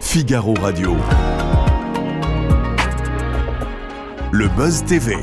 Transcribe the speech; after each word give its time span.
Figaro 0.00 0.54
Radio. 0.54 0.96
Le 4.32 4.48
Buzz 4.56 4.84
TV. 4.84 5.16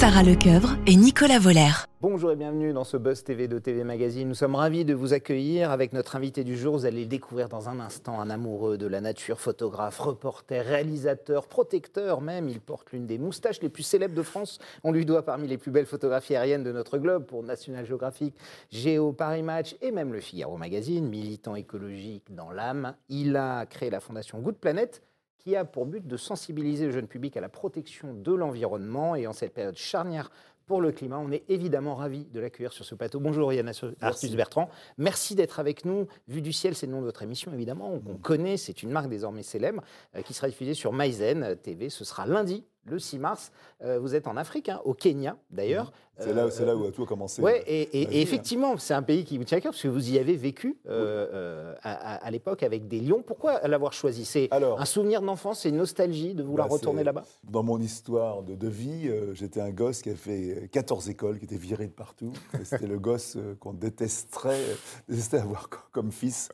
Sarah 0.00 0.22
Lecoeuvre 0.22 0.78
et 0.86 0.96
Nicolas 0.96 1.38
Voller. 1.38 1.72
Bonjour 2.00 2.32
et 2.32 2.36
bienvenue 2.36 2.72
dans 2.72 2.84
ce 2.84 2.96
Buzz 2.96 3.22
TV 3.22 3.48
de 3.48 3.58
TV 3.58 3.84
Magazine. 3.84 4.26
Nous 4.26 4.34
sommes 4.34 4.54
ravis 4.54 4.86
de 4.86 4.94
vous 4.94 5.12
accueillir 5.12 5.70
avec 5.70 5.92
notre 5.92 6.16
invité 6.16 6.42
du 6.42 6.56
jour. 6.56 6.74
Vous 6.74 6.86
allez 6.86 7.02
le 7.02 7.06
découvrir 7.06 7.50
dans 7.50 7.68
un 7.68 7.80
instant, 7.80 8.18
un 8.18 8.30
amoureux 8.30 8.78
de 8.78 8.86
la 8.86 9.02
nature, 9.02 9.38
photographe, 9.38 9.98
reporter, 9.98 10.64
réalisateur, 10.64 11.48
protecteur 11.48 12.22
même. 12.22 12.48
Il 12.48 12.62
porte 12.62 12.92
l'une 12.92 13.06
des 13.06 13.18
moustaches 13.18 13.60
les 13.60 13.68
plus 13.68 13.82
célèbres 13.82 14.14
de 14.14 14.22
France. 14.22 14.58
On 14.84 14.90
lui 14.90 15.04
doit 15.04 15.22
parmi 15.22 15.46
les 15.46 15.58
plus 15.58 15.70
belles 15.70 15.84
photographies 15.84 16.34
aériennes 16.34 16.64
de 16.64 16.72
notre 16.72 16.96
globe 16.96 17.26
pour 17.26 17.42
National 17.42 17.84
Geographic, 17.84 18.34
Géo, 18.70 19.12
Paris 19.12 19.42
Match 19.42 19.76
et 19.82 19.90
même 19.90 20.14
le 20.14 20.20
Figaro 20.20 20.56
Magazine. 20.56 21.06
Militant 21.10 21.56
écologique 21.56 22.34
dans 22.34 22.52
l'âme, 22.52 22.94
il 23.10 23.36
a 23.36 23.66
créé 23.66 23.90
la 23.90 24.00
fondation 24.00 24.38
Good 24.38 24.56
Planet 24.56 25.02
qui 25.40 25.56
a 25.56 25.64
pour 25.64 25.86
but 25.86 26.06
de 26.06 26.16
sensibiliser 26.16 26.86
le 26.86 26.92
jeune 26.92 27.06
public 27.06 27.36
à 27.36 27.40
la 27.40 27.48
protection 27.48 28.14
de 28.14 28.32
l'environnement. 28.32 29.16
Et 29.16 29.26
en 29.26 29.32
cette 29.32 29.54
période 29.54 29.76
charnière 29.76 30.30
pour 30.66 30.80
le 30.80 30.92
climat, 30.92 31.18
on 31.18 31.32
est 31.32 31.42
évidemment 31.48 31.96
ravis 31.96 32.26
de 32.26 32.38
l'accueillir 32.38 32.72
sur 32.72 32.84
ce 32.84 32.94
plateau. 32.94 33.18
Bonjour 33.18 33.52
Yann 33.52 33.72
Arthus 34.00 34.36
Bertrand, 34.36 34.70
merci 34.98 35.34
d'être 35.34 35.58
avec 35.58 35.84
nous. 35.84 36.06
Vue 36.28 36.42
du 36.42 36.52
ciel, 36.52 36.76
c'est 36.76 36.86
le 36.86 36.92
nom 36.92 37.00
de 37.00 37.06
votre 37.06 37.24
émission 37.24 37.52
évidemment, 37.52 37.98
qu'on 37.98 38.18
connaît, 38.18 38.56
c'est 38.56 38.84
une 38.84 38.90
marque 38.90 39.08
désormais 39.08 39.42
célèbre, 39.42 39.82
euh, 40.14 40.22
qui 40.22 40.32
sera 40.32 40.46
diffusée 40.46 40.74
sur 40.74 40.92
Maizen 40.92 41.56
TV. 41.56 41.88
Ce 41.88 42.04
sera 42.04 42.24
lundi 42.24 42.64
le 42.84 42.98
6 42.98 43.18
mars. 43.18 43.52
Euh, 43.82 43.98
vous 43.98 44.14
êtes 44.14 44.26
en 44.26 44.36
Afrique, 44.36 44.68
hein, 44.68 44.80
au 44.84 44.94
Kenya 44.94 45.36
d'ailleurs. 45.50 45.86
Mhm. 45.86 45.92
C'est 46.22 46.34
là, 46.34 46.46
là, 46.66 46.76
où 46.76 46.90
tout 46.90 47.04
a 47.04 47.06
commencé. 47.06 47.40
Ouais, 47.40 47.62
et, 47.66 47.80
et, 48.02 48.20
effectivement, 48.20 48.76
c'est 48.76 48.92
un 48.92 49.02
pays 49.02 49.24
qui 49.24 49.38
vous 49.38 49.44
tient 49.44 49.56
à 49.56 49.60
cœur 49.62 49.72
parce 49.72 49.82
que 49.82 49.88
vous 49.88 50.10
y 50.10 50.18
avez 50.18 50.36
vécu 50.36 50.76
euh, 50.86 51.26
euh, 51.32 51.74
à, 51.82 52.16
à 52.16 52.30
l'époque 52.30 52.62
avec 52.62 52.88
des 52.88 53.00
lions. 53.00 53.22
Pourquoi 53.22 53.66
l'avoir 53.66 53.94
choisi? 53.94 54.26
C'est 54.26 54.50
un 54.52 54.84
souvenir 54.84 55.22
d'enfance, 55.22 55.60
c'est 55.60 55.70
une 55.70 55.78
nostalgie 55.78 56.34
de 56.34 56.42
vouloir 56.42 56.68
bah, 56.68 56.74
retourner 56.74 57.04
là-bas? 57.04 57.24
Dans 57.44 57.62
mon 57.62 57.80
histoire 57.80 58.42
de, 58.42 58.54
de 58.54 58.68
vie, 58.68 59.10
j'étais 59.32 59.62
un 59.62 59.70
gosse 59.70 60.02
qui 60.02 60.10
a 60.10 60.14
fait 60.14 60.68
14 60.72 61.08
écoles, 61.08 61.38
qui 61.38 61.46
était 61.46 61.56
viré 61.56 61.86
de 61.86 61.92
partout. 61.92 62.34
C'était 62.64 62.86
le 62.86 62.98
gosse 62.98 63.38
qu'on 63.58 63.72
détesterait, 63.72 64.60
détestait 65.08 65.38
avoir 65.38 65.70
comme 65.90 66.12
fils. 66.12 66.50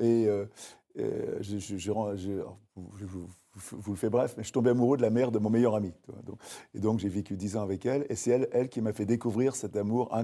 et 0.00 0.28
je, 0.96 1.58
je, 1.58 1.76
je, 1.78 1.92
vous 3.54 3.92
le 3.92 3.96
faites 3.96 4.10
bref, 4.10 4.34
mais 4.36 4.42
je 4.42 4.48
suis 4.48 4.52
tombé 4.52 4.70
amoureux 4.70 4.96
de 4.96 5.02
la 5.02 5.10
mère 5.10 5.30
de 5.30 5.38
mon 5.38 5.50
meilleur 5.50 5.74
ami. 5.74 5.92
et 6.74 6.80
donc 6.80 6.98
j'ai 7.00 7.08
vécu 7.08 7.36
dix 7.36 7.56
ans 7.56 7.62
avec 7.62 7.86
elle, 7.86 8.06
et 8.08 8.16
c'est 8.16 8.30
elle, 8.30 8.48
elle 8.52 8.68
qui 8.68 8.80
m'a 8.80 8.92
fait 8.92 9.06
découvrir 9.06 9.54
cet 9.54 9.76
amour 9.76 10.14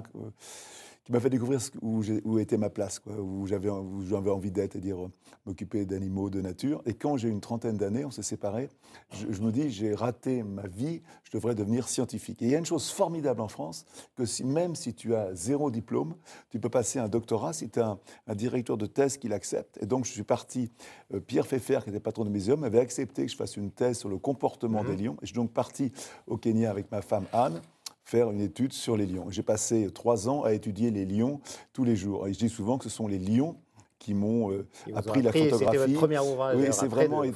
qui 1.08 1.12
m'a 1.12 1.20
fait 1.20 1.30
découvrir 1.30 1.58
où, 1.80 2.02
où, 2.24 2.38
était 2.38 2.58
ma 2.58 2.68
place, 2.68 2.98
quoi, 2.98 3.14
où 3.14 3.46
j'avais 3.46 3.70
envie 3.70 4.50
d'être, 4.50 4.74
c'est-à-dire 4.74 5.06
euh, 5.06 5.10
m'occuper 5.46 5.86
d'animaux, 5.86 6.28
de 6.28 6.42
nature. 6.42 6.82
Et 6.84 6.92
quand 6.92 7.16
j'ai 7.16 7.30
une 7.30 7.40
trentaine 7.40 7.78
d'années, 7.78 8.04
on 8.04 8.10
s'est 8.10 8.22
séparés, 8.22 8.68
je, 9.14 9.40
me 9.40 9.50
dis, 9.50 9.70
j'ai 9.70 9.94
raté 9.94 10.42
ma 10.42 10.66
vie, 10.66 11.00
je 11.24 11.30
devrais 11.30 11.54
devenir 11.54 11.88
scientifique. 11.88 12.42
Et 12.42 12.44
il 12.44 12.50
y 12.50 12.54
a 12.54 12.58
une 12.58 12.66
chose 12.66 12.90
formidable 12.90 13.40
en 13.40 13.48
France, 13.48 13.86
que 14.16 14.26
si, 14.26 14.44
même 14.44 14.74
si 14.74 14.92
tu 14.92 15.14
as 15.14 15.32
zéro 15.32 15.70
diplôme, 15.70 16.14
tu 16.50 16.60
peux 16.60 16.68
passer 16.68 16.98
un 16.98 17.08
doctorat 17.08 17.54
si 17.54 17.70
tu 17.70 17.80
as 17.80 17.98
un, 18.26 18.34
directeur 18.34 18.76
de 18.76 18.84
thèse 18.84 19.16
qui 19.16 19.28
l'accepte. 19.28 19.78
Et 19.80 19.86
donc 19.86 20.04
je 20.04 20.12
suis 20.12 20.24
parti, 20.24 20.70
euh, 21.14 21.20
Pierre 21.20 21.46
Pfeffer, 21.46 21.78
qui 21.84 21.88
était 21.88 22.00
patron 22.00 22.26
de 22.26 22.30
muséum, 22.30 22.64
avait 22.64 22.80
accepté 22.80 23.24
que 23.24 23.32
je 23.32 23.36
fasse 23.36 23.56
une 23.56 23.70
thèse 23.70 23.96
sur 23.96 24.10
le 24.10 24.18
comportement 24.18 24.82
mmh. 24.82 24.86
des 24.88 25.02
lions. 25.04 25.14
Et 25.14 25.22
je 25.22 25.26
suis 25.28 25.36
donc 25.36 25.54
parti 25.54 25.90
au 26.26 26.36
Kenya 26.36 26.70
avec 26.70 26.92
ma 26.92 27.00
femme 27.00 27.24
Anne 27.32 27.62
faire 28.08 28.30
une 28.30 28.40
étude 28.40 28.72
sur 28.72 28.96
les 28.96 29.04
lions. 29.04 29.26
J'ai 29.28 29.42
passé 29.42 29.90
trois 29.92 30.30
ans 30.30 30.42
à 30.42 30.54
étudier 30.54 30.90
les 30.90 31.04
lions 31.04 31.40
tous 31.74 31.84
les 31.84 31.94
jours. 31.94 32.26
Et 32.26 32.32
je 32.32 32.38
dis 32.38 32.48
souvent 32.48 32.78
que 32.78 32.84
ce 32.84 32.90
sont 32.90 33.06
les 33.06 33.18
lions 33.18 33.56
qui 33.98 34.14
m'ont 34.14 34.50
euh, 34.50 34.66
appris, 34.94 35.20
la 35.20 35.30
photographie. 35.30 35.64
C'était 35.64 35.76
votre 35.76 35.92
premier 35.92 36.18
ouvrage. 36.18 36.56
Oui, 36.56 36.68
c'est 36.70 36.86
vraiment. 36.86 37.22
Et, 37.22 37.32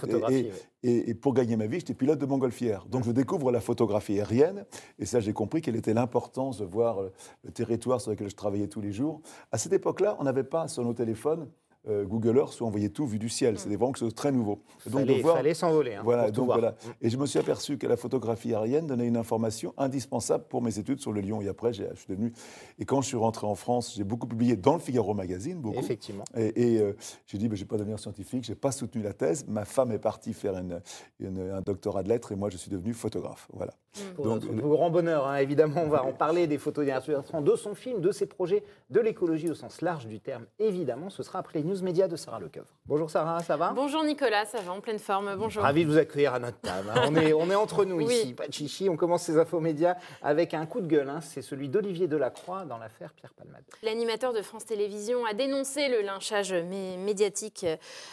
et, 0.83 1.11
et, 1.11 1.15
pour 1.15 1.35
gagner 1.35 1.57
ma 1.57 1.67
vie, 1.67 1.81
j'étais 1.81 1.93
pilote 1.93 2.19
de 2.19 2.25
montgolfière. 2.25 2.87
Donc 2.87 3.05
je 3.05 3.11
découvre 3.11 3.53
la 3.53 3.61
photographie 3.61 4.19
aérienne. 4.19 4.65
Et 4.99 5.05
ça, 5.05 5.21
j'ai 5.21 5.35
compris 5.35 5.61
quelle 5.61 5.77
était 5.77 5.93
l'importance 5.93 6.59
de 6.59 6.65
voir 6.65 7.03
le 7.45 7.51
territoire 7.51 8.01
sur 8.01 8.11
lequel 8.11 8.31
je 8.31 8.37
travaillais 8.37 8.69
tous 8.69 8.81
les 8.81 8.93
jours. 8.93 9.21
À 9.51 9.59
cette 9.59 9.75
époque-là, 9.75 10.17
on 10.21 10.25
n'avait 10.25 10.45
pas 10.45 10.69
sur 10.69 10.85
nos 10.85 10.95
téléphones 10.95 11.49
euh, 11.89 12.05
Google 12.05 12.37
Earth 12.37 12.61
où 12.61 12.65
on 12.65 12.71
voyait 12.71 12.91
tout 12.91 13.07
vu 13.07 13.19
du 13.19 13.29
ciel. 13.29 13.59
C'est 13.59 13.69
vraiment 13.69 13.89
quelque 13.89 13.99
chose 13.99 14.11
de 14.11 14.15
très 14.15 14.31
nouveau. 14.31 14.63
Il 14.87 14.93
fallait, 14.93 15.23
fallait 15.23 15.55
s'envoler. 15.55 15.95
Hein, 15.95 16.03
voilà, 16.05 16.31
donc 16.31 16.47
voilà. 16.47 16.77
Et 17.01 17.11
je 17.11 17.17
me 17.17 17.27
suis 17.27 17.39
aperçu 17.39 17.79
que 17.79 17.87
la 17.87 17.97
photographie 17.97 18.55
aérienne 18.55 18.87
donnait 18.87 19.07
une 19.07 19.17
information 19.17 19.75
indispensable 19.77 20.45
pour 20.49 20.63
mes 20.63 20.79
études 20.79 21.01
sur 21.01 21.13
le 21.13 21.21
lion. 21.21 21.41
Et 21.43 21.49
après, 21.49 21.73
je 21.73 21.83
suis 21.95 22.07
devenu. 22.09 22.33
Et 22.79 22.85
quand 22.85 23.01
je 23.01 23.09
suis 23.09 23.17
rentré 23.17 23.47
en 23.47 23.55
France, 23.55 23.95
j'ai 23.97 24.05
beaucoup 24.05 24.27
publié 24.27 24.57
dans 24.57 24.75
le 24.75 24.81
Figaro 24.81 25.15
Magazine, 25.15 25.61
beaucoup. 25.61 25.79
Effectivement. 25.79 26.25
Et, 26.37 26.79
euh, 26.79 26.95
j'ai 27.27 27.39
dit, 27.39 27.49
ben, 27.49 27.57
je 27.57 27.63
ne 27.63 27.67
vais 27.67 27.69
pas 27.69 27.79
devenir 27.79 27.99
scientifique, 27.99 28.45
je 28.45 28.53
n'ai 28.53 28.57
pas 28.57 28.73
soutenu 28.73 29.03
la 29.03 29.13
thèse. 29.13 29.47
Ma 29.49 29.65
femme 29.65 29.93
est 29.93 29.99
partie 29.99 30.33
faire 30.35 30.55
un 30.55 31.61
doctorat 31.63 32.03
de 32.03 32.09
lettres 32.09 32.33
et 32.33 32.37
moi, 32.37 32.49
je 32.49 32.57
suis 32.57 32.71
devenu 32.71 32.93
photographe. 32.93 33.49
Voilà. 33.53 33.73
Pour 34.15 34.25
donc, 34.25 34.45
notre 34.45 34.69
grand 34.69 34.91
bonheur, 34.91 35.27
hein, 35.27 35.37
évidemment, 35.37 35.83
on 35.85 35.89
va 35.89 36.05
en 36.05 36.13
parler 36.13 36.47
des 36.47 36.59
photos 36.59 36.87
de 36.87 37.57
son 37.57 37.75
film, 37.75 38.01
de 38.01 38.13
ses 38.13 38.27
projets, 38.27 38.63
de 38.91 39.01
l'écologie 39.01 39.51
au 39.51 39.55
sens 39.55 39.81
large 39.81 40.07
du 40.07 40.21
terme. 40.21 40.47
Évidemment, 40.59 41.11
ce 41.11 41.23
sera 41.23 41.41
après 41.41 41.59
les 41.59 41.65
news 41.65 41.72
médias 41.81 42.09
de 42.09 42.17
Sarah 42.17 42.41
Lecoeuvre. 42.41 42.67
Bonjour 42.85 43.09
Sarah, 43.09 43.41
ça 43.41 43.57
va? 43.57 43.73
Bonjour 43.75 44.03
Nicolas, 44.03 44.45
ça 44.45 44.61
va 44.61 44.73
en 44.73 44.81
pleine 44.81 44.99
forme. 44.99 45.37
Bonjour. 45.37 45.63
Ravi 45.63 45.85
de 45.85 45.91
vous 45.91 45.99
accueillir 45.99 46.35
à 46.35 46.41
notre 46.41 46.59
table. 46.61 46.91
Hein. 46.95 47.05
On, 47.09 47.15
est, 47.15 47.33
on 47.33 47.49
est 47.49 47.55
entre 47.55 47.85
nous 47.85 48.01
ici, 48.01 48.35
pas 48.35 48.49
de 48.49 48.53
chichi. 48.53 48.89
On 48.91 48.97
commence 48.97 49.23
ces 49.23 49.39
infos 49.39 49.61
médias 49.61 49.95
avec 50.21 50.53
un 50.53 50.67
coup 50.67 50.81
de 50.81 50.89
gueule. 50.89 51.09
Hein. 51.09 51.21
C'est 51.21 51.43
celui 51.43 51.69
d'Olivier 51.69 52.09
Delacroix 52.09 52.65
dans 52.65 52.79
l'affaire 52.79 53.13
Pierre 53.15 53.33
Palmade. 53.33 53.63
L'animateur 53.83 54.33
de 54.33 54.43
France 54.43 54.67
Télévisions 54.67 55.25
a 55.25 55.33
dénoncé 55.33 55.89
le 55.89 56.03
lynchage 56.03 56.53
médiatique 56.53 57.65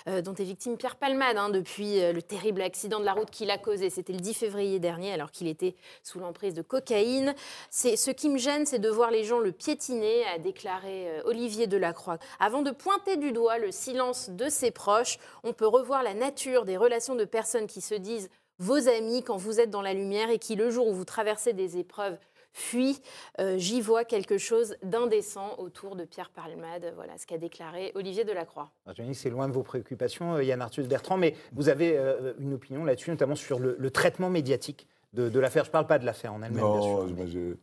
euh, 0.08 0.22
dont 0.22 0.36
est 0.36 0.44
victime 0.44 0.78
Pierre 0.78 0.96
Palmade 0.96 1.38
depuis 1.52 2.02
euh, 2.02 2.14
le 2.14 2.22
terrible 2.22 2.62
accident 2.62 3.00
de 3.00 3.06
la 3.06 3.14
route 3.14 3.30
qu'il 3.30 3.50
a 3.50 3.58
causé. 3.58 3.90
C'était 3.90 4.14
le 4.14 4.20
10 4.20 4.34
février 4.34 4.80
dernier 4.80 5.14
alors 5.14 5.32
qu'il 5.32 5.48
était 5.48 5.76
sous 6.04 6.20
l'emprise 6.20 6.54
de 6.54 6.62
cocaïne. 6.62 7.34
Ce 7.72 8.12
qui 8.12 8.30
me 8.30 8.38
gêne, 8.38 8.66
c'est 8.66 8.80
de 8.80 8.90
voir 8.90 9.10
les 9.10 9.24
gens 9.24 9.40
le 9.40 9.52
piétiner, 9.52 10.26
a 10.36 10.38
déclaré 10.38 11.10
euh, 11.10 11.22
Olivier 11.26 11.66
Delacroix. 11.66 12.18
Avant 12.40 12.62
de 12.62 12.72
pointer 12.72 13.18
du 13.18 13.32
doigt 13.32 13.49
le 13.58 13.72
silence 13.72 14.30
de 14.30 14.50
ses 14.50 14.72
proches, 14.72 15.18
on 15.44 15.54
peut 15.54 15.68
revoir 15.68 16.04
la 16.04 16.14
nature 16.14 16.66
des 16.66 16.78
relations 16.78 17.16
de 17.16 17.26
personnes 17.26 17.68
qui 17.68 17.82
se 17.82 17.96
disent 17.96 18.30
vos 18.60 18.88
amis 18.90 19.24
quand 19.24 19.38
vous 19.38 19.60
êtes 19.60 19.70
dans 19.70 19.82
la 19.82 19.94
lumière 19.94 20.30
et 20.30 20.38
qui, 20.38 20.56
le 20.56 20.70
jour 20.70 20.88
où 20.88 20.94
vous 20.94 21.06
traversez 21.06 21.54
des 21.54 21.78
épreuves, 21.78 22.18
fuient. 22.52 23.00
Euh, 23.40 23.58
j'y 23.58 23.80
vois 23.80 24.04
quelque 24.04 24.38
chose 24.38 24.76
d'indécent 24.84 25.56
autour 25.60 25.96
de 25.96 26.04
Pierre 26.04 26.32
Palmade. 26.32 26.92
Voilà 26.96 27.18
ce 27.18 27.26
qu'a 27.26 27.38
déclaré 27.38 27.92
Olivier 27.96 28.24
Delacroix. 28.24 28.72
Ah, 28.88 28.92
c'est 29.14 29.30
loin 29.30 29.48
de 29.48 29.54
vos 29.54 29.64
préoccupations, 29.64 30.36
euh, 30.36 30.44
Yann 30.44 30.62
Arthus 30.62 30.84
Bertrand, 30.84 31.18
mais 31.18 31.36
vous 31.54 31.70
avez 31.70 31.98
une 32.40 32.54
opinion 32.54 32.84
là-dessus, 32.84 33.12
notamment 33.12 33.36
sur 33.36 33.60
le 33.60 33.90
traitement 33.92 34.30
médiatique 34.30 34.88
de, 35.14 35.40
l'affaire. 35.40 35.64
Je 35.64 35.70
ne 35.70 35.74
parle 35.74 35.88
pas 35.88 36.00
de 36.00 36.06
l'affaire 36.06 36.34
en 36.34 36.42
elle-même, 36.42 36.64
bien 36.64 36.82
sûr. 36.82 37.56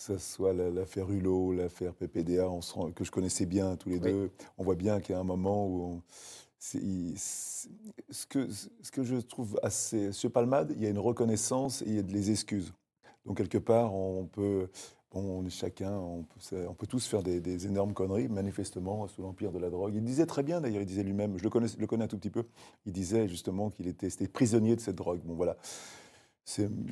Que 0.00 0.14
ce 0.14 0.18
soit 0.18 0.54
l'affaire 0.54 1.10
Hulot, 1.10 1.52
l'affaire 1.52 1.92
PPDA, 1.92 2.48
on 2.48 2.60
que 2.92 3.04
je 3.04 3.10
connaissais 3.10 3.44
bien 3.44 3.76
tous 3.76 3.90
les 3.90 3.98
deux, 3.98 4.30
on 4.56 4.64
voit 4.64 4.74
bien 4.74 4.98
qu'il 4.98 5.14
y 5.14 5.18
a 5.18 5.20
un 5.20 5.24
moment 5.24 5.66
où 5.66 6.00
ce, 6.58 8.26
que, 8.26 8.48
ce 8.48 8.90
que 8.90 9.02
je 9.02 9.16
trouve 9.16 9.60
assez... 9.62 10.12
Sur 10.12 10.32
Palmade, 10.32 10.72
il 10.74 10.82
y 10.82 10.86
a 10.86 10.88
une 10.88 10.98
reconnaissance 10.98 11.82
et 11.82 11.88
il 11.88 11.96
y 11.96 11.98
a 11.98 12.02
des 12.02 12.30
excuses. 12.30 12.72
Donc 13.26 13.36
quelque 13.36 13.58
part, 13.58 13.94
on 13.94 14.24
peut... 14.24 14.68
Bon, 15.12 15.46
chacun, 15.50 15.92
on 15.92 16.22
peut, 16.22 16.66
on 16.68 16.74
peut, 16.74 16.86
tous 16.86 17.04
faire 17.04 17.24
des, 17.24 17.66
énormes 17.66 17.94
conneries, 17.94 18.28
manifestement, 18.28 19.08
sous 19.08 19.22
l'empire 19.22 19.50
de 19.50 19.58
la 19.58 19.68
drogue. 19.68 19.92
Il 19.96 20.04
disait 20.04 20.24
très 20.24 20.44
bien, 20.44 20.60
d'ailleurs, 20.60 20.82
il 20.82 20.86
disait 20.86 21.02
lui-même, 21.02 21.36
je 21.36 21.42
le 21.42 21.50
connais, 21.50 21.66
le 21.76 21.86
connais 21.88 22.04
un 22.04 22.08
tout 22.08 22.16
petit 22.16 22.30
peu, 22.30 22.44
il 22.86 22.92
disait 22.92 23.26
justement 23.26 23.70
qu'il 23.70 23.88
était, 23.88 24.06
était 24.06 24.28
prisonnier 24.28 24.76
de 24.76 24.80
cette 24.80 24.94
drogue. 24.94 25.20
Bon, 25.24 25.34
voilà 25.34 25.56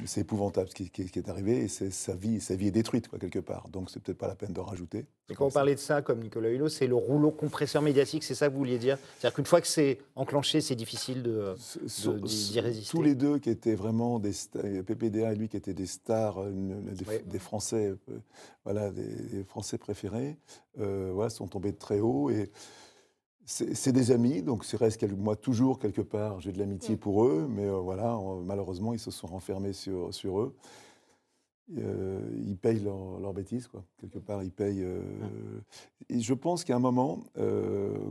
c'est 0.06 0.20
épouvantable 0.20 0.68
ce 0.68 0.74
qui, 0.74 0.90
qui- 0.90 1.06
qui 1.10 1.18
est 1.18 1.28
arrivé 1.28 1.64
et 1.64 1.68
sa 1.68 2.14
vie, 2.14 2.40
sa 2.40 2.54
vie 2.54 2.68
est 2.68 2.72
détruite 2.72 3.08
quoi, 3.08 3.18
quelque 3.18 3.38
part. 3.40 3.68
Donc 3.70 3.90
c'est 3.90 4.00
peut-être 4.00 4.18
pas 4.18 4.28
la 4.28 4.36
peine 4.36 4.52
de 4.52 4.60
rajouter. 4.60 5.06
Et 5.30 5.34
quand 5.34 5.46
vous 5.48 5.52
parlez 5.54 5.74
de 5.74 5.80
ça, 5.80 6.00
comme 6.00 6.20
Nicolas 6.20 6.50
Hulot, 6.50 6.68
c'est 6.68 6.86
le 6.86 6.94
rouleau 6.94 7.30
compresseur 7.30 7.82
médiatique, 7.82 8.22
c'est 8.24 8.34
ça 8.34 8.46
que 8.48 8.52
vous 8.52 8.58
vouliez 8.58 8.78
dire? 8.78 8.98
C'est-à-dire 9.18 9.34
qu'une 9.34 9.44
fois 9.46 9.60
que 9.60 9.66
c'est 9.66 9.98
enclenché, 10.14 10.60
c'est 10.60 10.76
difficile 10.76 11.22
d'y- 11.22 12.60
résister. 12.60 12.90
Tous 12.90 13.02
les 13.02 13.14
deux 13.14 13.38
qui 13.38 13.50
étaient 13.50 13.74
vraiment 13.74 14.18
des 14.20 14.32
PPDA 14.86 15.32
et 15.32 15.36
lui 15.36 15.48
qui 15.48 15.56
étaient 15.56 15.74
des 15.74 15.86
stars, 15.86 16.46
une- 16.46 16.84
des, 17.26 17.38
Français, 17.38 17.94
euh, 18.10 18.18
voilà, 18.64 18.90
des, 18.90 19.02
des 19.06 19.44
Français 19.44 19.76
préférés, 19.78 20.36
euh, 20.78 21.10
voilà, 21.12 21.30
sont 21.30 21.48
tombés 21.48 21.72
de 21.72 21.78
très 21.78 22.00
haut 22.00 22.30
et 22.30 22.50
c'est 23.50 23.92
des 23.92 24.10
amis, 24.10 24.42
donc 24.42 24.64
c'est 24.64 24.76
reste 24.76 25.02
moi 25.16 25.34
toujours 25.34 25.78
quelque 25.78 26.02
part, 26.02 26.38
j'ai 26.40 26.52
de 26.52 26.58
l'amitié 26.58 26.96
Mm. 26.96 26.98
pour 26.98 27.24
eux, 27.24 27.46
mais 27.48 27.64
euh, 27.64 27.78
voilà, 27.78 28.18
on- 28.18 28.42
malheureusement 28.42 28.92
ils 28.92 28.98
se 28.98 29.10
sont 29.10 29.26
renfermés 29.26 29.72
sur, 29.72 30.12
sur 30.12 30.40
eux. 30.40 30.54
Euh, 31.76 32.20
ils 32.46 32.56
payent 32.56 32.80
leurs 32.80 33.18
leur 33.20 33.32
bêtises, 33.34 33.66
quoi. 33.68 33.84
Quelque 34.00 34.18
part, 34.18 34.42
ils 34.42 34.50
payent. 34.50 34.82
euh, 34.82 35.02
Et 36.08 36.20
je 36.20 36.32
pense 36.34 36.64
qu'à 36.64 36.76
un 36.76 36.78
moment, 36.78 37.20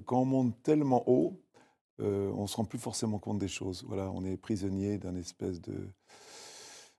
quand 0.05 0.21
on 0.21 0.25
monte 0.25 0.53
tellement 0.63 1.03
haut, 1.07 1.39
on 1.99 2.41
ne 2.43 2.47
se 2.47 2.55
rend 2.55 2.65
plus 2.65 2.77
forcément 2.79 3.17
compte 3.19 3.39
des 3.39 3.47
choses. 3.47 3.83
Voilà, 3.87 4.11
on 4.11 4.23
est 4.25 4.37
prisonnier 4.37 4.97
d'un 4.99 5.15
espèce 5.15 5.59
de. 5.61 5.73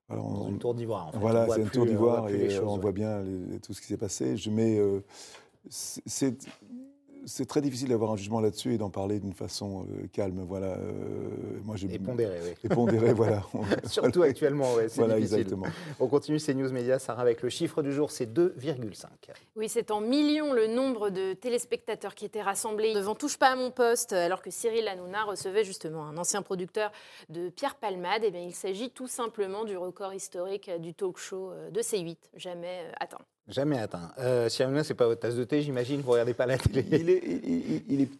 Voilà, 0.08 0.22
on- 0.24 0.32
Dans 0.44 0.48
une 0.48 0.58
tour 0.58 0.74
d'ivoire. 0.74 1.08
en 1.08 1.12
fait. 1.12 1.18
Voilà, 1.18 1.46
c'est 1.48 1.60
une 1.62 1.70
tour 1.70 1.86
d'ivoire 1.86 2.28
et 2.28 2.50
choses, 2.50 2.64
on 2.66 2.74
ouais. 2.74 2.80
voit 2.82 2.92
bien 2.92 3.20
les- 3.22 3.60
tout 3.60 3.72
ce 3.74 3.80
qui 3.80 3.86
s'est 3.88 3.96
passé. 3.96 4.36
Je 4.36 4.50
mets. 4.50 4.80
c'est- 5.70 6.48
c'est 7.28 7.46
très 7.46 7.60
difficile 7.60 7.90
d'avoir 7.90 8.10
un 8.10 8.16
jugement 8.16 8.40
là-dessus 8.40 8.74
et 8.74 8.78
d'en 8.78 8.90
parler 8.90 9.20
d'une 9.20 9.32
façon 9.34 9.86
euh, 9.90 10.06
calme. 10.12 10.44
Voilà. 10.48 10.76
euh, 10.78 11.28
moi, 11.64 11.76
j'ai 11.76 11.92
Et 11.92 11.98
pondéré, 11.98 12.38
oui. 12.42 12.54
et 12.64 12.68
pondéré, 12.68 13.12
voilà. 13.12 13.42
Surtout 13.84 14.22
actuellement, 14.22 14.74
ouais, 14.74 14.88
c'est 14.88 15.00
Voilà, 15.00 15.16
difficile. 15.16 15.40
exactement. 15.40 15.66
On 16.00 16.08
continue 16.08 16.38
ces 16.38 16.54
news 16.54 16.72
médias, 16.72 16.98
Sarah, 16.98 17.22
avec 17.22 17.42
le 17.42 17.48
chiffre 17.50 17.82
du 17.82 17.92
jour, 17.92 18.10
c'est 18.10 18.26
2,5. 18.26 19.06
Oui, 19.56 19.68
c'est 19.68 19.90
en 19.90 20.00
millions 20.00 20.52
le 20.52 20.66
nombre 20.66 21.10
de 21.10 21.34
téléspectateurs 21.34 22.14
qui 22.14 22.24
étaient 22.24 22.42
rassemblés 22.42 22.94
devant 22.94 23.14
Touche 23.14 23.36
pas 23.36 23.48
à 23.48 23.56
mon 23.56 23.70
poste, 23.70 24.12
alors 24.12 24.42
que 24.42 24.50
Cyril 24.50 24.88
Hanouna 24.88 25.24
recevait 25.24 25.64
justement 25.64 26.06
un 26.06 26.16
ancien 26.16 26.42
producteur 26.42 26.90
de 27.28 27.48
Pierre 27.50 27.76
Palmade. 27.76 28.22
Eh 28.24 28.30
bien, 28.30 28.40
il 28.42 28.54
s'agit 28.54 28.90
tout 28.90 29.06
simplement 29.08 29.64
du 29.64 29.76
record 29.76 30.14
historique 30.14 30.70
du 30.80 30.94
talk 30.94 31.18
show 31.18 31.50
euh, 31.50 31.70
de 31.70 31.80
C8, 31.80 32.16
jamais 32.34 32.84
euh, 32.86 32.92
atteint. 33.00 33.18
Jamais 33.48 33.78
atteint. 33.78 34.12
Euh, 34.18 34.48
Hanouna, 34.60 34.84
c'est 34.84 34.94
pas 34.94 35.06
votre 35.06 35.20
tasse 35.20 35.34
de 35.36 35.44
thé, 35.44 35.62
j'imagine, 35.62 36.00
vous 36.00 36.10
regardez 36.12 36.34
pas 36.34 36.46
la 36.46 36.58
télé. 36.58 36.84
il, 36.92 37.10
est, 37.10 37.22
il- 37.24 37.72
il- 37.74 37.82
il 37.88 38.00
est 38.02 38.10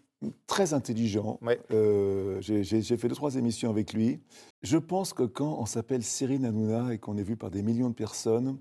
très 0.47 0.73
intelligent. 0.75 1.39
Ouais. 1.43 1.61
Euh, 1.73 2.41
J'ai 2.41 2.83
fait 2.83 3.09
deux, 3.09 3.15
trois 3.15 3.35
émissions 3.37 3.71
avec 3.71 3.93
lui. 3.93 4.21
Je 4.63 4.79
pense 4.79 5.13
que 5.13 5.23
quand 5.23 5.59
on 5.61 5.67
s'appelle 5.67 6.03
Cyril 6.03 6.45
Hanouna 6.45 6.93
et 6.95 6.99
qu'on 6.99 7.17
est 7.17 7.23
vu 7.23 7.37
par 7.37 7.51
des 7.51 7.63
millions 7.63 7.91
de 7.91 7.95
personnes, 7.95 8.59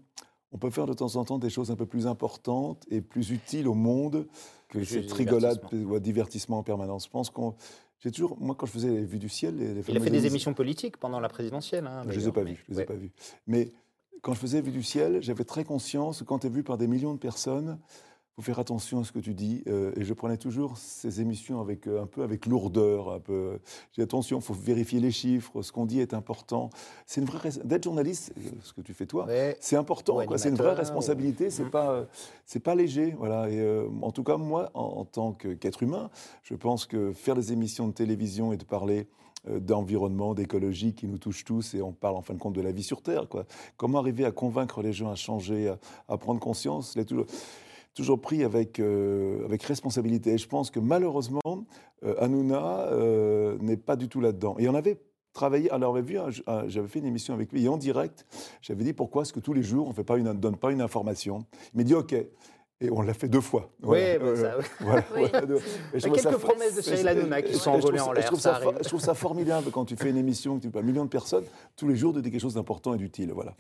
on 0.52 0.58
peut 0.58 0.70
faire 0.70 0.86
de 0.86 0.94
temps 0.94 1.16
en 1.16 1.26
temps 1.26 1.40
des 1.40 1.50
choses 1.50 1.72
un 1.72 1.76
peu 1.76 1.86
plus 1.86 2.06
importantes 2.08 2.84
et 2.90 3.02
plus 3.02 3.32
utiles 3.32 3.68
au 3.68 3.74
monde 3.74 4.28
que 4.70 4.84
cette 4.84 5.12
rigolade 5.12 5.60
divertissement. 5.72 6.00
divertissement 6.00 6.58
en 6.60 6.64
permanence. 6.64 7.06
Je 7.06 7.10
pense 7.10 7.30
qu'on. 7.30 7.56
J'ai 8.00 8.12
toujours, 8.12 8.38
moi, 8.40 8.54
quand 8.56 8.68
je 8.68 8.72
faisais 8.74 8.90
les 8.92 9.04
vues 9.06 9.18
du 9.18 9.28
ciel, 9.28 9.58
les, 9.58 9.74
les 9.74 9.82
Il 9.90 9.98
a 9.98 10.00
fait 10.00 10.12
des 10.12 10.28
émissions- 10.28 10.54
politiques 10.54 10.98
pendant 10.98 11.20
la 11.20 11.30
présidentielle. 11.30 11.88
hein, 11.88 12.04
je 12.08 12.14
ne 12.14 12.20
les 12.20 12.28
ai 12.28 12.32
pas 12.32 12.44
vus, 12.44 12.64
je 12.70 12.74
les 12.76 12.82
ai 12.82 12.86
pas 12.86 12.94
vus. 12.94 13.12
Mais 13.48 13.72
quand 14.28 14.34
je 14.34 14.42
faisais 14.42 14.60
Vue 14.60 14.74
du 14.74 14.84
ciel, 14.84 15.20
j'avais 15.22 15.46
très 15.46 15.64
conscience 15.64 16.20
que 16.20 16.26
quand 16.26 16.40
tu 16.40 16.48
es 16.48 16.50
vu 16.50 16.62
par 16.62 16.78
des 16.78 16.88
millions 16.88 17.14
de 17.14 17.18
personnes, 17.18 17.80
faut 18.38 18.44
faire 18.44 18.60
attention 18.60 19.00
à 19.00 19.04
ce 19.04 19.12
que 19.12 19.18
tu 19.18 19.34
dis. 19.34 19.64
euh, 19.68 19.92
et 19.96 20.04
je 20.04 20.14
prenais 20.14 20.38
toujours 20.38 20.78
ces 20.78 21.22
émissions 21.22 21.60
avec 21.60 21.88
euh, 21.88 22.04
un 22.04 22.06
peu 22.06 22.22
avec 22.22 22.46
lourdeur, 22.46 23.12
un 23.12 23.20
peu. 23.20 23.58
J'ai 23.94 24.04
attention, 24.04 24.38
il 24.38 24.44
faut 24.44 24.54
vérifier 24.54 25.00
les 25.00 25.10
chiffres, 25.10 25.64
ce 25.64 25.72
qu'on 25.72 25.88
dit 25.88 26.00
est 26.02 26.14
important. 26.14 26.70
C'est 27.08 27.20
une 27.20 27.26
vraie 27.26 27.50
res- 27.50 27.66
d'être 27.66 27.84
journaliste, 27.86 28.34
euh, 28.38 28.42
ce 28.62 28.74
que 28.74 28.82
tu 28.82 28.94
fais 28.94 29.08
toi. 29.08 29.26
Ouais. 29.26 29.58
C'est 29.60 29.76
important, 29.76 30.18
Ou 30.24 30.38
c'est 30.38 30.50
une 30.50 30.56
vraie 30.56 30.74
responsabilité, 30.76 31.50
c'est 31.50 31.64
Mhm. 31.64 31.72
pas, 31.72 31.92
euh, 31.92 32.06
c'est 32.46 32.60
pas 32.60 32.76
léger, 32.76 33.16
voilà. 33.18 33.50
Et 33.50 33.60
euh, 33.60 33.88
en 34.04 34.12
tout 34.12 34.24
cas, 34.24 34.38
moi, 34.38 34.70
en, 34.76 34.82
en 34.84 35.06
tant 35.06 35.32
que- 35.32 35.54
qu'être 35.56 35.82
humain, 35.82 36.12
je 36.44 36.54
pense 36.54 36.86
que 36.86 37.14
faire 37.14 37.34
des 37.34 37.52
émissions 37.54 37.88
de 37.88 37.94
télévision 37.94 38.54
et 38.54 38.58
de 38.58 38.66
parler 38.66 39.08
euh, 39.50 39.60
d'environnement, 39.60 40.34
d'écologie 40.36 40.94
qui 40.94 41.08
nous 41.08 41.18
touche 41.20 41.44
tous, 41.46 41.74
et 41.74 41.82
on 41.82 41.92
parle 41.94 42.18
en 42.18 42.22
fin 42.22 42.34
de 42.36 42.40
compte 42.40 42.54
de 42.54 42.62
la 42.62 42.72
vie 42.72 42.84
sur 42.84 43.02
Terre, 43.02 43.28
quoi. 43.30 43.46
Comment 43.78 43.98
arriver 44.00 44.26
à 44.26 44.32
convaincre 44.32 44.82
les 44.84 44.92
gens 44.94 45.10
à 45.10 45.16
changer, 45.16 45.70
à, 45.70 45.78
à 46.10 46.18
prendre 46.18 46.40
conscience, 46.40 46.96
toujours, 47.08 47.26
toujours 47.98 48.22
pris 48.22 48.44
avec, 48.44 48.80
euh, 48.80 49.44
avec 49.46 49.64
responsabilité. 49.64 50.32
Et 50.34 50.38
je 50.38 50.48
pense 50.48 50.72
que 50.72 50.80
malheureusement, 50.80 51.42
euh, 52.04 52.14
Hanouna 52.20 52.88
euh, 52.92 53.58
n'est 53.60 53.76
pas 53.78 53.96
du 53.96 54.08
tout 54.08 54.22
là-dedans. 54.22 54.56
Et 54.60 54.70
on 54.70 54.76
avait 54.76 54.98
travaillé, 55.34 55.70
alors 55.72 55.92
on 55.94 55.96
avait 55.98 56.04
vu, 56.14 56.18
j'avais 56.68 56.88
fait 56.88 57.00
une 57.00 57.06
émission 57.06 57.34
avec 57.34 57.52
lui, 57.52 57.66
et 57.66 57.70
en 57.70 57.78
direct, 57.78 58.26
j'avais 58.62 58.84
dit 58.84 58.94
pourquoi 58.94 59.24
est-ce 59.24 59.34
que 59.34 59.40
tous 59.40 59.54
les 59.54 59.64
jours 59.64 59.94
on 59.98 60.18
ne 60.18 60.34
donne 60.34 60.56
pas 60.58 60.72
une 60.72 60.82
information? 60.82 61.46
Il 61.74 61.78
m'a 61.80 61.84
dit 61.84 61.94
OK. 61.96 62.16
Et 62.80 62.92
on 62.92 63.02
l'a 63.02 63.16
fait 63.16 63.28
deux 63.28 63.42
fois. 63.42 63.72
Oui, 63.82 63.98
Voilà. 63.98 64.20
bah, 64.20 64.26
Euh, 64.26 64.36
ça, 64.36 64.58
oui. 64.60 64.66
voilà, 64.82 65.04
Oui. 65.16 65.22
voilà, 65.32 65.46
deux. 65.48 65.56
Et 65.56 65.60
je 65.60 65.98
Il 65.98 66.02
y 66.02 66.06
a 66.06 66.10
trouve 66.10 66.20
ça 66.20 66.30
quelques 66.30 66.42
promesses 66.44 66.76
de 66.76 66.94
et- 66.94 67.08
Hanouna 67.08 67.42
qui 67.42 67.56
sont 67.56 67.72
envolées 67.72 67.98
ça- 67.98 68.06
en 68.06 68.10
je 68.12 68.16
l'air, 68.18 68.26
trouve 68.26 68.40
ça 68.40 68.60
ça. 68.64 68.72
Je 68.84 68.88
trouve 68.88 69.00
ça 69.02 69.14
formidable 69.16 69.72
quand 69.72 69.86
tu 69.86 69.96
fais 69.96 70.12
une 70.12 70.18
émission, 70.18 70.60
que 70.60 70.68
tu 70.68 70.78
as 70.78 70.82
un 70.82 70.84
million 70.84 71.04
de 71.04 71.10
personnes, 71.10 71.46
tous 71.76 71.88
les 71.88 71.96
jours 71.96 72.14
de 72.14 72.22
dire 72.22 72.32
quelque 72.32 72.40
chose 72.42 72.54
d'important 72.54 72.94
et 72.94 72.98
d'utile. 72.98 73.32
Voilà. 73.34 73.56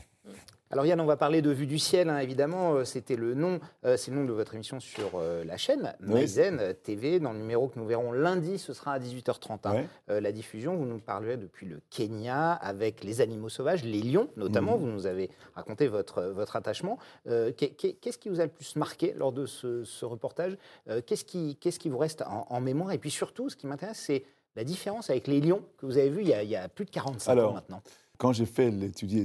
Alors 0.70 0.86
Yann, 0.86 1.00
on 1.00 1.06
va 1.06 1.16
parler 1.16 1.42
de 1.42 1.50
Vue 1.50 1.66
du 1.66 1.80
ciel, 1.80 2.10
hein, 2.10 2.18
évidemment. 2.20 2.74
Euh, 2.74 2.84
C'était 2.84 3.16
le 3.16 3.34
nom, 3.36 3.60
euh, 3.86 3.96
c'est 3.96 4.12
le 4.12 4.18
nom 4.18 4.26
de 4.26 4.34
votre 4.34 4.54
émission 4.54 4.82
sur 4.82 5.12
euh, 5.16 5.46
la 5.46 5.56
chaîne 5.56 5.94
Oui. 6.06 6.26
Euh, 6.38 6.74
TV. 6.74 7.20
Dans 7.22 7.32
le 7.32 7.40
numéro 7.40 7.70
que 7.70 7.80
nous 7.80 7.86
verrons 7.86 8.12
lundi, 8.12 8.60
ce 8.60 8.74
sera 8.74 8.92
à 8.94 9.00
18h30. 9.00 9.60
hein. 9.64 9.86
Euh, 10.10 10.20
la 10.20 10.34
diffusion, 10.34 10.76
vous 10.76 10.86
nous 10.86 11.00
parlerez 11.00 11.38
depuis 11.38 11.68
le 11.68 11.80
Kenya 11.90 12.52
avec 12.52 13.04
les 13.06 13.22
animaux 13.22 13.48
sauvages, 13.48 13.86
les 13.86 14.02
lions 14.02 14.28
notamment. 14.36 14.74
Mhm. 14.78 14.82
Vous 14.82 14.88
nous 14.88 15.06
avez 15.08 15.30
raconté 15.56 15.88
votre, 15.88 16.24
votre 16.24 16.56
attachement. 16.58 16.98
Qu'est- 17.26 17.70
qu'est- 17.78 17.94
Qu'est-ce 17.94 18.18
qui 18.18 18.28
vous 18.30 18.40
a 18.42 18.44
le 18.44 18.50
plus 18.52 18.76
marqué 18.76 19.14
lors 19.18 19.32
de 19.32 19.46
ce, 19.46 19.84
ce 19.86 20.04
reportage? 20.06 20.58
Qu'est-ce 21.06 21.24
qui, 21.26 21.56
qu'est-ce 21.56 21.80
qui 21.80 21.90
vous 21.90 21.98
reste 21.98 22.22
en, 22.24 22.46
en 22.50 22.60
mémoire? 22.62 22.92
Et 22.92 22.98
puis 22.98 23.10
surtout, 23.12 23.50
ce 23.50 23.56
qui 23.56 23.68
m'intéresse, 23.68 24.00
c'est 24.06 24.24
la 24.56 24.64
différence 24.64 25.10
avec 25.10 25.28
les 25.28 25.40
lions 25.40 25.62
que 25.78 25.86
vous 25.86 25.98
avez 25.98 26.10
vus 26.10 26.22
il 26.22 26.28
y 26.30 26.34
a, 26.34 26.44
il 26.44 26.50
y 26.50 26.56
a 26.56 26.68
plus 26.68 26.86
de 26.86 26.90
45 26.90 27.32
ans 27.50 27.54
maintenant. 27.54 27.82
Quand 28.18 28.34
j'ai 28.34 28.46
fait 28.46 28.74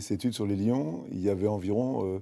cette 0.01 0.11
étude 0.13 0.33
sur 0.35 0.47
les 0.47 0.57
lions, 0.57 1.05
il 1.11 1.21
y 1.23 1.31
avait 1.31 1.49
environ 1.49 2.05
euh, 2.05 2.19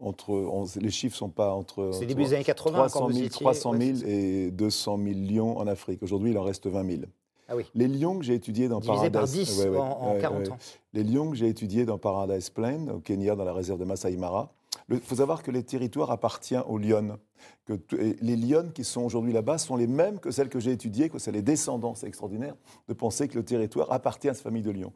entre, 0.00 0.30
on- 0.30 0.64
les 0.80 0.90
chiffres 0.90 1.16
sont 1.16 1.28
pas 1.28 1.52
entre, 1.52 1.90
C'est 1.92 2.06
début 2.06 2.24
des 2.24 2.34
années 2.34 2.44
80 2.44 2.78
quand 2.78 2.88
300 2.88 3.06
vous 3.06 3.12
000, 3.12 3.26
étiez- 3.26 3.40
300 3.40 3.72
ouais, 3.72 3.78
000 3.78 3.96
c'est 3.98 4.04
ça. 4.04 4.10
et 4.10 4.50
200 4.50 4.98
000 4.98 5.08
lions 5.20 5.58
en 5.58 5.66
Afrique. 5.66 6.02
Aujourd'hui, 6.02 6.30
il 6.30 6.38
en 6.38 6.42
reste 6.42 6.66
20 6.66 6.84
000. 6.88 7.02
Ah 7.48 7.56
oui. 7.56 7.64
Les 7.74 7.88
lions 7.88 8.18
que 8.18 8.24
j'ai 8.24 8.34
étudiés 8.34 8.68
dans 8.68 8.80
Divisé 8.80 9.10
Paradise, 9.10 9.48
10 9.48 9.58
ouais, 9.60 9.68
ouais, 9.70 9.76
en, 9.78 9.82
en 9.82 10.14
ouais, 10.14 10.20
40 10.20 10.40
ouais. 10.42 10.50
ans. 10.52 10.58
Les 10.92 11.02
lions 11.04 11.30
que 11.30 11.36
j'ai 11.36 11.48
étudiés 11.48 11.84
dans 11.84 11.98
Paradise 11.98 12.48
Plain, 12.50 12.88
au 12.88 12.98
Kenya, 13.00 13.34
dans 13.36 13.44
la 13.44 13.52
réserve 13.52 13.78
de 13.80 13.84
Masai 13.84 14.16
Mara. 14.16 14.52
Il 14.88 15.00
faut 15.00 15.16
savoir 15.16 15.42
que 15.42 15.50
les 15.50 15.62
territoires 15.62 16.10
appartiennent 16.10 16.62
aux 16.66 16.78
lionnes. 16.78 17.16
Que 17.64 17.74
les 18.20 18.36
lionnes 18.36 18.72
qui 18.72 18.84
sont 18.84 19.02
aujourd'hui 19.02 19.32
là-bas 19.32 19.58
sont 19.58 19.76
les 19.76 19.86
mêmes 19.86 20.18
que 20.20 20.30
celles 20.30 20.48
que 20.48 20.60
j'ai 20.60 20.72
étudiées, 20.72 21.08
que 21.08 21.18
c'est 21.18 21.32
les 21.32 21.42
descendants. 21.42 21.94
C'est 21.94 22.06
extraordinaire 22.06 22.54
de 22.88 22.94
penser 22.94 23.28
que 23.28 23.36
le 23.36 23.44
territoire 23.44 23.90
appartient 23.92 24.28
à 24.28 24.34
cette 24.34 24.42
famille 24.42 24.62
de 24.62 24.70
lions. 24.70 24.92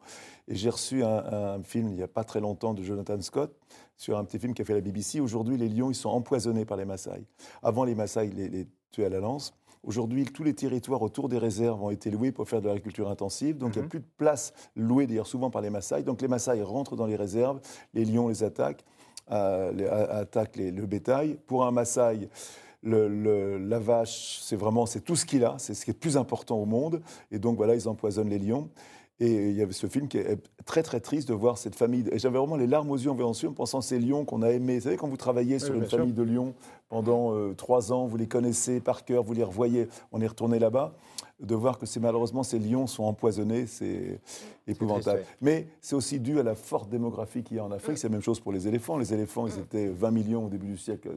Et 0.47 0.55
j'ai 0.55 0.69
reçu 0.69 1.03
un, 1.03 1.25
un 1.57 1.63
film 1.63 1.89
il 1.89 1.95
n'y 1.95 2.03
a 2.03 2.07
pas 2.07 2.23
très 2.23 2.39
longtemps 2.39 2.73
de 2.73 2.83
Jonathan 2.83 3.19
Scott 3.21 3.53
sur 3.97 4.17
un 4.17 4.23
petit 4.25 4.39
film 4.39 4.53
qu'a 4.53 4.63
fait 4.65 4.73
la 4.73 4.81
BBC. 4.81 5.19
Aujourd'hui, 5.19 5.57
les 5.57 5.69
lions, 5.69 5.89
ils 5.91 5.95
sont 5.95 6.09
empoisonnés 6.09 6.65
par 6.65 6.77
les 6.77 6.85
Maasai. 6.85 7.25
Avant, 7.63 7.83
les 7.83 7.95
Maasai 7.95 8.27
les, 8.29 8.49
les 8.49 8.67
tuaient 8.91 9.05
à 9.05 9.09
la 9.09 9.19
lance. 9.19 9.53
Aujourd'hui, 9.83 10.25
tous 10.25 10.43
les 10.43 10.55
territoires 10.55 11.01
autour 11.03 11.29
des 11.29 11.37
réserves 11.37 11.81
ont 11.83 11.91
été 11.91 12.09
loués 12.09 12.31
pour 12.31 12.49
faire 12.49 12.59
de 12.59 12.67
l'agriculture 12.67 13.07
intensive. 13.09 13.57
Donc, 13.57 13.75
il 13.75 13.79
n'y 13.79 13.81
Mhm. 13.83 13.85
a 13.85 13.89
plus 13.89 13.99
de 13.99 14.07
place 14.17 14.51
louée, 14.75 15.05
d'ailleurs, 15.05 15.27
souvent 15.27 15.51
par 15.51 15.61
les 15.61 15.69
Maasai. 15.69 16.01
Donc, 16.03 16.21
les 16.21 16.27
Maasai 16.27 16.63
rentrent 16.63 16.95
dans 16.95 17.05
les 17.05 17.15
réserves, 17.15 17.59
les 17.93 18.03
lions 18.03 18.27
les 18.27 18.43
attaquent, 18.43 18.83
euh, 19.31 19.71
les- 19.71 19.87
a- 19.87 20.17
attaquent 20.17 20.55
les- 20.57 20.71
le 20.71 20.85
bétail. 20.85 21.37
Pour 21.47 21.65
un 21.65 21.71
Maasai, 21.71 22.29
le- 22.83 23.07
le- 23.07 23.57
la 23.57 23.79
vache, 23.79 24.39
c'est 24.41 24.55
vraiment 24.55 24.85
c'est 24.85 25.01
tout 25.01 25.15
ce 25.15 25.25
qu'il 25.25 25.43
a, 25.43 25.55
c'est 25.57 25.73
ce 25.73 25.83
qui 25.85 25.91
est 25.91 25.93
le 25.93 25.99
plus 25.99 26.17
important 26.17 26.57
au 26.57 26.65
monde. 26.65 27.01
Et 27.31 27.39
donc, 27.39 27.57
voilà, 27.57 27.75
ils 27.75 27.87
empoisonnent 27.87 28.29
les 28.29 28.39
lions. 28.39 28.69
Et 29.21 29.49
il 29.49 29.55
y 29.55 29.61
avait 29.61 29.71
ce 29.71 29.87
film 29.87 30.09
qui 30.09 30.17
est 30.17 30.37
très 30.65 30.83
très 30.83 30.99
triste 30.99 31.29
de 31.29 31.33
voir 31.33 31.57
cette 31.57 31.75
famille. 31.75 32.03
Et 32.11 32.19
j'avais 32.19 32.37
vraiment 32.37 32.57
les 32.57 32.67
larmes 32.67 32.91
aux 32.91 32.97
yeux 32.97 33.09
en 33.09 33.15
voyant 33.15 33.31
ce 33.33 33.39
film, 33.41 33.53
en 33.53 33.55
pensant 33.55 33.79
à 33.79 33.81
ces 33.81 33.97
lions 33.97 34.25
qu'on 34.25 34.41
a 34.41 34.49
aimés. 34.51 34.75
Vous 34.79 34.83
savez, 34.83 34.97
quand 34.97 35.07
vous 35.07 35.15
travaillez 35.15 35.57
sur 35.57 35.73
une 35.73 35.87
sûr. 35.87 35.99
famille 35.99 36.13
de 36.13 36.21
lions 36.23 36.53
pendant 36.89 37.33
euh, 37.33 37.53
trois 37.53 37.91
ans, 37.91 38.05
vous 38.05 38.17
les 38.17 38.27
connaissez 38.27 38.79
par 38.79 39.05
cœur, 39.05 39.23
vous 39.23 39.33
les 39.33 39.43
revoyez, 39.43 39.87
on 40.11 40.21
est 40.21 40.27
retourné 40.27 40.59
là-bas, 40.59 40.95
de 41.39 41.55
voir 41.55 41.77
que 41.77 41.85
c'est 41.85 41.99
malheureusement 41.99 42.43
ces 42.43 42.59
lions 42.59 42.87
sont 42.87 43.03
empoisonnés, 43.03 43.67
c'est 43.67 44.21
épouvantable. 44.67 45.21
triste, 45.21 45.37
Mais 45.41 45.67
c'est 45.81 45.95
aussi 45.95 46.19
dû 46.19 46.39
à 46.39 46.43
la 46.43 46.55
forte 46.55 46.89
démographie 46.89 47.43
qu'il 47.43 47.57
y 47.57 47.59
a 47.59 47.63
en 47.63 47.71
Afrique. 47.71 47.97
C'est 47.97 48.07
la 48.07 48.13
même 48.13 48.21
chose 48.21 48.39
pour 48.39 48.51
les 48.51 48.67
éléphants. 48.67 48.97
Les 48.97 49.13
éléphants, 49.13 49.47
ils 49.47 49.59
étaient 49.59 49.87
20 49.87 50.11
millions 50.11 50.45
au 50.45 50.49
début 50.49 50.67
du 50.67 50.77
siècle, 50.77 51.09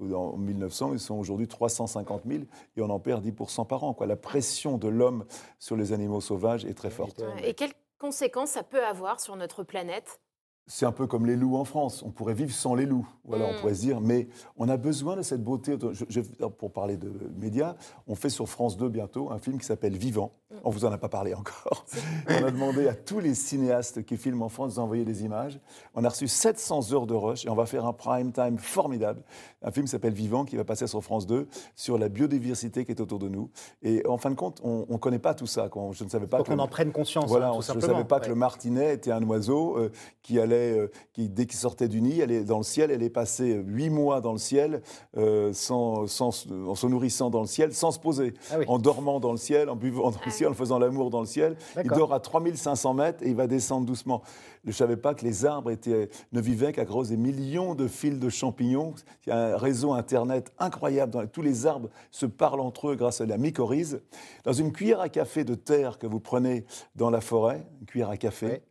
euh, 0.00 0.14
en 0.14 0.36
1900, 0.36 0.92
ils 0.94 1.00
sont 1.00 1.16
aujourd'hui 1.16 1.48
350 1.48 2.22
000 2.26 2.44
et 2.76 2.82
on 2.82 2.90
en 2.90 2.98
perd 2.98 3.24
10% 3.24 3.66
par 3.66 3.84
an. 3.84 3.94
Quoi. 3.94 4.06
La 4.06 4.16
pression 4.16 4.78
de 4.78 4.88
l'homme 4.88 5.24
sur 5.58 5.76
les 5.76 5.92
animaux 5.92 6.20
sauvages 6.20 6.64
est 6.64 6.74
très 6.74 6.90
forte. 6.90 7.22
Et 7.44 7.54
quelles 7.54 7.74
conséquences 7.98 8.50
ça 8.50 8.62
peut 8.62 8.84
avoir 8.84 9.20
sur 9.20 9.36
notre 9.36 9.62
planète? 9.62 10.20
C'est 10.68 10.84
un 10.86 10.92
peu 10.92 11.06
comme 11.06 11.26
les 11.26 11.36
loups 11.36 11.56
en 11.56 11.64
France. 11.64 12.02
On 12.02 12.10
pourrait 12.10 12.34
vivre 12.34 12.52
sans 12.52 12.74
les 12.74 12.86
loups. 12.86 13.06
Voilà, 13.24 13.46
on 13.46 13.52
Mm. 13.52 13.60
pourrait 13.60 13.74
se 13.74 13.80
dire, 13.80 14.00
mais 14.00 14.28
on 14.56 14.68
a 14.68 14.76
besoin 14.76 15.16
de 15.16 15.22
cette 15.22 15.42
beauté. 15.42 15.76
Je- 15.92 16.04
je- 16.08 16.20
pour 16.46 16.72
parler 16.72 16.96
de 16.96 17.12
médias, 17.38 17.76
on 18.08 18.14
fait 18.14 18.30
sur 18.30 18.48
France 18.48 18.76
2 18.76 18.88
bientôt 18.88 19.30
un 19.30 19.38
film 19.38 19.58
qui 19.58 19.66
s'appelle 19.66 19.96
Vivant. 19.96 20.32
On 20.64 20.70
vous 20.70 20.84
en 20.84 20.92
a 20.92 20.98
pas 20.98 21.08
parlé 21.08 21.34
encore. 21.34 21.84
on 22.28 22.44
a 22.44 22.50
demandé 22.50 22.86
à 22.88 22.94
tous 22.94 23.18
les 23.20 23.34
cinéastes 23.34 24.04
qui 24.04 24.16
filment 24.16 24.42
en 24.42 24.48
France 24.48 24.76
d'envoyer 24.76 25.04
des 25.04 25.24
images. 25.24 25.58
On 25.94 26.04
a 26.04 26.08
reçu 26.08 26.28
700 26.28 26.92
heures 26.92 27.06
de 27.06 27.14
rush 27.14 27.44
et 27.44 27.48
on 27.48 27.54
va 27.56 27.66
faire 27.66 27.84
un 27.84 27.92
prime 27.92 28.32
time 28.32 28.58
formidable. 28.58 29.22
Un 29.66 29.72
film 29.72 29.84
qui 29.86 29.90
s'appelle 29.90 30.12
Vivant 30.14 30.44
qui 30.44 30.56
va 30.56 30.64
passer 30.64 30.86
sur 30.86 31.02
France 31.02 31.26
2 31.26 31.48
sur 31.74 31.98
la 31.98 32.08
biodiversité 32.08 32.84
qui 32.84 32.92
est 32.92 33.00
autour 33.00 33.18
de 33.18 33.28
nous. 33.28 33.50
Et 33.82 34.06
en 34.06 34.16
fin 34.16 34.30
de 34.30 34.36
compte, 34.36 34.60
on 34.62 34.86
ne 34.88 34.96
connaît 34.96 35.18
pas 35.18 35.34
tout 35.34 35.46
ça. 35.48 35.68
quoi. 35.68 35.90
Je 35.92 36.04
ne 36.04 36.08
savais 36.08 36.28
pas 36.28 36.42
qu'on 36.44 36.58
en 36.60 36.68
prenne 36.68 36.92
conscience, 36.92 37.26
Voilà, 37.28 37.48
hein, 37.48 37.52
on- 37.56 37.60
je 37.60 37.72
ne 37.72 37.80
savais 37.80 38.04
pas 38.04 38.20
que 38.20 38.28
le 38.28 38.36
martinet 38.36 38.94
était 38.94 39.10
un 39.10 39.22
oiseau 39.24 39.76
euh, 39.76 39.90
qui 40.22 40.38
allait, 40.38 40.78
euh, 40.78 40.90
qui, 41.12 41.28
dès 41.28 41.46
qu'il 41.46 41.58
sortait 41.58 41.88
du 41.88 42.00
nid, 42.00 42.22
allait 42.22 42.44
dans 42.44 42.58
le 42.58 42.62
ciel, 42.62 42.90
elle 42.92 43.02
est 43.02 43.10
passée 43.10 43.54
huit 43.66 43.90
mois 43.90 44.20
dans 44.20 44.32
le 44.32 44.38
ciel, 44.38 44.82
euh, 45.16 45.52
sans, 45.52 46.06
sans- 46.06 46.46
en 46.48 46.74
se 46.76 46.86
nourrissant 46.86 47.28
dans 47.30 47.40
le 47.40 47.46
ciel, 47.48 47.74
sans 47.74 47.90
se 47.90 47.98
poser, 47.98 48.34
Ah 48.52 48.56
oui. 48.60 48.64
en 48.68 48.78
dormant 48.78 49.18
dans 49.18 49.32
le 49.32 49.36
ciel, 49.38 49.68
en 49.68 49.74
buvant 49.76 50.10
dans 50.12 50.20
le 50.24 50.30
ciel, 50.30 50.48
en 50.50 50.54
faisant 50.54 50.78
l'amour 50.78 51.10
dans 51.10 51.20
le 51.20 51.26
ciel. 51.26 51.56
Il 51.82 51.90
dort 51.90 52.14
à 52.14 52.20
3500 52.20 52.94
mètres 52.94 53.24
et 53.24 53.28
il 53.30 53.34
va 53.36 53.48
descendre 53.48 53.84
doucement. 53.84 54.22
Je 54.64 54.70
ne 54.70 54.74
savais 54.74 54.96
pas 54.96 55.14
que 55.14 55.24
les 55.24 55.44
arbres 55.44 55.70
étaient, 55.70 56.08
ne 56.32 56.40
vivaient 56.40 56.72
qu'à 56.72 56.84
cause 56.84 57.08
des 57.08 57.16
millions 57.16 57.74
de 57.74 57.86
fils 57.88 58.18
de 58.18 58.28
champignons. 58.28 58.94
Un 59.28 59.55
réseau 59.56 59.92
Internet 59.92 60.52
incroyable. 60.58 61.12
Dans, 61.12 61.26
tous 61.26 61.42
les 61.42 61.66
arbres 61.66 61.88
se 62.10 62.26
parlent 62.26 62.60
entre 62.60 62.88
eux 62.90 62.94
grâce 62.96 63.20
à 63.20 63.26
la 63.26 63.38
mycorhize. 63.38 64.00
Dans 64.44 64.52
une 64.52 64.72
cuillère 64.72 65.00
à 65.00 65.08
café 65.08 65.44
de 65.44 65.54
terre 65.54 65.98
que 65.98 66.06
vous 66.06 66.20
prenez 66.20 66.64
dans 66.94 67.10
la 67.10 67.20
forêt, 67.20 67.66
une 67.80 67.86
cuillère 67.86 68.10
à 68.10 68.16
café, 68.16 68.46
Ouais. 68.46 68.62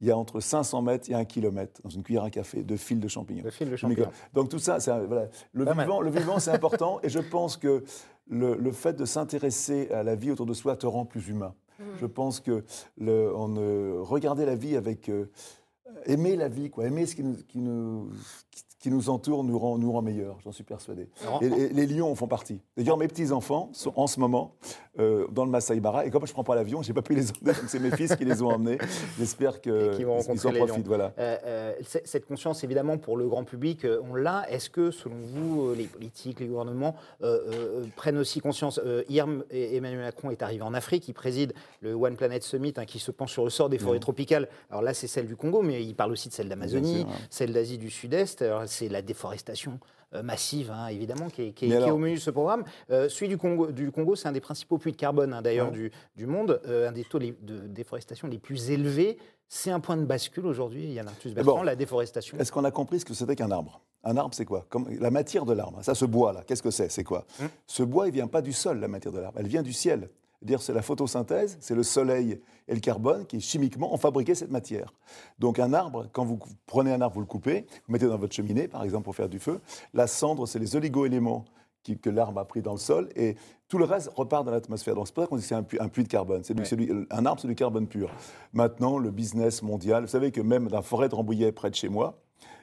il 0.00 0.08
y 0.08 0.10
a 0.10 0.16
entre 0.18 0.40
500 0.40 0.82
mètres 0.82 1.10
et 1.10 1.14
1 1.14 1.24
km 1.24 1.80
dans 1.82 1.90
une 1.90 2.02
cuillère 2.02 2.24
à 2.24 2.30
café 2.30 2.62
de 2.62 2.76
fils 2.76 2.98
de 2.98 3.08
champignons. 3.08 3.42
De 3.44 3.50
fils 3.50 3.68
de 3.68 3.76
champignons. 3.76 4.08
Donc 4.34 4.48
tout 4.48 4.58
ça, 4.58 4.80
c'est 4.80 4.90
un- 4.90 5.04
voilà. 5.04 5.28
le, 5.52 5.64
vivant, 5.64 6.00
le 6.00 6.10
vivant, 6.10 6.38
c'est 6.38 6.50
important. 6.50 7.00
et 7.02 7.08
je 7.08 7.20
pense 7.20 7.56
que 7.56 7.84
le, 8.28 8.54
le 8.56 8.72
fait 8.72 8.94
de 8.94 9.04
s'intéresser 9.04 9.90
à 9.90 10.02
la 10.02 10.14
vie 10.14 10.30
autour 10.30 10.46
de 10.46 10.54
soi 10.54 10.76
te 10.76 10.86
rend 10.86 11.04
plus 11.04 11.28
humain. 11.28 11.54
Je 12.00 12.06
pense 12.06 12.38
que 12.40 12.64
le, 12.98 13.32
on, 13.36 13.56
euh, 13.56 13.96
regarder 14.00 14.44
la 14.46 14.54
vie 14.54 14.76
avec... 14.76 15.08
euh, 15.08 15.28
aimer 16.06 16.36
la 16.36 16.48
vie, 16.48 16.70
quoi. 16.70 16.86
aimer 16.86 17.06
ce 17.06 17.14
qui 17.14 17.22
nous, 17.22 17.36
qui 17.48 17.58
nous, 17.58 18.10
qui- 18.50 18.64
nous 18.90 19.08
entoure 19.08 19.44
nous 19.44 19.58
rend, 19.58 19.78
nous 19.78 19.90
rend 19.90 20.02
meilleurs, 20.02 20.36
j'en 20.44 20.52
suis 20.52 20.62
persuadé. 20.62 21.08
Et, 21.40 21.46
et 21.46 21.68
les 21.70 21.86
lions 21.86 22.10
en 22.10 22.14
font 22.14 22.28
partie. 22.28 22.60
D'ailleurs, 22.76 22.98
mes 22.98 23.08
petits-enfants 23.08 23.70
sont 23.72 23.94
en 23.96 24.06
ce 24.06 24.20
moment 24.20 24.56
euh, 24.98 25.26
dans 25.32 25.46
le 25.46 25.50
Masai 25.50 25.80
Mara, 25.80 26.04
et 26.04 26.10
comme 26.10 26.26
je 26.26 26.32
ne 26.32 26.34
prends 26.34 26.44
pas 26.44 26.54
l'avion, 26.54 26.82
je 26.82 26.88
n'ai 26.88 26.94
pas 26.94 27.00
pu 27.00 27.14
les 27.14 27.30
emmener, 27.30 27.54
donc 27.58 27.64
c'est 27.68 27.78
mes 27.78 27.90
fils 27.90 28.14
qui 28.14 28.26
les 28.26 28.42
ont 28.42 28.48
emmenés. 28.50 28.76
J'espère 29.18 29.62
qu'ils 29.62 30.04
rencontrer 30.06 30.60
en 30.60 30.66
profitent. 30.66 30.86
Voilà. 30.86 31.14
Euh, 31.18 31.38
euh, 31.46 31.72
cette 32.04 32.26
conscience, 32.26 32.62
évidemment, 32.62 32.98
pour 32.98 33.16
le 33.16 33.26
grand 33.26 33.44
public, 33.44 33.86
euh, 33.86 34.02
on 34.10 34.14
l'a. 34.16 34.44
Est-ce 34.50 34.68
que, 34.68 34.90
selon 34.90 35.16
vous, 35.16 35.68
euh, 35.68 35.74
les 35.74 35.84
politiques, 35.86 36.40
les 36.40 36.46
gouvernements 36.46 36.94
euh, 37.22 37.38
euh, 37.54 37.86
prennent 37.96 38.18
aussi 38.18 38.40
conscience 38.40 38.78
euh, 38.84 39.02
Hier, 39.08 39.26
Emmanuel 39.50 40.02
Macron 40.02 40.30
est 40.30 40.42
arrivé 40.42 40.60
en 40.62 40.74
Afrique. 40.74 41.08
Il 41.08 41.14
préside 41.14 41.54
le 41.80 41.94
One 41.94 42.16
Planet 42.16 42.42
Summit 42.42 42.74
hein, 42.76 42.84
qui 42.84 42.98
se 42.98 43.10
penche 43.10 43.32
sur 43.32 43.44
le 43.44 43.50
sort 43.50 43.70
des 43.70 43.78
forêts 43.78 43.92
Ouais. 43.92 43.98
tropicales. 44.00 44.46
Alors 44.68 44.82
là, 44.82 44.92
c'est 44.92 45.06
celle 45.06 45.26
du 45.26 45.36
Congo, 45.36 45.62
mais 45.62 45.82
il 45.84 45.94
parle 45.94 46.12
aussi 46.12 46.28
de 46.28 46.34
celle 46.34 46.48
d'Amazonie, 46.48 47.06
celle 47.30 47.52
d'Asie 47.52 47.78
du 47.78 47.90
Sud-Est. 47.90 48.42
Alors, 48.42 48.62
C'est 48.66 48.88
la 48.88 49.02
déforestation 49.02 49.78
euh, 50.14 50.22
massive, 50.22 50.70
hein, 50.70 50.86
évidemment, 50.88 51.28
qui 51.28 51.42
est, 51.42 51.52
qui 51.52 51.64
est- 51.64 51.68
Mais 51.68 51.74
qui 51.74 51.80
est 51.80 51.84
alors- 51.84 51.96
au 51.96 51.98
menu 51.98 52.14
de 52.14 52.20
ce 52.20 52.30
programme. 52.30 52.62
Euh, 52.90 53.08
celui 53.08 53.28
du 53.28 53.36
Congo, 53.36 53.72
du 53.72 53.90
Congo 53.90 54.14
c'est 54.14 54.28
un 54.28 54.32
des 54.32 54.40
principaux 54.40 54.78
puits 54.78 54.92
de 54.92 54.96
carbone, 54.96 55.32
hein, 55.32 55.42
d'ailleurs, 55.42 55.68
Ouais. 55.72 55.72
du, 55.72 55.92
du 56.16 56.26
monde, 56.26 56.60
euh, 56.66 56.88
un 56.88 56.92
des 56.92 57.02
taux 57.04 57.18
de 57.18 57.34
déforestation 57.66 58.28
les 58.28 58.38
plus 58.38 58.70
élevés. 58.70 59.18
C'est 59.48 59.70
un 59.72 59.80
point 59.80 59.96
de 59.96 60.04
bascule 60.04 60.46
aujourd'hui, 60.46 60.92
Yann 60.92 61.06
Arthus 61.08 61.28
Bertrand, 61.30 61.52
D'abord, 61.52 61.64
la 61.64 61.76
déforestation. 61.76 62.38
Est-ce 62.38 62.50
qu'on 62.52 62.64
a 62.64 62.70
compris 62.70 63.00
ce 63.00 63.04
que 63.04 63.12
c'était 63.14 63.34
qu'un 63.36 63.50
arbre? 63.50 63.80
Un 64.04 64.16
arbre, 64.16 64.34
c'est 64.34 64.44
quoi? 64.44 64.66
Comme 64.68 64.86
La 65.00 65.10
matière 65.10 65.44
de 65.44 65.52
l'arbre. 65.52 65.82
Ça, 65.82 65.94
ce 65.94 66.04
bois-là, 66.04 66.42
qu'est-ce 66.46 66.62
que 66.62 66.70
c'est? 66.70 66.90
C'est 66.90 67.04
quoi? 67.04 67.26
Hum. 67.40 67.48
Ce 67.66 67.82
bois, 67.82 68.06
il 68.08 68.12
vient 68.12 68.26
pas 68.28 68.40
du 68.42 68.52
sol, 68.52 68.78
la 68.80 68.88
matière 68.88 69.12
de 69.12 69.18
l'arbre. 69.18 69.38
Elle 69.40 69.48
vient 69.48 69.62
du 69.62 69.72
ciel. 69.72 70.08
C'est-à-dire, 70.44 70.60
c'est 70.60 70.74
la 70.74 70.82
photosynthèse, 70.82 71.56
c'est 71.60 71.74
le 71.74 71.82
soleil 71.82 72.38
et 72.68 72.74
le 72.74 72.80
carbone 72.80 73.24
qui, 73.24 73.40
chimiquement, 73.40 73.94
ont 73.94 73.96
fabriqué 73.96 74.34
cette 74.34 74.50
matière. 74.50 74.92
Donc, 75.38 75.58
un 75.58 75.72
arbre, 75.72 76.06
quand 76.12 76.26
vous 76.26 76.38
prenez 76.66 76.92
un 76.92 77.00
arbre, 77.00 77.14
vous 77.14 77.20
le 77.22 77.26
coupez, 77.26 77.64
vous 77.86 77.92
mettez 77.94 78.06
dans 78.06 78.18
votre 78.18 78.34
cheminée, 78.34 78.68
par 78.68 78.84
exemple, 78.84 79.04
pour 79.04 79.16
faire 79.16 79.30
du 79.30 79.38
feu. 79.38 79.58
La 79.94 80.06
cendre, 80.06 80.46
c'est 80.46 80.58
les 80.58 80.76
oligo-éléments 80.76 81.46
que 82.02 82.10
l'arbre 82.10 82.40
a 82.40 82.44
pris 82.46 82.60
dans 82.60 82.72
le 82.72 82.78
sol 82.78 83.08
et 83.16 83.36
tout 83.68 83.76
le 83.78 83.84
reste 83.84 84.10
repart 84.14 84.44
dans 84.44 84.50
l'atmosphère. 84.52 84.94
Donc 84.94 85.06
c'est 85.06 85.14
pour 85.14 85.22
ça 85.22 85.28
qu'on 85.28 85.36
dit 85.36 85.42
que 85.42 85.48
c'est 85.48 85.54
un, 85.54 85.62
puits- 85.62 85.78
un 85.80 85.88
puits 85.88 86.02
de 86.02 86.08
carbone. 86.08 86.42
C'est 86.44 86.54
Ouais. 86.58 87.06
un 87.10 87.26
arbre, 87.26 87.40
c'est 87.42 87.48
du 87.48 87.54
carbone 87.54 87.86
pur. 87.86 88.10
Maintenant, 88.54 88.96
le 88.98 89.10
business 89.10 89.62
mondial, 89.62 90.04
vous 90.04 90.08
savez 90.10 90.30
que 90.30 90.40
même 90.40 90.68
dans 90.68 90.76
la 90.76 90.82
forêt 90.82 91.08
de 91.10 91.14
Rambouillet, 91.14 91.52
près 91.52 91.68
de 91.70 91.74
chez 91.74 91.88
moi, 91.90 92.18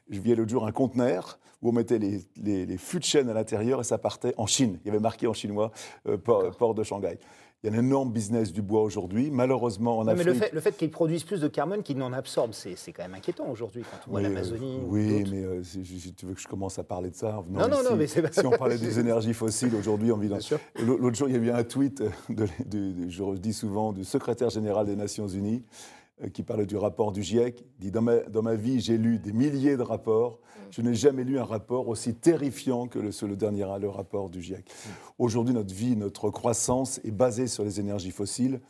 je 0.10 0.20
vivais 0.20 0.36
l'autre 0.36 0.50
jour 0.50 0.66
un 0.66 0.72
conteneur 0.72 1.38
où 1.62 1.70
on 1.70 1.72
mettait 1.72 2.00
les, 2.00 2.22
les, 2.38 2.66
les 2.66 2.78
fûts 2.78 2.98
de 2.98 3.04
chêne 3.04 3.30
à 3.30 3.34
l'intérieur 3.34 3.80
et 3.80 3.84
ça 3.84 4.00
partait 4.00 4.34
en 4.38 4.48
Chine. 4.48 4.80
Il 4.84 4.88
y 4.88 4.90
avait 4.90 5.00
marqué 5.00 5.28
en 5.28 5.34
chinois 5.34 5.70
euh, 6.08 6.18
port, 6.18 6.50
port 6.58 6.74
de 6.74 6.82
Shanghai. 6.82 7.20
Il 7.64 7.72
y 7.72 7.76
a 7.76 7.78
un 7.78 7.80
énorme 7.84 8.12
business 8.12 8.52
du 8.52 8.64
bois 8.64 8.82
aujourd'hui. 8.82 9.30
Malheureusement, 9.30 10.00
en 10.00 10.04
mais 10.06 10.16
le 10.16 10.32
Afrique. 10.32 10.44
fait, 10.46 10.52
le 10.52 10.60
fait 10.62 10.72
qu'ils 10.76 10.90
produisent 10.90 11.24
plus 11.24 11.40
de 11.42 11.48
carbone 11.48 11.84
qu'ils 11.84 11.98
n'en 11.98 12.12
absorbent, 12.12 12.56
c'est 12.56 12.76
quand 12.92 13.04
même 13.04 13.14
inquiétant 13.14 13.48
aujourd'hui 13.52 13.84
quand 13.84 13.98
on 14.08 14.12
voit 14.12 14.20
Oui, 14.22 14.26
euh, 14.26 14.30
l'Amazonie. 14.30 14.80
ou 14.84 14.92
Oui, 14.96 15.26
mais 15.32 15.44
euh, 15.44 15.62
si, 15.64 16.14
tu 16.18 16.26
veux 16.26 16.34
que 16.34 16.42
je 16.42 16.48
commence 16.48 16.80
à 16.80 16.84
parler 16.84 17.12
de 17.12 17.16
ça 17.16 17.44
Non, 17.52 17.68
non, 17.68 17.76
ici, 17.82 17.84
non, 17.92 17.96
mais 17.98 18.08
c'est 18.08 18.24
pas- 18.24 18.32
Si 18.32 18.44
on 18.44 18.50
parlait 18.50 18.80
des 18.80 18.98
énergies 18.98 19.36
fossiles, 19.36 19.76
aujourd'hui, 19.76 20.12
on 20.12 20.18
vit 20.18 20.28
dans... 20.28 20.38
Bien 20.38 20.42
sûr. 20.42 20.60
L'au- 20.80 20.98
L'autre 20.98 21.16
jour, 21.16 21.30
il 21.30 21.36
y 21.36 21.38
a 21.38 21.40
eu 21.40 21.52
un 21.52 21.64
tweet, 21.64 22.02
euh, 22.02 22.10
de, 22.30 22.48
de- 22.66 22.92
de- 23.04 23.10
je 23.10 23.38
dis 23.38 23.54
souvent, 23.54 23.94
du 23.94 24.06
secrétaire 24.06 24.50
général 24.50 24.88
des 24.88 24.96
Nations 24.96 25.28
Unies 25.28 25.64
euh, 25.64 26.01
qui 26.30 26.44
parlait 26.44 26.66
du 26.66 26.78
rapport 26.78 27.12
du 27.12 27.24
GIEC. 27.24 27.66
Dit 27.80 27.92
dans 27.92 28.02
ma, 28.02 28.18
dans 28.20 28.42
ma 28.42 28.56
vie, 28.56 28.80
j'ai 28.80 28.98
lu 28.98 29.20
des 29.20 29.34
milliers 29.34 29.78
de 29.78 29.82
rapports. 29.82 30.40
Je 30.70 30.82
n'ai 30.82 30.94
jamais 30.94 31.24
lu 31.24 31.38
un 31.40 31.44
rapport 31.44 31.88
aussi 31.88 32.14
terrifiant 32.16 32.88
que 32.88 33.00
le, 33.00 33.10
le 33.28 33.36
dernier 33.36 33.66
le 33.80 33.90
rapport 33.90 34.30
du 34.30 34.42
GIEC. 34.42 34.70
Aujourd'hui, 35.18 35.54
notre 35.54 35.74
vie, 35.74 35.96
notre 35.96 36.30
croissance 36.30 37.00
est 37.04 37.12
basée 37.12 37.48
sur 37.48 37.64
les 37.64 37.80
énergies 37.80 38.12
fossiles. 38.12 38.62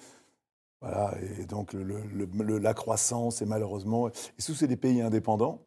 Voilà, 0.82 1.16
et 1.40 1.46
donc 1.46 1.74
le- 1.74 1.84
le- 1.84 2.26
le- 2.44 2.58
la 2.58 2.74
croissance 2.74 3.42
est 3.42 3.46
malheureusement. 3.46 4.08
Et 4.10 4.12
si 4.40 4.56
c'est 4.56 4.68
des 4.68 4.78
pays 4.78 5.02
indépendants, 5.02 5.62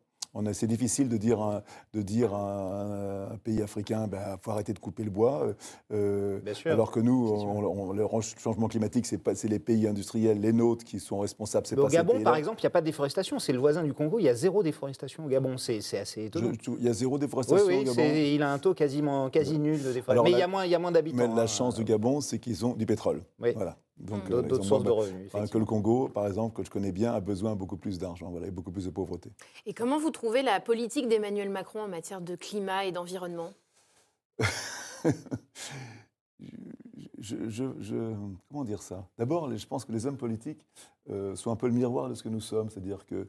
c'est 0.52 0.66
difficile 0.66 1.08
de 1.08 1.16
dire, 1.16 1.40
un, 1.40 1.62
de 1.92 2.02
dire 2.02 2.34
à 2.34 2.38
un, 2.40 3.32
un 3.32 3.36
pays 3.38 3.62
africain, 3.62 4.04
il 4.06 4.10
ben, 4.10 4.36
faut 4.40 4.50
arrêter 4.50 4.72
de 4.72 4.78
couper 4.78 5.04
le 5.04 5.10
bois. 5.10 5.42
euh, 5.44 5.52
euh, 5.92 6.40
Bien 6.40 6.54
sûr. 6.54 6.72
alors 6.72 6.90
que 6.90 7.00
nous, 7.00 7.28
on, 7.30 7.64
on- 7.64 7.92
le 7.92 8.04
changement 8.38 8.68
climatique, 8.68 9.06
c'est 9.06 9.44
les 9.48 9.58
pays 9.58 9.86
industriels, 9.86 10.40
les 10.40 10.52
nôtres, 10.52 10.84
qui 10.84 11.00
sont 11.00 11.18
responsables. 11.18 11.66
pas 11.74 11.82
au 11.82 11.88
Gabon, 11.88 12.20
par 12.22 12.36
exemple, 12.36 12.60
il 12.60 12.64
n'y 12.64 12.68
a 12.68 12.70
pas 12.70 12.80
de 12.80 12.86
déforestation. 12.86 13.38
C'est 13.38 13.52
le 13.52 13.58
voisin 13.58 13.82
du 13.82 13.92
Congo, 13.94 14.18
il 14.18 14.24
y 14.24 14.28
a 14.28 14.34
zéro 14.34 14.62
déforestation 14.62 15.24
au 15.24 15.28
Gabon. 15.28 15.56
C'est 15.58 15.78
assez 15.98 16.24
étonnant. 16.26 16.52
Il 16.78 16.84
y 16.84 16.88
a 16.88 16.92
zéro 16.92 17.14
Oui, 17.14 17.20
déforestation 17.20 17.66
oui, 17.66 17.78
au 17.88 17.94
Gabon. 17.94 18.02
il 18.14 18.42
a 18.42 18.52
un 18.52 18.58
taux 18.58 18.74
quasiment 18.74 19.30
quasi 19.30 19.58
nul 19.58 19.78
de 19.82 19.92
déforestation. 19.92 20.22
Mais 20.24 20.30
il 20.30 20.36
y 20.36 20.38
la- 20.38 20.44
a 20.44 20.48
moins, 20.48 20.64
il 20.64 20.70
y 20.70 20.74
a 20.74 20.78
moins 20.78 20.92
d'habitants. 20.92 21.16
Mais 21.18 21.28
la 21.28 21.42
hein. 21.42 21.46
chance 21.46 21.74
du 21.74 21.84
Gabon, 21.84 22.20
c'est 22.20 22.38
qu'ils 22.38 22.64
ont 22.66 22.74
du 22.74 22.86
pétrole. 22.86 23.22
Oui. 23.40 23.52
Voilà. 23.54 23.76
Donc, 23.96 24.28
Mm. 24.28 24.32
euh, 24.32 24.42
D'autres 24.42 24.64
sources 24.64 24.82
de 24.84 24.88
moins- 24.90 24.98
revenus. 24.98 25.30
Enfin, 25.32 25.46
que 25.46 25.58
le 25.58 25.64
Congo, 25.64 26.08
par 26.08 26.26
exemple, 26.26 26.56
que 26.56 26.64
je 26.64 26.70
connais 26.70 26.92
bien, 26.92 27.12
a 27.12 27.20
besoin 27.20 27.54
beaucoup 27.54 27.76
plus 27.76 27.98
d'argent, 27.98 28.30
voilà, 28.30 28.48
et 28.48 28.50
beaucoup 28.50 28.72
plus 28.72 28.86
de 28.86 28.90
pauvreté. 28.90 29.30
Et 29.66 29.74
comment 29.74 29.98
vous 29.98 30.10
trouvez 30.10 30.42
la 30.42 30.60
politique 30.60 31.08
d'Emmanuel 31.08 31.48
Macron 31.48 31.82
en 31.82 31.88
matière 31.88 32.20
de 32.20 32.34
climat 32.34 32.84
et 32.84 32.92
d'environnement? 32.92 33.52
je, 37.24 37.48
je- 37.48 37.80
je- 37.80 38.14
comment 38.50 38.64
dire 38.64 38.82
ça? 38.82 39.06
D'abord, 39.18 39.54
je 39.56 39.66
pense 39.66 39.84
que 39.84 39.92
les 39.92 40.04
hommes 40.06 40.16
politiques 40.16 40.64
euh, 41.10 41.34
sont 41.36 41.50
un 41.50 41.56
peu 41.56 41.66
le 41.66 41.72
miroir 41.74 42.08
de 42.08 42.14
ce 42.14 42.22
que 42.22 42.28
nous 42.28 42.40
sommes. 42.40 42.70
C'est-à-dire 42.70 43.04
que 43.06 43.28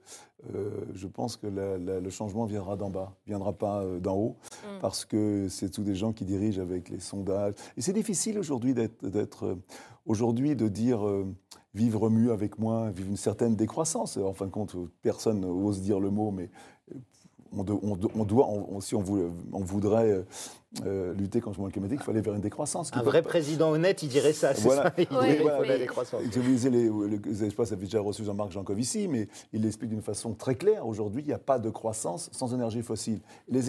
euh, 0.53 0.69
je 0.93 1.07
pense 1.07 1.35
que 1.37 1.47
la- 1.47 1.77
la- 1.77 1.99
le 1.99 2.09
changement 2.09 2.45
viendra 2.45 2.75
d'en 2.77 2.89
bas, 2.89 3.15
viendra 3.25 3.53
pas 3.53 3.81
euh, 3.83 3.99
d'en 3.99 4.15
haut, 4.15 4.37
Mm. 4.63 4.79
parce 4.81 5.05
que 5.05 5.47
c'est 5.49 5.69
tous 5.69 5.83
des 5.83 5.95
gens 5.95 6.13
qui 6.13 6.25
dirigent 6.25 6.61
avec 6.61 6.89
les 6.89 6.99
sondages. 6.99 7.53
Et 7.77 7.81
c'est 7.81 7.93
difficile 7.93 8.37
aujourd'hui 8.39 8.73
d'être, 8.73 9.57
aujourd'hui 10.05 10.55
de 10.55 10.67
dire 10.67 10.99
vivre 11.73 12.09
mieux 12.09 12.31
avec 12.31 12.59
moins, 12.59 12.91
vivre 12.91 13.09
une 13.09 13.17
certaine 13.17 13.55
décroissance. 13.55 14.17
En 14.17 14.33
fin 14.33 14.45
de 14.45 14.51
compte, 14.51 14.75
personne 15.01 15.41
n'ose 15.41 15.81
dire 15.81 15.99
le 15.99 16.09
mot, 16.09 16.31
mais 16.31 16.49
on, 17.55 17.63
do- 17.63 17.79
on 17.83 17.95
do- 17.95 18.11
on 18.15 18.23
doit, 18.25 18.47
on- 18.47 18.79
si 18.81 18.95
on, 18.95 19.01
voulait- 19.01 19.29
voudrait 19.51 20.11
euh, 20.11 20.23
euh, 20.85 21.13
lutter 21.13 21.39
contre 21.39 21.51
le 21.51 21.55
changement 21.63 21.69
climatique, 21.71 21.99
il 22.01 22.03
faut 22.03 22.11
aller 22.11 22.21
vers 22.21 22.33
une 22.33 22.41
décroissance. 22.41 22.91
Un 22.93 23.01
vrai 23.01 23.21
pas- 23.21 23.29
président 23.29 23.71
honnête, 23.71 24.03
il 24.03 24.09
dirait 24.09 24.33
ça. 24.33 24.53
c'est 24.53 24.61
Voilà. 24.63 24.83
ça 24.83 24.93
Il 24.97 25.07
Oui, 25.11 25.25
dirait, 25.27 25.37
voilà. 25.41 25.67
la 25.67 25.77
décroissance. 25.77 26.21
Les, 26.21 26.89
le- 26.89 27.19
je 27.23 27.29
ne 27.29 27.49
sais 27.49 27.55
pas 27.55 27.65
si 27.65 27.69
vous 27.69 27.73
avez 27.73 27.85
déjà 27.85 28.01
reçu 28.01 28.23
Jean-Marc 28.25 28.51
Jancovici, 28.51 29.07
mais 29.07 29.27
il 29.53 29.61
l'explique 29.61 29.89
d'une 29.89 30.01
façon 30.01 30.33
très 30.33 30.55
claire. 30.55 30.85
Aujourd'hui, 30.85 31.21
il 31.21 31.27
n'y 31.27 31.33
a 31.33 31.37
pas 31.39 31.59
de 31.59 31.69
croissance 31.69 32.29
sans 32.33 32.53
énergie 32.53 32.81
fossile. 32.81 33.21
Les, 33.47 33.61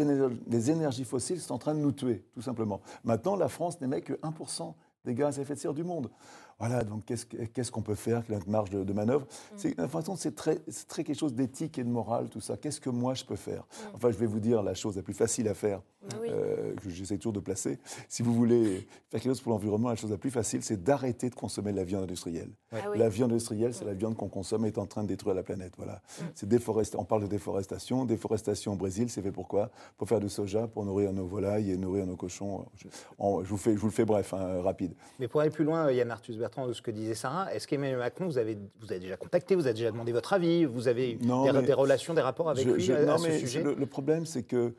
les 0.48 0.70
énergies 0.70 1.04
fossiles 1.04 1.40
sont 1.40 1.54
en 1.54 1.58
train 1.58 1.74
de 1.74 1.80
nous 1.80 1.92
tuer, 1.92 2.24
tout 2.34 2.42
simplement. 2.42 2.80
Maintenant, 3.04 3.36
la 3.36 3.48
France 3.48 3.80
n'émet 3.80 4.00
que 4.02 4.14
1% 4.14 4.74
des 5.04 5.14
gaz 5.14 5.38
à 5.38 5.42
effet 5.42 5.54
de 5.54 5.60
serre 5.60 5.74
du 5.74 5.84
monde. 5.84 6.10
Voilà, 6.58 6.84
donc 6.84 7.04
qu'est-ce 7.04 7.26
que- 7.26 7.36
qu'est-ce 7.44 7.70
qu'on 7.70 7.82
peut 7.82 7.94
faire, 7.94 8.24
quelle 8.24 8.36
est 8.36 8.38
notre 8.38 8.50
marge 8.50 8.70
de, 8.70 8.82
de 8.82 8.92
manœuvre 8.94 9.26
C'est 9.56 9.76
de 9.76 9.82
toute 9.82 9.90
façon, 9.90 10.16
c'est 10.16 10.34
très, 10.34 10.58
c'est 10.68 10.86
très 10.88 11.04
quelque 11.04 11.18
chose 11.18 11.34
d'éthique 11.34 11.78
et 11.78 11.84
de 11.84 11.88
morale, 11.90 12.28
tout 12.30 12.40
ça. 12.40 12.56
Qu'est-ce 12.56 12.80
que 12.80 12.88
moi 12.90 13.12
je 13.14 13.24
peux 13.24 13.36
faire 13.36 13.66
Enfin, 13.94 14.10
je 14.10 14.16
vais 14.16 14.26
vous 14.26 14.40
dire 14.40 14.62
la 14.62 14.72
chose 14.74 14.96
la 14.96 15.02
plus 15.02 15.12
facile 15.12 15.48
à 15.48 15.54
faire, 15.54 15.82
Bah 16.08 16.16
oui. 16.20 16.28
euh, 16.30 16.74
que 16.76 16.88
j'essaie 16.88 17.18
toujours 17.18 17.34
de 17.34 17.40
placer. 17.40 17.78
Si 18.08 18.22
vous 18.22 18.32
voulez 18.32 18.88
faire 19.10 19.20
quelque 19.20 19.28
chose 19.28 19.42
pour 19.42 19.52
l'environnement, 19.52 19.90
la 19.90 19.96
chose 19.96 20.10
la 20.10 20.16
plus 20.16 20.30
facile, 20.30 20.62
c'est 20.62 20.82
d'arrêter 20.82 21.28
de 21.28 21.34
consommer 21.34 21.72
de 21.72 21.76
la 21.76 21.84
viande 21.84 22.04
industrielle. 22.04 22.50
Ah 22.72 22.76
oui. 22.90 22.98
La 22.98 23.10
viande 23.10 23.32
industrielle, 23.32 23.74
c'est 23.74 23.84
la 23.84 23.94
viande 23.94 24.16
qu'on 24.16 24.28
consomme 24.28 24.64
et 24.64 24.68
est 24.68 24.78
en 24.78 24.86
train 24.86 25.02
de 25.02 25.08
détruire 25.08 25.34
la 25.34 25.42
planète. 25.42 25.74
Voilà. 25.76 26.00
C'est 26.34 26.48
déforest- 26.48 26.94
On 26.96 27.04
parle 27.04 27.22
de 27.22 27.26
déforestation. 27.28 28.06
Déforestation 28.06 28.72
au 28.72 28.76
Brésil, 28.76 29.10
c'est 29.10 29.20
fait 29.22 29.30
pour 29.32 29.46
quoi? 29.46 29.70
Pour 29.98 30.08
faire 30.08 30.20
du 30.20 30.30
soja, 30.30 30.66
pour 30.68 30.86
nourrir 30.86 31.12
nos 31.12 31.26
volailles 31.26 31.70
et 31.70 31.76
nourrir 31.76 32.06
nos 32.06 32.16
cochons. 32.16 32.64
Je, 32.76 32.88
vous, 33.20 33.56
fais, 33.58 33.74
je 33.74 33.78
vous 33.78 33.88
le 33.88 33.92
fais 33.92 34.04
bref, 34.06 34.32
hein, 34.32 34.62
rapide. 34.62 34.94
Mais 35.18 35.28
pour 35.28 35.42
aller 35.42 35.50
plus 35.50 35.64
loin, 35.64 35.90
Yann 35.92 36.10
Arthus 36.10 36.42
Bertrand, 36.46 36.68
de 36.68 36.72
ce 36.72 36.80
que 36.82 36.90
disait 36.92 37.14
Sarah, 37.14 37.52
est-ce 37.52 37.66
qu'Emmanuel 37.66 37.98
Macron, 37.98 38.26
vous 38.26 38.38
avez, 38.38 38.56
vous 38.80 38.90
avez 38.92 39.00
déjà 39.00 39.16
contacté, 39.16 39.54
vous 39.56 39.66
avez 39.66 39.74
déjà 39.74 39.90
demandé 39.90 40.12
votre 40.12 40.32
avis, 40.32 40.64
vous 40.64 40.86
avez 40.86 41.18
Non, 41.22 41.50
des, 41.60 41.72
relations, 41.72 42.14
des 42.14 42.20
rapports 42.20 42.50
avec 42.50 42.64
Je- 42.66 42.72
lui 42.72 42.82
je- 42.82 42.92
à, 42.92 43.14
à 43.14 43.18
ce 43.18 43.26
mais 43.26 43.38
sujet 43.38 43.62
le, 43.64 43.74
le 43.74 43.86
problème, 43.86 44.26
c'est 44.26 44.44
que 44.44 44.72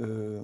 euh, 0.00 0.40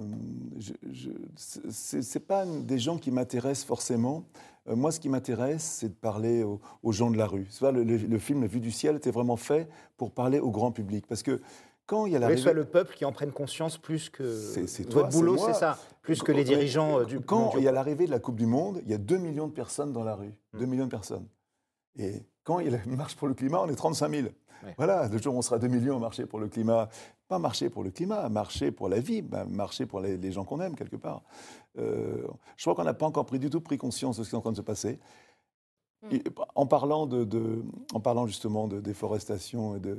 c'est 1.35 2.01
c'est 2.01 2.19
pas 2.19 2.45
des 2.45 2.79
gens 2.79 2.97
qui 2.97 3.11
m'intéressent 3.11 3.65
forcément. 3.65 4.25
Euh, 4.67 4.75
moi, 4.75 4.91
ce 4.91 4.99
qui 4.99 5.07
m'intéresse, 5.09 5.63
c'est 5.63 5.89
de 5.89 5.93
parler 5.93 6.41
aux, 6.43 6.59
aux 6.83 6.91
gens 6.91 7.11
de 7.11 7.17
la 7.17 7.27
rue. 7.27 7.47
Le, 7.61 7.83
le- 7.83 7.97
le 7.97 8.17
film 8.19 8.41
La 8.41 8.47
Vue 8.47 8.59
du 8.59 8.71
ciel 8.71 8.95
était 8.95 9.11
vraiment 9.11 9.37
fait 9.37 9.69
pour 9.97 10.11
parler 10.11 10.39
au 10.39 10.49
grand 10.49 10.71
public, 10.71 11.05
parce 11.07 11.21
que 11.23 11.39
quand 11.85 12.05
il 12.05 12.13
y 12.13 12.15
a 12.15 12.19
voulez 12.19 12.31
que 12.33 12.37
ce 12.37 12.43
soit 12.43 12.53
le 12.53 12.65
peuple 12.65 12.95
qui 12.95 13.05
en 13.05 13.11
prenne 13.11 13.31
conscience 13.31 13.77
plus 13.77 14.09
que 14.09 14.35
C'est- 14.35 14.91
votre 14.91 15.09
boulot, 15.09 15.37
c'est 15.37 15.53
ça, 15.53 15.77
plus 16.01 16.21
que 16.23 16.31
les 16.31 16.43
dirigeants 16.43 16.99
euh, 16.99 17.05
du 17.05 17.19
Quand 17.19 17.53
il 17.57 17.63
y 17.63 17.67
a 17.67 17.71
l'arrivée 17.71 18.05
de 18.05 18.11
la 18.11 18.19
Coupe 18.19 18.35
du 18.37 18.45
Monde, 18.45 18.81
il 18.83 18.91
y 18.91 18.93
a 18.93 18.97
2 18.97 19.17
millions 19.17 19.47
de 19.47 19.53
personnes 19.53 19.91
dans 19.93 20.03
la 20.03 20.15
rue. 20.15 20.33
2 20.57 20.65
millions 20.65 20.85
de 20.85 20.89
personnes. 20.91 21.27
Et 21.97 22.23
quand 22.43 22.59
il 22.59 22.71
y 22.71 22.73
a 22.73 22.77
la 22.77 22.95
marche 22.95 23.15
pour 23.15 23.27
le 23.27 23.33
climat, 23.33 23.61
on 23.61 23.69
est 23.69 23.75
35 23.75 24.09
000. 24.09 24.27
Ouais. 24.63 24.73
Voilà, 24.77 25.07
le 25.07 25.17
jour 25.21 25.35
où 25.35 25.37
on 25.37 25.41
sera 25.41 25.59
2 25.59 25.67
millions 25.67 25.97
à 25.97 25.99
marcher 25.99 26.25
pour 26.25 26.39
le 26.39 26.47
climat, 26.47 26.89
pas 27.27 27.39
marcher 27.39 27.69
pour 27.69 27.83
le 27.83 27.91
climat, 27.91 28.29
marcher 28.29 28.71
pour 28.71 28.89
la 28.89 28.99
vie, 28.99 29.21
ben, 29.21 29.45
marcher 29.45 29.85
pour 29.85 29.99
les, 29.99 30.17
les 30.17 30.31
gens 30.31 30.43
qu'on 30.43 30.59
aime 30.61 30.75
quelque 30.75 30.95
part. 30.95 31.23
Euh, 31.77 32.25
je 32.55 32.63
crois 32.63 32.73
qu'on 32.75 32.83
n'a 32.83 32.93
pas 32.93 33.05
encore 33.05 33.25
pris 33.25 33.37
du 33.39 33.49
tout 33.49 33.61
pris 33.61 33.77
conscience 33.77 34.17
de 34.17 34.23
ce 34.23 34.29
qui 34.29 34.35
est 34.35 34.37
en 34.37 34.41
train 34.41 34.51
de 34.51 34.57
se 34.57 34.61
passer. 34.61 34.99
Et 36.11 36.21
en, 36.55 36.65
parlant 36.65 37.05
de, 37.07 37.23
de- 37.23 37.63
en 37.93 37.99
parlant 37.99 38.27
justement 38.27 38.67
de 38.67 38.79
déforestation 38.79 39.75
et 39.75 39.79
de, 39.79 39.95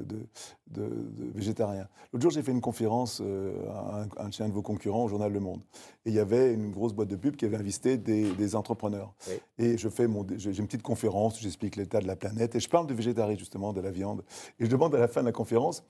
de, 0.68 0.88
végétariens, 1.34 1.88
l'autre 2.12 2.22
jour 2.22 2.30
j'ai 2.30 2.42
fait 2.42 2.52
une 2.52 2.60
conférence 2.60 3.20
euh, 3.24 3.52
à 3.70 4.02
un, 4.02 4.24
un 4.24 4.28
de 4.28 4.42
un 4.42 4.48
de 4.48 4.52
vos 4.52 4.62
concurrents 4.62 5.04
au 5.04 5.08
journal 5.08 5.32
Le 5.32 5.40
Monde. 5.40 5.60
Et 6.04 6.10
il 6.10 6.14
y 6.14 6.18
avait 6.20 6.52
une 6.54 6.70
grosse 6.70 6.92
boîte 6.92 7.08
de 7.08 7.16
pub 7.16 7.36
qui 7.36 7.44
avait 7.44 7.56
invité 7.56 7.96
des, 7.96 8.30
des 8.32 8.54
entrepreneurs. 8.54 9.12
Oui. 9.28 9.34
Et 9.58 9.78
je 9.78 9.88
fais 9.88 10.06
mon, 10.06 10.26
j'ai 10.36 10.56
une 10.56 10.66
petite 10.66 10.82
conférence 10.82 11.38
où 11.38 11.42
j'explique 11.42 11.76
l'état 11.76 12.00
de 12.00 12.06
la 12.06 12.16
planète 12.16 12.54
et 12.54 12.60
je 12.60 12.68
parle 12.68 12.86
de 12.86 12.94
végétarisme 12.94 13.38
justement, 13.40 13.72
de 13.72 13.80
la 13.80 13.90
viande. 13.90 14.22
Et 14.60 14.64
je 14.66 14.70
demande 14.70 14.94
à 14.94 14.98
la 14.98 15.08
fin 15.08 15.20
de 15.22 15.26
la 15.26 15.32
conférence 15.32 15.82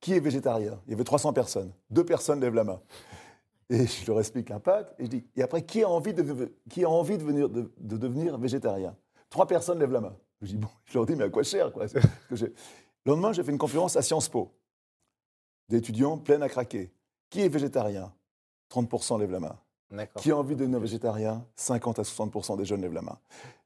qui 0.00 0.12
est 0.12 0.20
végétarien? 0.20 0.78
Il 0.86 0.90
y 0.92 0.94
avait 0.94 1.04
300 1.04 1.32
personnes. 1.32 1.72
Deux 1.90 2.04
personnes 2.04 2.40
lèvent 2.40 2.54
la 2.54 2.64
main. 2.64 2.80
Et 3.70 3.86
je 3.86 4.06
leur 4.06 4.18
explique 4.20 4.48
l'impact. 4.48 4.94
Et 4.98 5.04
je 5.04 5.10
dis, 5.10 5.24
et 5.36 5.42
après, 5.42 5.62
qui 5.62 5.82
a 5.82 5.88
envie 5.88 6.14
de, 6.14 6.52
qui 6.70 6.84
a 6.84 6.88
envie 6.90 7.18
de, 7.18 7.22
venir, 7.24 7.48
de, 7.48 7.70
de 7.78 7.96
devenir 7.96 8.38
végétarien? 8.38 8.96
Trois 9.30 9.46
personnes 9.46 9.78
lèvent 9.78 9.92
la 9.92 10.00
main. 10.00 10.16
Je 10.40 10.48
dis, 10.48 10.56
bon, 10.56 10.68
je 10.84 10.94
leur 10.94 11.06
dis, 11.06 11.16
mais 11.16 11.24
à 11.24 11.28
quoi 11.30 11.42
cher 11.42 11.72
quoi? 11.72 11.86
Le 12.30 12.52
lendemain, 13.04 13.32
j'ai 13.32 13.42
fait 13.42 13.52
une 13.52 13.58
conférence 13.58 13.96
à 13.96 14.02
Sciences 14.02 14.28
Po. 14.28 14.52
D'étudiants 15.68 16.16
pleins 16.16 16.40
à 16.42 16.48
craquer. 16.48 16.92
Qui 17.30 17.42
est 17.42 17.48
végétarien? 17.48 18.12
30% 18.70 19.18
lèvent 19.18 19.32
la 19.32 19.40
main. 19.40 19.56
Qui 20.20 20.30
a 20.30 20.36
envie 20.36 20.54
de 20.54 20.60
devenir 20.60 20.80
végétarien? 20.80 21.44
50 21.56 21.98
à 21.98 22.02
60% 22.02 22.56
des 22.56 22.64
jeunes 22.64 22.82
lèvent 22.82 22.92
la 22.92 23.02
main. 23.02 23.18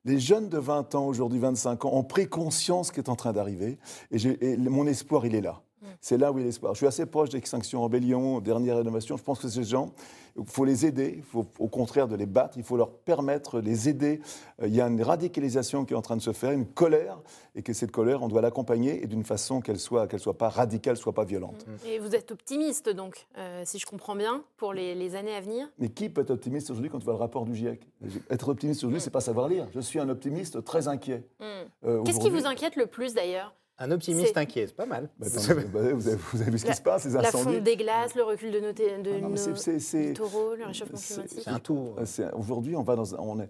Les 0.04 0.18
jeunes 0.18 0.48
de 0.48 0.58
20 0.58 0.94
ans, 0.94 1.06
aujourd'hui 1.06 1.38
25 1.40 1.84
ans, 1.84 1.92
ont 1.92 2.04
pris 2.04 2.28
conscience 2.28 2.88
ce 2.88 2.92
qui 2.92 3.00
est 3.00 3.08
en 3.08 3.16
train 3.16 3.32
d'arriver. 3.32 3.78
Et 4.10 4.56
mon 4.56 4.86
espoir, 4.86 5.26
il 5.26 5.34
est 5.34 5.40
là. 5.40 5.62
C'est 6.00 6.18
là 6.18 6.32
où 6.32 6.38
il 6.38 6.42
est 6.42 6.46
l'espoir. 6.46 6.74
Je 6.74 6.78
suis 6.78 6.86
assez 6.86 7.06
proche 7.06 7.28
d'Extinction 7.30 7.82
Rebellion, 7.82 8.40
dernière 8.40 8.76
rénovation. 8.76 9.16
Je 9.16 9.22
pense 9.22 9.38
que 9.40 9.48
ces 9.48 9.64
gens, 9.64 9.92
il 10.36 10.44
faut 10.46 10.64
les 10.64 10.86
aider. 10.86 11.14
Il 11.16 11.22
faut 11.22 11.46
au 11.58 11.68
contraire 11.68 12.08
de 12.08 12.16
les 12.16 12.26
battre. 12.26 12.56
Il 12.56 12.62
faut 12.62 12.76
leur 12.76 12.90
permettre, 12.90 13.60
les 13.60 13.88
aider. 13.88 14.20
Euh, 14.60 14.68
Il 14.68 14.74
y 14.74 14.80
a 14.80 14.86
une 14.86 15.02
radicalisation 15.02 15.84
qui 15.84 15.94
est 15.94 15.96
en 15.96 16.02
train 16.02 16.16
de 16.16 16.22
se 16.22 16.32
faire, 16.32 16.52
une 16.52 16.66
colère. 16.66 17.18
Et 17.54 17.62
que 17.62 17.72
cette 17.72 17.90
colère, 17.90 18.22
on 18.22 18.28
doit 18.28 18.40
l'accompagner 18.40 19.02
et 19.02 19.06
d'une 19.06 19.24
façon 19.24 19.60
qu'elle 19.60 19.78
soit, 19.78 20.06
qu'elle 20.06 20.20
soit 20.20 20.38
pas 20.38 20.48
radicale, 20.48 20.96
soit 20.96 21.12
pas 21.12 21.24
violente. 21.24 21.66
Et 21.86 21.98
vous 21.98 22.14
êtes 22.14 22.30
optimiste, 22.30 22.88
donc, 22.88 23.26
euh, 23.36 23.62
si 23.66 23.78
je 23.78 23.84
comprends 23.84 24.16
bien, 24.16 24.42
pour 24.56 24.72
les, 24.72 24.94
les 24.94 25.16
années 25.16 25.34
à 25.34 25.40
venir? 25.40 25.68
Mais 25.78 25.90
qui 25.90 26.08
peut 26.08 26.22
être 26.22 26.30
optimiste 26.30 26.70
aujourd'hui 26.70 26.90
quand 26.90 26.98
tu 26.98 27.04
vois 27.04 27.12
le 27.14 27.18
rapport 27.18 27.44
du 27.44 27.54
GIEC? 27.54 27.86
Être 28.30 28.48
optimiste 28.48 28.80
aujourd'hui, 28.80 29.00
c'est 29.00 29.10
pas 29.10 29.20
savoir 29.20 29.48
lire. 29.48 29.68
Je 29.74 29.80
suis 29.80 29.98
un 29.98 30.08
optimiste 30.08 30.64
très 30.64 30.88
inquiet. 30.88 31.24
Hmm. 31.40 31.44
Euh, 31.84 32.02
Qu'est-ce 32.04 32.20
qui 32.20 32.30
vous 32.30 32.46
inquiète 32.46 32.76
le 32.76 32.86
plus, 32.86 33.12
d'ailleurs? 33.12 33.54
Un 33.78 33.90
optimiste 33.90 34.36
inquiet, 34.36 34.66
c'est 34.68 34.76
pas 34.76 34.86
mal. 34.86 35.08
Bah, 35.18 35.26
attends, 35.26 35.40
vous, 35.40 35.50
avez, 35.50 35.64
vous 35.92 36.08
avez- 36.08 36.16
vous 36.32 36.42
avez 36.42 36.50
vu 36.50 36.58
ce 36.58 36.66
qui 36.66 36.74
se 36.74 36.82
passe, 36.82 37.04
les 37.06 37.12
La 37.12 37.20
incendies 37.28 37.44
fonte 37.56 37.62
des 37.64 37.76
glaces, 37.76 38.14
le 38.14 38.22
recul 38.22 38.52
de 38.52 38.60
nos, 38.60 38.72
de 38.72 38.82
Ah 39.16 39.20
non, 39.20 39.28
nos 39.30 39.36
c'est- 39.36 39.78
c'est- 39.80 40.08
littoraux, 40.08 40.54
le 40.54 40.66
réchauffement 40.66 40.98
climatique 40.98 41.40
C'est 41.42 41.50
un 41.50 41.58
tout. 41.58 41.94
C'est- 42.04 42.32
Aujourd'hui, 42.34 42.76
on 42.76 42.82
va 42.82 42.94
dans 42.96 43.14
un- 43.14 43.18
on 43.18 43.40
est. 43.40 43.48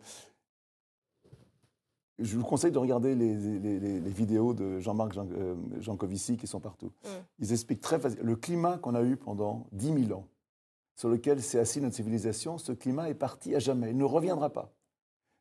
Je 2.18 2.36
vous 2.36 2.44
conseille 2.44 2.70
de 2.70 2.78
regarder 2.78 3.14
les, 3.14 3.34
les- 3.34 3.80
les- 3.80 4.00
les 4.00 4.10
vidéos 4.10 4.54
de 4.54 4.78
Jean-Marc 4.78 5.12
Jean, 5.12 5.26
euh, 5.36 5.54
Jancovici 5.80 6.36
qui 6.36 6.46
sont 6.46 6.60
partout. 6.60 6.92
Mm. 7.04 7.08
Ils 7.40 7.52
expliquent 7.52 7.80
très 7.80 7.98
facilement. 7.98 8.24
Le 8.24 8.36
climat 8.36 8.78
qu'on 8.78 8.94
a 8.94 9.02
eu 9.02 9.16
pendant 9.16 9.66
10 9.72 9.92
000 10.06 10.18
ans, 10.18 10.26
sur 10.94 11.08
lequel 11.08 11.42
s'est 11.42 11.58
assis 11.58 11.80
notre 11.80 11.96
civilisation, 11.96 12.58
ce 12.58 12.72
climat 12.72 13.10
est 13.10 13.14
parti 13.14 13.54
à 13.56 13.58
jamais. 13.58 13.90
Il 13.90 13.96
ne 13.96 14.04
reviendra 14.04 14.50
pas. 14.50 14.72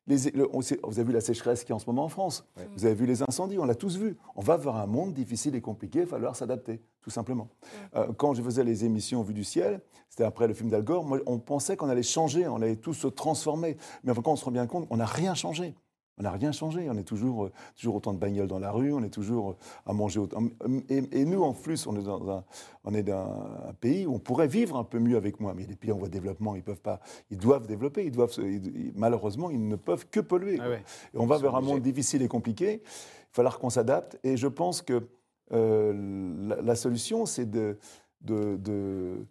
Les- 0.08 0.30
le- 0.32 0.48
on 0.52 0.60
sait- 0.62 0.80
vous 0.82 0.98
avez 0.98 1.06
vu 1.08 1.12
la 1.12 1.20
sécheresse 1.20 1.62
qui 1.64 1.70
est 1.72 1.74
en 1.74 1.78
ce 1.78 1.86
moment 1.86 2.04
en 2.04 2.08
France. 2.08 2.44
Vous 2.76 2.84
avez 2.86 2.94
vu 2.94 3.06
les 3.06 3.22
incendies, 3.22 3.58
on 3.58 3.64
l'a 3.64 3.74
tous 3.76 3.96
vu. 3.96 4.16
On 4.34 4.40
va 4.42 4.56
vers 4.56 4.74
un 4.76 4.86
monde 4.86 5.12
difficile 5.14 5.54
et 5.54 5.60
compliqué, 5.60 6.00
il 6.00 6.04
va 6.06 6.10
falloir 6.10 6.34
s'adapter, 6.34 6.82
tout 7.02 7.10
simplement. 7.10 7.48
Euh, 7.94 8.12
quand 8.16 8.34
je 8.34 8.42
faisais 8.42 8.64
les 8.64 8.84
émissions 8.84 9.22
Vue 9.22 9.34
du 9.34 9.44
ciel, 9.44 9.80
c'était 10.08 10.24
après 10.24 10.48
le 10.48 10.54
film 10.54 10.70
d'Al 10.70 10.82
Gore, 10.82 11.04
moi, 11.04 11.20
on 11.26 11.38
pensait 11.38 11.76
qu'on 11.76 11.88
allait 11.88 12.02
changer, 12.02 12.48
on 12.48 12.56
allait 12.56 12.76
tous 12.76 12.94
se 12.94 13.06
transformer. 13.06 13.76
Mais 14.02 14.10
enfin, 14.10 14.22
quand 14.22 14.32
on 14.32 14.36
se 14.36 14.44
rend 14.44 14.50
bien 14.50 14.66
compte, 14.66 14.86
on 14.90 14.96
n'a 14.96 15.06
rien 15.06 15.34
changé. 15.34 15.74
On 16.22 16.30
n'a 16.30 16.30
rien 16.30 16.52
changé. 16.52 16.88
On 16.88 16.96
est 16.96 17.02
toujours, 17.02 17.46
euh, 17.46 17.52
toujours 17.76 17.96
autant 17.96 18.12
de 18.12 18.18
bagnoles 18.18 18.46
dans 18.46 18.60
la 18.60 18.70
rue, 18.70 18.92
on 18.92 19.02
est 19.02 19.10
toujours 19.10 19.50
euh, 19.50 19.56
à 19.86 19.92
manger 19.92 20.20
autant. 20.20 20.40
Et, 20.88 21.02
et 21.20 21.24
nous, 21.24 21.42
en 21.42 21.52
plus, 21.52 21.84
on 21.88 21.96
est 21.96 22.02
dans 22.04 22.30
un, 22.30 22.44
on 22.84 22.94
est 22.94 23.02
dans 23.02 23.26
un 23.68 23.72
pays 23.72 24.06
où 24.06 24.14
on 24.14 24.18
pourrait 24.20 24.46
vivre 24.46 24.76
un 24.76 24.84
peu 24.84 25.00
mieux 25.00 25.16
avec 25.16 25.40
moi. 25.40 25.52
Mais 25.56 25.66
les 25.66 25.74
pays 25.74 25.90
en 25.90 25.98
voie 25.98 26.06
de 26.06 26.12
développement, 26.12 26.54
ils 26.54 26.62
peuvent 26.62 26.80
pas, 26.80 27.00
ils 27.30 27.38
doivent 27.38 27.66
développer, 27.66 28.04
ils 28.04 28.12
doivent, 28.12 28.32
ils- 28.38 28.92
malheureusement, 28.94 29.50
ils 29.50 29.66
ne 29.66 29.74
peuvent 29.74 30.06
que 30.10 30.20
polluer. 30.20 30.58
Ah 30.60 30.62
quoi. 30.64 30.68
ouais. 30.74 30.84
Et 31.12 31.18
on 31.18 31.26
va 31.26 31.36
Ils 31.38 31.42
vers 31.42 31.54
un 31.56 31.58
obligés. 31.58 31.74
monde 31.74 31.82
difficile 31.82 32.22
et 32.22 32.28
compliqué. 32.28 32.74
Il 32.74 32.78
va 32.78 33.32
falloir 33.32 33.58
qu'on 33.58 33.70
s'adapte. 33.70 34.16
Et 34.22 34.36
je 34.36 34.46
pense 34.46 34.80
que 34.80 35.08
euh, 35.52 36.46
la, 36.48 36.62
la 36.62 36.74
solution, 36.76 37.26
c'est 37.26 37.50
de, 37.50 37.78
de, 38.20 38.56
de, 38.58 39.26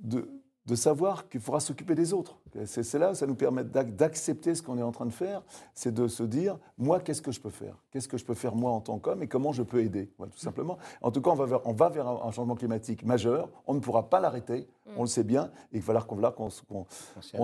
de, 0.00 0.28
de 0.66 0.74
savoir 0.74 1.30
qu'il 1.30 1.40
faudra 1.40 1.60
s'occuper 1.60 1.94
des 1.94 2.12
autres. 2.12 2.38
C'est 2.66 2.98
là 2.98 3.14
ça 3.14 3.26
nous 3.26 3.34
permet 3.34 3.64
d'ac- 3.64 3.96
d'accepter 3.96 4.54
ce 4.54 4.62
qu'on 4.62 4.78
est 4.78 4.82
en 4.82 4.92
train 4.92 5.06
de 5.06 5.12
faire. 5.12 5.42
C'est 5.74 5.92
de 5.92 6.06
se 6.08 6.22
dire, 6.22 6.58
moi, 6.78 7.00
qu'est-ce 7.00 7.22
que 7.22 7.32
je 7.32 7.40
peux 7.40 7.50
faire? 7.50 7.76
Qu'est-ce 7.90 8.08
que 8.08 8.18
je 8.18 8.24
peux 8.24 8.34
faire 8.34 8.54
moi 8.54 8.70
en 8.72 8.80
tant 8.80 8.98
qu'homme 8.98 9.22
et 9.22 9.26
comment 9.26 9.52
je 9.52 9.62
peux 9.62 9.80
aider? 9.80 10.10
Voilà, 10.18 10.32
Tout 10.32 10.38
simplement. 10.38 10.78
En 11.00 11.10
tout 11.10 11.20
cas, 11.22 11.30
on 11.30 11.34
va 11.34 11.46
vers, 11.46 11.66
on 11.66 11.72
va 11.72 11.88
vers 11.88 12.06
un, 12.08 12.30
changement 12.30 12.54
climatique 12.54 13.04
majeur. 13.04 13.48
On 13.66 13.74
ne 13.74 13.80
pourra 13.80 14.08
pas 14.10 14.20
l'arrêter. 14.20 14.68
On 14.96 15.02
le 15.02 15.06
sait 15.08 15.22
bien. 15.24 15.44
Et 15.72 15.76
il 15.76 15.80
va 15.80 15.86
falloir 15.86 16.06
qu'on 16.06 16.18
adapte. 16.18 16.40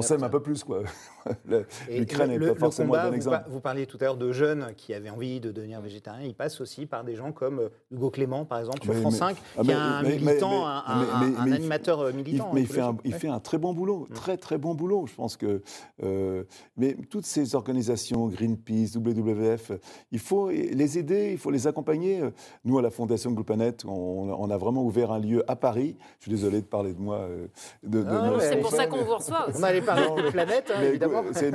s'aime 0.02 0.24
un 0.24 0.28
peu 0.28 0.42
plus. 0.42 0.64
quoi. 0.64 0.80
L'Ukraine 1.88 2.30
n'est 2.30 2.38
le- 2.38 2.52
pas 2.54 2.58
forcément 2.58 2.94
le 2.94 2.98
un 2.98 3.02
combat, 3.02 3.04
bon 3.04 3.10
vous, 3.10 3.14
exemple. 3.16 3.44
vous 3.48 3.60
parliez 3.60 3.86
tout 3.86 3.96
à 4.00 4.04
l'heure 4.04 4.16
de 4.16 4.32
jeunes 4.32 4.72
qui 4.76 4.92
avaient 4.94 5.10
envie 5.10 5.40
de 5.40 5.50
devenir 5.52 5.80
végétariens. 5.80 6.26
Il 6.26 6.34
passe 6.34 6.60
aussi 6.60 6.86
par 6.86 7.04
des 7.04 7.14
gens 7.14 7.32
comme 7.32 7.60
euh, 7.60 7.68
Hugo 7.90 8.10
Clément, 8.10 8.44
par 8.44 8.58
exemple, 8.58 8.82
sur 8.82 8.92
Mais- 8.92 9.00
France 9.00 9.14
mais- 9.14 9.18
5, 9.18 9.36
ah, 9.56 9.62
qui 9.62 9.70
est 9.70 9.74
mais- 9.74 9.80
un 9.80 10.02
mais- 10.02 10.18
militant, 10.18 10.50
mais- 10.50 10.56
un, 10.66 10.82
un- 10.86 10.98
mais- 10.98 11.06
mais- 11.06 11.36
un 11.36 11.44
mais 11.44 11.50
il- 11.50 11.54
animateur 11.54 12.00
euh, 12.00 12.10
Il, 12.10 12.16
militant. 12.16 12.50
mais 12.52 12.60
il 12.62 12.66
fait, 12.66 12.80
un, 12.80 12.84
écologique. 12.92 13.02
il 13.04 13.14
fait 13.14 13.28
un 13.28 13.40
très 13.40 13.58
bon 13.58 13.72
boulot, 13.72 14.06
très 14.14 14.36
très 14.36 14.58
bon 14.58 14.74
boulot. 14.74 14.97
Je 15.06 15.14
pense 15.14 15.36
que. 15.36 15.62
euh, 16.02 16.44
mais 16.76 16.96
toutes 17.10 17.26
ces 17.26 17.54
organisations, 17.54 18.26
Greenpeace, 18.28 18.96
WWF, 18.96 19.72
il 20.12 20.18
faut 20.18 20.50
les 20.50 20.98
aider, 20.98 21.30
il 21.32 21.38
faut 21.38 21.50
les 21.50 21.66
accompagner. 21.66 22.22
Nous, 22.64 22.78
à 22.78 22.82
la 22.82 22.90
Fondation 22.90 23.30
Gloupanet, 23.32 23.84
on, 23.86 23.90
on 24.38 24.50
a 24.50 24.56
vraiment 24.56 24.82
ouvert 24.84 25.12
un 25.12 25.18
lieu 25.18 25.42
à 25.50 25.56
Paris. 25.56 25.96
Je 26.18 26.24
suis 26.24 26.30
désolé 26.30 26.60
de 26.60 26.66
parler 26.66 26.94
de 26.94 27.00
moi. 27.00 27.16
euh, 27.16 27.46
de, 27.82 28.02
de 28.02 28.06
Ah 28.08 28.32
ouais, 28.34 28.40
C'est 28.40 28.56
pour 28.60 28.70
ça 28.70 28.86
qu'on 28.86 29.04
vous 29.04 29.14
reçoit 29.16 29.48
aussi. 29.48 29.58
On 29.58 29.62
allait 29.62 29.82
parler 29.82 30.22
de 30.22 30.30
planète, 30.30 30.72
hein, 30.74 30.82
évidemment. 30.82 31.22
C'est 31.32 31.52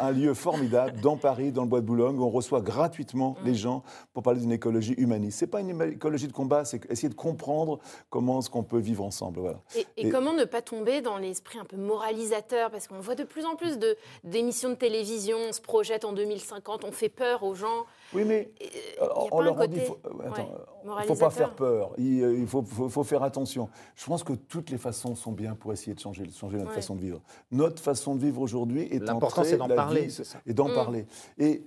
un 0.00 0.10
lieu 0.12 0.34
formidable 0.34 1.00
dans 1.00 1.16
Paris, 1.16 1.52
dans 1.52 1.62
le 1.62 1.68
bois 1.68 1.80
de 1.80 1.86
Boulogne, 1.86 2.18
où 2.18 2.24
on 2.24 2.30
reçoit 2.30 2.60
gratuitement 2.60 3.36
les 3.44 3.54
gens 3.54 3.82
pour 4.12 4.22
parler 4.22 4.40
d'une 4.40 4.52
écologie 4.52 4.94
humaniste. 4.98 5.38
C'est 5.38 5.46
pas 5.46 5.60
une 5.60 5.80
écologie 5.82 6.26
de 6.28 6.32
combat, 6.32 6.64
c'est 6.64 6.90
essayer 6.90 7.08
de 7.08 7.14
comprendre 7.14 7.78
comment 8.08 8.40
est-ce 8.40 8.50
qu'on 8.50 8.62
peut 8.62 8.78
vivre 8.78 9.04
ensemble. 9.04 9.40
Voilà. 9.40 9.60
Et, 9.76 9.86
et 9.96 10.06
Et- 10.06 10.10
comment 10.10 10.32
ne 10.32 10.44
pas 10.44 10.62
tomber 10.62 11.00
dans 11.00 11.18
l'esprit 11.18 11.58
un 11.58 11.64
peu 11.64 11.76
moralisateur 11.76 12.69
Parce 12.70 12.86
qu'on 12.88 13.00
voit 13.00 13.14
de 13.14 13.24
plus 13.24 13.44
en 13.44 13.56
plus 13.56 13.78
de- 13.78 13.96
d'émissions 14.24 14.70
de, 14.70 14.74
télévision, 14.74 15.36
on 15.48 15.52
se 15.52 15.60
projette 15.60 16.04
en 16.04 16.12
2050, 16.12 16.84
on 16.84 16.92
fait 16.92 17.08
peur 17.08 17.42
aux 17.42 17.54
gens. 17.54 17.84
Oui, 18.12 18.24
mais 18.24 18.50
Euh, 19.00 19.06
on 19.30 19.40
un 19.40 19.44
leur 19.44 19.56
côté, 19.56 19.68
dit, 19.68 19.80
faut, 19.80 19.98
euh, 20.04 20.30
attends, 20.30 20.42
ouais, 20.84 20.90
euh, 20.90 20.94
il 21.02 21.06
faut 21.06 21.14
pas 21.16 21.30
faire 21.30 21.54
peur, 21.54 21.92
il, 21.98 22.22
euh, 22.22 22.38
il 22.38 22.46
faut, 22.46 22.62
faut- 22.62 22.88
faut 22.88 23.04
faire 23.04 23.22
attention. 23.22 23.68
Je 23.96 24.04
pense 24.06 24.22
que 24.24 24.32
toutes 24.32 24.70
les 24.70 24.78
façons 24.78 25.14
sont 25.14 25.32
bien 25.32 25.54
pour 25.54 25.72
essayer 25.72 25.94
de 25.94 26.00
changer, 26.00 26.24
changer 26.30 26.56
notre 26.58 26.70
Ouais. 26.70 26.74
façon 26.76 26.94
de 26.96 27.00
vivre. 27.00 27.20
Notre 27.50 27.82
façon 27.82 28.14
de 28.14 28.20
vivre 28.20 28.40
aujourd'hui 28.40 28.82
est 28.90 28.98
L'important, 29.00 29.44
c'est 29.44 29.56
d'en 29.56 29.68
parler, 29.68 30.06
vie 30.06 30.22
et 30.46 30.54
d'en 30.54 30.68
Mm. 30.68 30.74
parler. 30.74 31.06
Et 31.38 31.62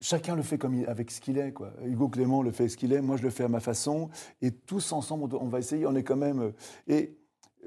chacun 0.00 0.34
le 0.36 0.42
fait 0.42 0.58
comme 0.58 0.74
il- 0.74 0.86
avec 0.86 1.10
ce 1.10 1.20
qu'il 1.20 1.38
est. 1.38 1.52
Quoi. 1.52 1.70
Hugo 1.84 2.08
Clément 2.08 2.42
le 2.42 2.52
fait 2.52 2.68
ce 2.68 2.76
qu'il 2.76 2.92
est, 2.92 3.00
moi 3.00 3.16
je 3.16 3.22
le 3.22 3.30
fais 3.30 3.44
à 3.44 3.48
ma 3.48 3.60
façon. 3.60 4.08
Et 4.42 4.50
tous 4.50 4.92
ensemble, 4.92 5.34
on 5.40 5.48
va 5.48 5.58
essayer. 5.58 5.86
On 5.86 5.94
est 5.94 6.02
quand 6.04 6.16
même. 6.16 6.40
euh, 6.42 6.52
Et 6.88 7.16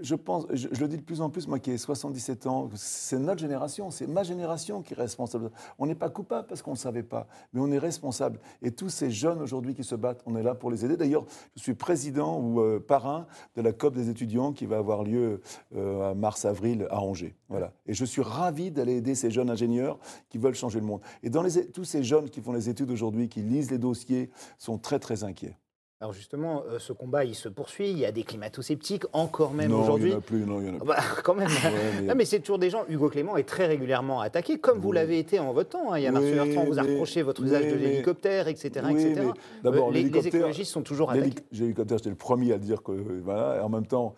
je 0.02 0.16
pense, 0.16 0.46
je, 0.52 0.68
le 0.68 0.88
dis 0.88 0.98
de 0.98 1.02
plus 1.02 1.22
en 1.22 1.30
plus, 1.30 1.48
moi 1.48 1.60
qui 1.60 1.72
ai 1.72 1.78
77 1.78 2.48
ans, 2.48 2.70
c'est 2.76 3.20
notre 3.20 3.40
génération, 3.40 3.92
c'est 3.92 4.08
ma 4.08 4.24
génération 4.24 4.82
qui 4.82 4.94
est 4.94 4.98
responsable. 4.98 5.52
On 5.80 5.86
n'est 5.86 5.96
pas 5.96 6.10
coupable 6.10 6.48
parce 6.48 6.62
qu'on 6.62 6.72
ne 6.72 6.78
savait 6.78 7.04
pas, 7.04 7.28
mais 7.54 7.62
on 7.62 7.72
est 7.72 7.78
responsable. 7.78 8.40
Et 8.62 8.72
tous 8.72 8.90
ces 8.90 9.12
jeunes 9.12 9.42
aujourd'hui 9.42 9.74
qui 9.74 9.84
se 9.84 9.96
battent, 9.96 10.22
on 10.26 10.36
est 10.36 10.44
là 10.44 10.56
pour 10.56 10.72
les 10.72 10.86
aider. 10.86 10.98
D'ailleurs, 10.98 11.26
je 11.56 11.62
suis 11.62 11.74
président 11.74 12.40
ou 12.40 12.62
euh, 12.62 12.80
parrain 12.80 13.28
de 13.56 13.62
la 13.62 13.74
COP 13.74 13.96
des 13.96 14.10
étudiants 14.10 14.54
qui 14.54 14.66
va 14.66 14.78
avoir 14.78 15.04
lieu 15.04 15.42
euh, 15.76 16.12
à 16.12 16.14
mars-avril 16.14 16.88
à 16.90 17.02
Angers. 17.02 17.36
Voilà. 17.50 17.74
Et 17.86 17.94
je 17.94 18.06
suis 18.06 18.22
ravi 18.22 18.72
d'aller 18.72 18.98
aider 18.98 19.16
ces 19.16 19.32
jeunes 19.32 19.50
ingénieurs 19.50 20.00
qui 20.30 20.38
veulent 20.38 20.56
changer 20.56 20.80
le 20.80 20.86
monde. 20.86 21.02
Et 21.24 21.30
dans 21.30 21.44
tous 21.74 21.84
ces 21.84 22.04
jeunes 22.04 22.30
qui 22.30 22.42
font 22.42 22.54
les 22.54 22.70
études 22.70 22.92
aujourd'hui, 22.92 23.30
qui 23.30 23.42
lisent 23.42 23.72
les 23.72 23.78
dossiers, 23.78 24.30
sont 24.58 24.78
très 24.78 25.00
très 25.00 25.24
inquiets. 25.24 25.58
Alors 26.00 26.14
justement, 26.14 26.62
euh, 26.70 26.78
ce 26.78 26.94
combat, 26.94 27.26
il 27.26 27.34
se 27.34 27.50
poursuit. 27.50 27.90
Il 27.90 27.98
y 27.98 28.06
a 28.06 28.12
des 28.12 28.22
climato-sceptiques, 28.24 29.06
encore 29.14 29.52
même 29.52 29.72
non, 29.72 29.80
il 29.80 29.82
aujourd'hui. 29.84 30.10
n'y 30.10 30.16
en 30.16 30.20
a 30.20 30.22
plus, 30.22 30.46
non, 30.46 30.62
il 30.62 30.68
y 30.68 30.70
en 30.70 30.74
a 30.74 30.76
Ah 30.76 30.80
plus. 30.80 30.88
bah, 30.88 30.98
quand 31.24 31.34
même. 31.34 31.48
Ouais, 31.48 31.72
mais- 32.02 32.08
Non, 32.08 32.14
mais 32.16 32.26
c'est 32.26 32.40
toujours 32.40 32.60
des 32.60 32.70
gens. 32.70 32.84
Hugo 32.88 33.10
Clément 33.10 33.36
est 33.36 33.46
très 33.46 33.66
régulièrement 33.66 34.22
attaqué, 34.22 34.60
comme 34.60 34.78
vous 34.78 34.92
l'avez 34.92 35.18
été 35.18 35.40
en 35.40 35.54
votre 35.54 35.70
temps. 35.70 35.92
hein. 35.94 35.98
Il 35.98 36.04
y 36.04 36.08
a 36.08 36.12
Marcel 36.12 36.40
Oui, 36.40 36.50
Bertrand, 36.54 36.66
vous 36.66 36.78
a 36.78 36.84
mais- 36.84 36.92
reproché 36.92 37.24
votre 37.24 37.42
usage 37.44 37.66
de 37.66 37.72
mais- 37.72 37.78
l'hélicoptère, 37.78 38.48
etc. 38.48 38.70
Oui, 38.86 38.92
etc. 39.02 39.22
mais 39.26 39.32
d'abord, 39.64 39.90
Euh, 39.90 39.94
les, 39.94 40.28
écologistes 40.28 40.72
sont 40.72 40.84
toujours 40.84 41.10
attaqués. 41.10 41.30
L'hélic- 41.32 41.44
L'hélicoptère, 41.52 41.98
j'étais 41.98 42.10
le 42.12 42.16
premier 42.16 42.54
à 42.54 42.60
dire 42.60 42.84
que. 42.84 42.92
euh, 42.92 43.22
Voilà, 43.24 43.58
et 43.58 43.60
en 43.62 43.70
même 43.70 43.88
temps, 43.88 44.14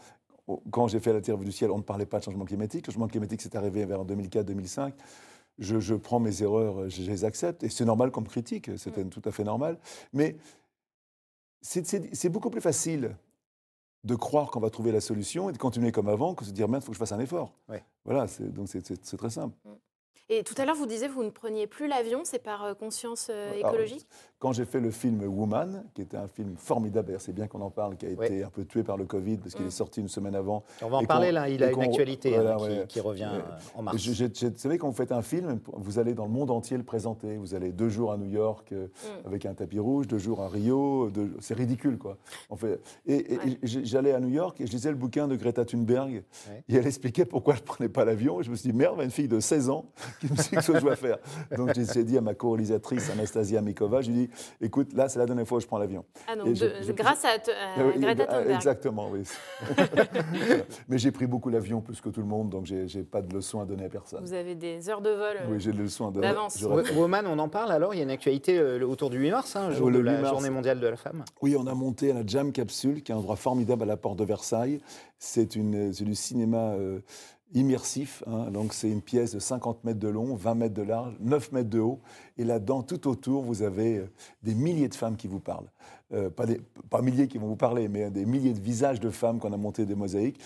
quand 0.72 0.90
j'ai 0.90 1.00
fait 1.00 1.14
la 1.14 1.22
Terre 1.22 1.38
du 1.38 1.52
ciel, 1.54 1.72
on 1.72 1.78
ne 1.78 1.84
parlait 1.84 2.06
pas 2.06 2.20
de 2.20 2.26
changement 2.26 2.44
climatique. 2.44 2.88
Le 2.88 2.92
changement 2.92 3.08
climatique, 3.08 3.40
c'est 3.42 3.56
arrivé 3.56 3.86
vers 3.86 4.04
2004-2005. 4.04 4.94
Je, 5.60 5.80
je 5.80 5.96
prends 5.96 6.20
mes 6.20 6.42
erreurs, 6.44 6.90
je, 6.90 7.02
je 7.04 7.10
les 7.10 7.24
accepte. 7.24 7.64
Et 7.64 7.70
c'est 7.70 7.86
normal 7.86 8.12
qu'on 8.12 8.22
me 8.22 8.28
critique, 8.28 8.70
c'était 8.78 9.04
tout 9.06 9.22
à 9.26 9.32
fait 9.32 9.44
normal. 9.46 9.78
Mais 10.14 10.36
c'est- 11.62 11.86
c'est 11.86 12.14
c'est 12.16 12.30
beaucoup 12.30 12.50
plus 12.50 12.62
facile 12.62 13.16
de 14.06 14.16
croire 14.16 14.50
qu'on 14.50 14.60
va 14.62 14.70
trouver 14.70 14.92
la 14.92 15.02
solution 15.02 15.50
et 15.50 15.54
de 15.54 15.58
continuer 15.58 15.92
comme 15.92 16.08
avant 16.08 16.34
que 16.34 16.44
de 16.44 16.50
se 16.50 16.54
dire, 16.54 16.70
merde, 16.70 16.82
il 16.84 16.86
faut 16.86 16.92
que 16.92 16.96
je 16.96 17.00
fasse 17.00 17.12
un 17.12 17.20
effort. 17.20 17.52
Ouais. 17.68 17.84
Voilà, 18.06 18.28
c'est- 18.28 18.44
donc 18.52 18.70
c'est- 18.70 18.86
c'est 18.86 19.04
c'est 19.06 19.18
très 19.18 19.30
simple. 19.30 19.56
Et 20.28 20.44
tout 20.44 20.54
à 20.58 20.66
l'heure, 20.66 20.76
vous 20.76 20.86
disiez 20.86 21.08
que 21.08 21.14
vous 21.14 21.24
ne 21.24 21.30
preniez 21.30 21.66
plus 21.66 21.88
l'avion, 21.88 22.22
c'est 22.24 22.44
par 22.44 22.64
euh, 22.64 22.74
conscience 22.74 23.28
euh, 23.32 23.52
Alors, 23.60 23.72
écologique? 23.74 24.06
Quand 24.38 24.54
j'ai 24.54 24.66
fait 24.66 24.80
le 24.80 24.92
film 24.92 25.22
Woman, 25.24 25.84
qui 25.94 26.02
était 26.02 26.16
un 26.18 26.28
film 26.28 26.56
formidable, 26.56 27.08
d'ailleurs 27.08 27.22
c'est 27.22 27.34
bien 27.34 27.48
qu'on 27.48 27.60
en 27.62 27.72
parle, 27.72 27.98
qui 27.98 28.06
a 28.06 28.10
été 28.10 28.44
un 28.44 28.50
peu 28.50 28.64
tué 28.64 28.84
par 28.84 28.96
le 28.96 29.06
Covid, 29.06 29.38
parce 29.38 29.54
qu'il 29.54 29.66
Mm. 29.66 29.70
est 29.70 29.72
sorti 29.72 30.00
une 30.02 30.08
semaine 30.08 30.36
avant. 30.36 30.64
On 30.82 30.88
va 30.88 30.98
en 30.98 31.04
parler 31.04 31.32
là. 31.32 31.50
Il 31.50 31.62
a 31.64 31.72
une 31.72 31.82
actualité 31.82 32.30
voilà, 32.32 32.54
hein, 32.54 32.58
qui, 32.58 32.64
ouais. 32.64 32.86
qui 32.88 33.00
revient 33.02 33.24
Ouais. 33.34 33.40
euh, 33.40 33.80
en 33.80 33.82
mars. 33.82 33.98
je- 33.98 34.14
je- 34.14 34.26
je- 34.34 34.48
vous 34.48 34.58
savez, 34.58 34.78
quand 34.78 34.88
vous 34.88 34.96
faites 34.96 35.12
un 35.12 35.22
film, 35.22 35.60
vous 35.74 36.00
allez 36.00 36.14
dans 36.14 36.24
le 36.26 36.32
monde 36.32 36.52
entier 36.52 36.78
le 36.78 36.84
présenter. 36.84 37.36
Vous 37.38 37.54
allez 37.56 37.72
deux 37.74 37.90
jours 37.90 38.12
à 38.14 38.18
New 38.18 38.30
York 38.30 38.72
euh, 38.72 38.88
Mm. 38.88 39.28
avec 39.28 39.46
un 39.46 39.54
tapis 39.54 39.80
rouge, 39.80 40.08
deux 40.08 40.20
jours 40.20 40.42
à 40.42 40.48
Rio. 40.48 41.10
deux- 41.10 41.36
C'est 41.42 41.54
ridicule, 41.56 41.98
quoi. 41.98 42.18
En 42.50 42.56
fait. 42.56 42.80
Et, 43.08 43.34
et- 43.34 43.38
Ouais. 43.38 43.44
et 43.62 43.68
j- 43.68 43.82
j'allais 43.84 44.14
à 44.14 44.20
New 44.22 44.30
York 44.30 44.62
et 44.62 44.68
je 44.68 44.72
lisais 44.72 44.90
le 44.92 44.96
bouquin 44.96 45.28
de 45.28 45.36
Greta 45.36 45.66
Thunberg. 45.66 46.24
Ouais. 46.50 46.64
Et 46.70 46.76
elle 46.76 46.88
expliquait 46.88 47.26
pourquoi 47.26 47.56
elle 47.56 47.62
ne 47.62 47.66
prenait 47.66 47.90
pas 47.90 48.06
l'avion. 48.06 48.40
Et 48.40 48.44
je 48.44 48.52
me 48.52 48.56
suis 48.56 48.72
dit, 48.72 48.78
merde, 48.78 49.02
une 49.02 49.12
fille 49.12 49.28
de 49.28 49.40
16 49.42 49.70
ans 49.70 49.86
qui 50.20 50.28
me 50.28 50.36
dit 50.36 50.44
ce 50.44 50.72
que 50.72 50.78
je 50.80 50.82
dois 50.84 50.96
faire. 50.96 51.18
Donc 51.56 51.72
j'ai 51.76 52.04
dit 52.04 52.18
à 52.18 52.22
ma 52.22 52.34
co-réalisatrice 52.34 53.10
Anastasia 53.12 53.62
Mikova, 53.62 54.02
je 54.02 54.12
lui 54.12 54.20
ai 54.24 54.28
dit, 54.28 54.30
écoute, 54.62 54.94
là, 54.94 55.10
c'est 55.10 55.20
la 55.20 55.26
dernière 55.26 55.48
fois 55.48 55.58
que 55.58 55.64
je 55.64 55.68
prends 55.68 55.78
l'avion. 55.78 56.06
Ah, 56.28 56.36
donc 56.36 56.48
de- 56.54 56.54
je- 56.82 56.92
grâce 56.92 57.26
à, 57.26 57.40
te- 57.40 57.52
à 57.52 57.54
Ah 57.78 57.82
oui, 57.96 58.02
Greta 58.02 58.26
ah, 58.28 58.34
Thunberg. 58.34 58.56
Exactement, 58.56 59.10
oui. 59.12 59.24
Mais 60.88 60.98
j'ai 60.98 61.12
pris 61.12 61.28
beaucoup 61.28 61.50
l'avion 61.50 61.82
plus 61.82 62.00
que 62.02 62.10
tout 62.10 62.22
le 62.22 62.28
monde, 62.28 62.50
donc 62.50 62.66
j'ai 62.66 63.04
pas 63.04 63.22
de 63.22 63.34
leçons 63.34 63.62
à 63.62 63.66
donner 63.66 63.86
à 63.86 63.90
personne. 63.90 64.24
Vous 64.24 64.34
avez 64.34 64.56
des 64.56 64.90
heures 64.90 65.02
de 65.02 65.10
vol. 65.10 65.38
euh, 65.42 65.48
Oui, 65.52 65.60
j'ai 65.60 65.72
des 65.72 65.78
leçons 65.84 66.08
à 66.08 66.12
donner. 66.12 66.28
d'avance. 66.28 66.62
Woman, 66.96 67.26
on 67.28 67.40
en 67.40 67.50
parle 67.50 67.72
alors? 67.72 67.94
Il 67.94 67.98
y 67.98 68.02
a 68.02 68.04
une 68.04 68.10
actualité 68.12 68.58
euh, 68.58 68.86
autour 68.86 69.10
du 69.10 69.18
8 69.20 69.32
mars, 69.32 69.56
hein, 69.56 69.72
jour 69.72 69.88
Euh, 69.88 69.92
le 69.92 69.98
de 70.00 70.04
la 70.04 70.12
8 70.16 70.22
mars. 70.22 70.30
Journée 70.34 70.50
mondiale 70.50 70.80
de 70.80 70.88
la 70.88 70.96
femme. 70.98 71.24
Oui, 71.42 71.56
on 71.58 71.68
a 71.68 71.74
monté 71.74 72.12
à 72.12 72.14
la 72.16 72.24
Jam 72.26 72.52
Capsule, 72.52 73.02
qui 73.04 73.12
est 73.12 73.16
un 73.16 73.20
endroit 73.20 73.36
formidable 73.36 73.84
à 73.84 73.86
la 73.86 73.98
porte 73.98 74.18
de 74.20 74.26
Versailles. 74.26 74.80
C'est 75.18 75.56
une- 75.56 75.92
c'est 75.94 76.06
du 76.06 76.16
cinéma 76.16 76.74
euh, 76.74 77.00
immersif. 77.54 78.24
hein. 78.28 78.52
Donc, 78.52 78.74
c'est 78.74 78.90
une 78.90 79.02
pièce 79.02 79.34
de 79.34 79.40
50 79.40 79.84
mètres 79.84 80.00
de 80.00 80.08
long, 80.08 80.36
20 80.36 80.56
mètres 80.56 80.74
de 80.74 80.82
large, 80.82 81.16
9 81.20 81.52
mètres 81.52 81.70
de 81.70 81.80
haut. 81.80 82.00
Et 82.38 82.44
là-dedans, 82.44 82.84
tout 82.84 83.08
autour, 83.08 83.44
vous 83.44 83.62
avez 83.62 83.98
euh, 83.98 84.10
des 84.44 84.56
milliers 84.56 84.88
de 84.88 84.96
femmes 84.96 85.16
qui 85.16 85.28
vous 85.28 85.40
parlent. 85.40 85.70
Euh, 86.14 86.30
pas, 86.30 86.46
des, 86.46 86.62
pas 86.90 87.02
milliers 87.02 87.28
qui 87.28 87.38
vont 87.38 87.48
vous 87.48 87.56
parler, 87.56 87.88
mais 87.88 88.10
des 88.10 88.26
milliers 88.26 88.54
de 88.54 88.60
visages 88.60 89.00
de 89.00 89.10
femmes 89.10 89.40
qu'on 89.40 89.54
a 89.54 89.58
monté 89.58 89.86
des 89.86 89.96
mosaïques. 89.96 90.40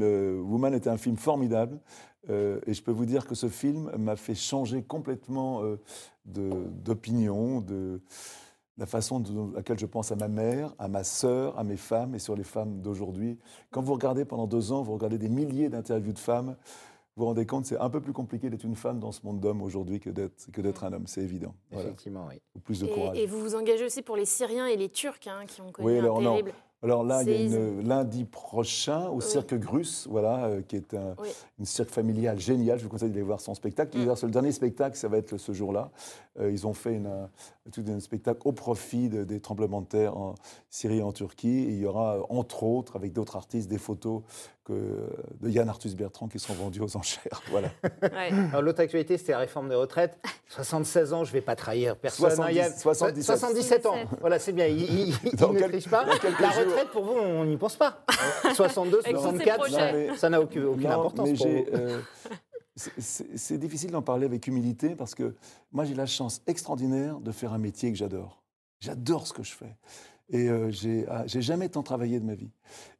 Euh, 0.00 0.40
Woman 0.40 0.74
était 0.74 0.90
un 0.90 0.98
film 0.98 1.16
formidable. 1.16 1.78
Et 2.28 2.74
je 2.74 2.82
peux 2.82 2.92
vous 2.92 3.06
dire 3.06 3.26
que 3.26 3.34
ce 3.34 3.48
film 3.48 3.90
m'a 3.98 4.14
fait 4.14 4.36
changer 4.36 4.82
complètement 4.82 5.62
d'opinion, 6.26 7.60
de, 7.60 8.02
la 8.80 8.86
façon 8.86 9.20
dont- 9.20 9.52
à 9.52 9.56
laquelle 9.58 9.78
je 9.78 9.86
pense 9.86 10.10
à 10.10 10.16
ma 10.16 10.26
mère, 10.26 10.74
à 10.78 10.88
ma 10.88 11.04
sœur, 11.04 11.56
à 11.58 11.62
mes 11.64 11.76
femmes 11.76 12.14
et 12.14 12.18
sur 12.18 12.34
les 12.34 12.42
femmes 12.44 12.80
d'aujourd'hui. 12.80 13.38
Quand 13.70 13.82
vous 13.82 13.92
regardez 13.92 14.24
pendant 14.24 14.46
deux 14.46 14.72
ans, 14.72 14.82
vous 14.82 14.94
regardez 14.94 15.18
des 15.18 15.28
milliers 15.28 15.68
d'interviews 15.68 16.14
de 16.14 16.18
femmes, 16.18 16.56
vous 17.16 17.22
vous 17.22 17.26
rendez 17.26 17.44
compte, 17.44 17.66
c'est 17.66 17.76
un 17.78 17.90
peu 17.90 18.00
plus 18.00 18.14
compliqué 18.14 18.48
d'être 18.48 18.64
une 18.64 18.76
femme 18.76 18.98
dans 18.98 19.12
ce 19.12 19.20
monde 19.26 19.38
d'hommes 19.38 19.60
aujourd'hui 19.60 20.00
que 20.00 20.08
d'être 20.08 20.50
que 20.50 20.62
d'être 20.62 20.82
un 20.84 20.92
homme, 20.94 21.06
c'est 21.06 21.20
évident. 21.20 21.54
Voilà. 21.70 21.88
Effectivement, 21.88 22.26
oui. 22.30 22.40
Ou 22.56 22.60
plus 22.60 22.80
de 22.80 22.86
courage. 22.86 23.18
Et, 23.18 23.24
et 23.24 23.26
vous 23.26 23.38
vous 23.40 23.54
engagez 23.54 23.84
aussi 23.84 24.00
pour 24.00 24.16
les 24.16 24.24
Syriens 24.24 24.66
et 24.66 24.76
les 24.76 24.88
Turcs 24.88 25.26
hein, 25.26 25.44
qui 25.46 25.60
ont 25.60 25.70
connu 25.70 25.86
Oui, 25.86 25.98
un 25.98 26.02
terrible. 26.18 26.52
Alors 26.82 27.04
là, 27.04 27.22
il 27.22 27.30
y 27.30 27.34
a 27.34 27.40
une, 27.42 27.86
lundi 27.86 28.24
prochain 28.24 29.08
au 29.08 29.16
Oui. 29.16 29.22
Cirque 29.22 29.54
Grus, 29.54 30.06
voilà, 30.08 30.46
euh, 30.46 30.62
qui 30.62 30.76
est 30.76 30.94
un, 30.94 31.14
Oui. 31.20 31.28
une 31.58 31.66
cirque 31.66 31.90
familiale 31.90 32.38
géniale. 32.40 32.78
Je 32.78 32.84
vous 32.84 32.88
conseille 32.90 33.10
d'aller 33.10 33.22
voir 33.22 33.40
son 33.40 33.54
spectacle. 33.54 33.98
Mm. 33.98 34.16
C'est 34.16 34.26
le 34.26 34.32
dernier 34.32 34.52
spectacle, 34.52 34.96
ça 34.96 35.08
va 35.08 35.18
être 35.18 35.36
ce 35.36 35.52
jour-là. 35.52 35.90
Euh, 36.38 36.50
ils 36.50 36.66
ont 36.66 36.72
fait 36.72 36.94
une, 36.94 37.06
un, 37.06 37.28
tout 37.70 37.84
un 37.88 38.00
spectacle 38.00 38.40
au 38.46 38.52
profit 38.52 39.08
de- 39.10 39.24
des 39.24 39.40
tremblements 39.40 39.82
de 39.82 39.86
terre 39.88 40.16
en 40.16 40.36
Syrie 40.70 40.98
et 40.98 41.02
en 41.02 41.12
Turquie. 41.12 41.48
Et 41.64 41.70
il 41.70 41.78
y 41.80 41.86
aura, 41.86 42.16
euh, 42.16 42.22
entre 42.30 42.62
autres, 42.62 42.96
avec 42.96 43.12
d'autres 43.12 43.36
artistes, 43.36 43.68
des 43.68 43.78
photos 43.78 44.22
que, 44.64 44.72
de 45.40 45.50
Yann 45.50 45.68
Arthus 45.68 45.94
Bertrand 45.94 46.28
qui 46.28 46.38
seront 46.38 46.54
vendues 46.54 46.80
aux 46.80 46.96
enchères. 46.96 47.42
Voilà. 47.50 47.68
Ouais. 48.02 48.30
L'autre 48.62 48.80
actualité, 48.80 49.18
c'était 49.18 49.32
la 49.32 49.38
réforme 49.38 49.68
des 49.68 49.74
retraites. 49.74 50.16
76 50.48 51.12
ans, 51.12 51.24
je 51.24 51.30
ne 51.30 51.34
vais 51.34 51.40
pas 51.40 51.54
trahir 51.56 51.96
personne. 51.96 52.30
70, 52.30 52.42
hein, 52.42 52.50
il 52.50 52.56
y 52.56 52.60
a- 52.60 52.70
77. 52.72 53.24
77 53.24 53.86
ans. 53.86 53.90
77. 53.92 54.18
Voilà, 54.20 54.38
c'est 54.38 54.52
bien. 54.52 54.66
Il, 54.66 54.80
il, 54.82 55.08
ne 55.32 55.68
triche 55.68 55.88
pas. 55.88 56.04
La. 56.06 56.14
Retraite, 56.70 56.88
pour 56.90 57.04
vous, 57.04 57.12
on 57.12 57.44
n'y 57.44 57.56
pense 57.56 57.76
pas. 57.76 58.04
62, 58.54 59.00
Avec 59.04 59.12
tous 59.16 59.18
ces 59.18 59.22
64, 59.22 59.56
projets. 59.58 59.74
ça- 59.76 59.92
Non, 59.92 59.98
mais- 59.98 60.16
ça 60.16 60.30
n'a 60.30 60.40
aucune, 60.40 60.64
aucune 60.64 60.82
Non, 60.84 60.90
importance 61.00 61.28
mais 61.28 61.34
pour 61.36 61.46
vous. 61.46 61.64
euh, 61.74 62.00
c'est- 62.76 63.58
difficile 63.58 63.90
d'en 63.90 64.02
parler 64.02 64.26
avec 64.26 64.46
humilité 64.46 64.94
parce 64.94 65.14
que 65.14 65.34
moi 65.72 65.84
j'ai 65.84 65.94
la 65.94 66.06
chance 66.06 66.42
extraordinaire 66.46 67.20
de 67.20 67.32
faire 67.32 67.52
un 67.52 67.58
métier 67.58 67.90
que 67.92 67.98
j'adore. 67.98 68.42
J'adore 68.80 69.26
ce 69.26 69.32
que 69.32 69.42
je 69.42 69.52
fais. 69.52 69.76
Et 70.30 70.48
euh, 70.48 70.70
j'ai 70.70 71.04
ah, 71.08 71.24
j'ai 71.26 71.42
jamais 71.42 71.68
tant 71.68 71.82
travaillé 71.82 72.20
de 72.20 72.24
ma 72.24 72.34
vie. 72.34 72.50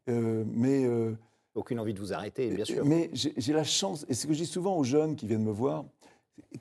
Euh, 0.08 0.44
mais 0.46 0.84
euh, 0.84 1.16
Aucune 1.54 1.80
envie 1.80 1.94
de 1.94 2.00
vous 2.00 2.12
arrêter, 2.12 2.48
bien 2.48 2.64
sûr. 2.64 2.84
mais 2.84 3.10
j'ai 3.12 3.32
j'ai 3.36 3.52
la 3.52 3.64
chance, 3.64 4.04
et 4.08 4.14
c'est 4.14 4.22
ce 4.22 4.26
que 4.26 4.32
je 4.34 4.38
dis 4.40 4.46
souvent 4.46 4.76
aux 4.76 4.84
jeunes 4.84 5.16
qui 5.16 5.26
viennent 5.26 5.42
me 5.44 5.50
voir, 5.52 5.84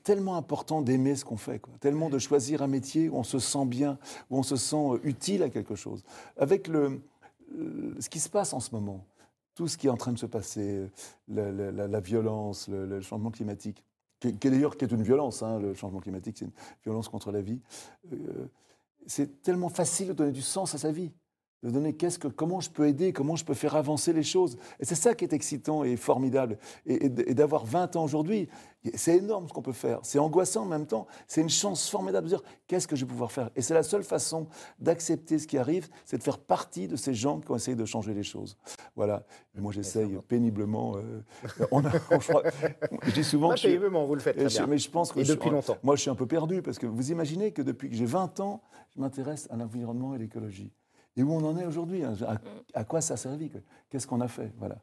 tellement 0.02 0.36
important 0.36 0.82
d'aimer 0.82 1.16
ce 1.16 1.24
qu'on 1.24 1.36
fait, 1.36 1.60
tellement 1.80 2.10
de 2.10 2.18
choisir 2.18 2.62
un 2.62 2.66
métier 2.66 3.08
où 3.08 3.16
on 3.16 3.24
se 3.24 3.38
sent 3.38 3.66
bien, 3.66 3.98
où 4.30 4.38
on 4.38 4.42
se 4.42 4.56
sent 4.56 4.76
euh, 4.76 4.98
utile 5.04 5.42
à 5.42 5.50
quelque 5.50 5.74
chose. 5.74 6.04
Avec 6.36 6.68
le, 6.68 7.00
euh, 7.58 7.94
ce 7.98 8.08
qui 8.08 8.20
se 8.20 8.28
passe 8.28 8.52
en 8.52 8.60
ce 8.60 8.74
moment, 8.74 9.04
tout 9.54 9.68
ce 9.68 9.76
qui 9.76 9.88
est 9.88 9.90
en 9.90 9.96
train 9.96 10.12
de 10.12 10.18
se 10.18 10.26
passer, 10.26 10.88
la, 11.28 12.00
violence, 12.00 12.68
le, 12.68 13.00
changement 13.00 13.30
climatique, 13.30 13.84
qui, 14.20 14.34
qui 14.36 14.50
d'ailleurs 14.50 14.74
est 14.80 14.92
une 14.92 15.02
violence, 15.02 15.42
hein, 15.42 15.58
le 15.58 15.74
changement 15.74 16.00
climatique, 16.00 16.38
c'est 16.38 16.46
une 16.46 16.52
violence 16.84 17.08
contre 17.08 17.30
la 17.30 17.40
vie. 17.40 17.60
euh, 18.12 18.46
c'est 19.06 19.42
tellement 19.42 19.70
facile 19.70 20.08
de 20.08 20.12
donner 20.12 20.32
du 20.32 20.42
sens 20.42 20.74
à 20.74 20.78
sa 20.78 20.92
vie 20.92 21.10
de 21.62 21.70
donner 21.70 21.92
qu'est-ce 21.92 22.18
que, 22.18 22.28
comment 22.28 22.60
je 22.60 22.70
peux 22.70 22.88
aider, 22.88 23.12
comment 23.12 23.36
je 23.36 23.44
peux 23.44 23.52
faire 23.54 23.76
avancer 23.76 24.12
les 24.14 24.22
choses. 24.22 24.56
Et 24.78 24.84
c'est 24.86 24.94
ça 24.94 25.14
qui 25.14 25.24
est 25.24 25.32
excitant 25.34 25.84
et 25.84 25.96
formidable. 25.96 26.58
Et, 26.86 27.06
et 27.06 27.08
d- 27.10 27.24
et 27.26 27.34
d'avoir 27.34 27.66
20 27.66 27.96
ans 27.96 28.04
aujourd'hui, 28.04 28.48
c'est 28.94 29.18
énorme 29.18 29.46
ce 29.46 29.52
qu'on 29.52 29.60
peut 29.60 29.72
faire. 29.72 29.98
C'est 30.02 30.18
angoissant 30.18 30.62
en 30.62 30.66
même 30.66 30.86
temps. 30.86 31.06
C'est 31.28 31.42
une 31.42 31.50
chance 31.50 31.90
formidable 31.90 32.24
de 32.24 32.30
dire 32.30 32.42
qu'est-ce 32.66 32.88
que 32.88 32.96
je 32.96 33.04
vais 33.04 33.10
pouvoir 33.10 33.30
faire? 33.30 33.50
Et 33.56 33.60
c'est 33.60 33.74
la 33.74 33.82
seule 33.82 34.02
façon 34.04 34.46
d'accepter 34.78 35.38
ce 35.38 35.46
qui 35.46 35.58
arrive, 35.58 35.88
c'est 36.06 36.16
de 36.16 36.22
faire 36.22 36.38
partie 36.38 36.88
de 36.88 36.96
ces 36.96 37.12
gens 37.12 37.40
qui 37.40 37.50
ont 37.50 37.56
essayé 37.56 37.76
de 37.76 37.84
changer 37.84 38.14
les 38.14 38.22
choses. 38.22 38.56
Voilà. 38.96 39.26
Et 39.54 39.60
moi, 39.60 39.70
j'essaye 39.72 40.18
péniblement. 40.28 40.96
euh, 40.96 41.20
on 41.72 41.84
a- 41.84 41.92
je, 41.92 42.16
crois- 42.28 42.42
je 43.02 43.10
dis 43.12 43.24
souvent 43.24 43.50
Pas 43.50 43.56
que 43.56 43.62
péniblement, 43.62 44.06
vous 44.06 44.14
le 44.14 44.20
faites 44.22 44.36
très 44.36 44.48
je- 44.48 44.56
bien. 44.56 44.66
mais 44.66 44.78
je 44.78 44.90
pense 44.90 45.12
que 45.12 45.20
Et 45.20 45.24
je- 45.26 45.34
depuis 45.34 45.50
longtemps. 45.50 45.76
Moi, 45.82 45.94
je 45.96 46.00
suis 46.00 46.10
un 46.10 46.14
peu 46.14 46.26
perdu 46.26 46.62
parce 46.62 46.78
que 46.78 46.86
vous 46.86 47.10
imaginez 47.10 47.52
que 47.52 47.60
depuis 47.60 47.90
que 47.90 47.96
j'ai 47.96 48.06
20 48.06 48.40
ans, 48.40 48.62
je 48.96 49.00
m'intéresse 49.02 49.46
à 49.50 49.56
l'environnement 49.56 50.14
et 50.14 50.18
l'écologie. 50.18 50.72
Et 51.20 51.22
où 51.22 51.32
on 51.32 51.44
en 51.44 51.56
est 51.58 51.66
aujourd'hui. 51.66 52.02
hein. 52.02 52.14
À, 52.26 52.36
à 52.80 52.84
quoi 52.84 53.00
ça 53.02 53.14
a 53.14 53.16
servi. 53.16 53.50
Qu'est-ce 53.90 54.06
qu'on 54.06 54.20
a 54.20 54.28
fait 54.28 54.52
Voilà. 54.58 54.76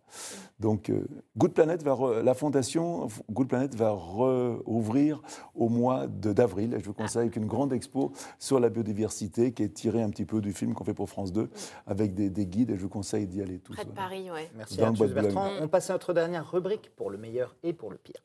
Donc, 0.60 0.90
euh, 0.90 1.08
Good 1.38 1.54
Planet 1.54 1.82
va 1.82 1.94
re- 1.94 2.22
la 2.22 2.34
fondation 2.34 3.08
Good 3.32 3.48
Planet 3.48 3.74
va 3.76 3.92
rouvrir 3.92 5.22
au 5.56 5.70
mois 5.70 6.08
de- 6.08 6.34
d'avril. 6.34 6.76
Je 6.80 6.86
vous 6.86 6.94
conseille 6.94 7.22
avec 7.24 7.36
une 7.38 7.46
grande 7.48 7.74
expo 7.74 8.12
sur 8.38 8.60
la 8.60 8.70
biodiversité 8.70 9.52
qui 9.54 9.64
est 9.64 9.70
tirée 9.74 10.02
un 10.02 10.10
petit 10.10 10.26
peu 10.26 10.42
du 10.42 10.54
film 10.54 10.74
qu'on 10.74 10.84
fait 10.84 10.94
pour 10.94 11.10
France 11.10 11.32
2 11.34 11.50
avec 11.88 12.14
des, 12.14 12.30
des 12.30 12.46
guides. 12.46 12.72
Et 12.72 12.76
je 12.78 12.82
vous 12.82 12.90
conseille 12.90 13.26
d'y 13.28 13.42
aller 13.42 13.60
tous. 13.60 13.74
Près 13.74 13.86
de 13.86 13.90
voilà. 13.92 14.02
Paris, 14.10 14.30
ouais. 14.32 14.50
Merci 14.56 14.78
Boulogne. 14.78 15.14
Bertrand. 15.14 15.50
On 15.62 15.68
passe 15.68 15.90
à 15.90 15.94
notre 15.94 16.14
dernière 16.14 16.50
rubrique 16.52 16.92
pour 16.96 17.10
le 17.10 17.18
meilleur 17.18 17.56
et 17.64 17.74
pour 17.74 17.90
le 17.92 17.98
pire. 17.98 18.22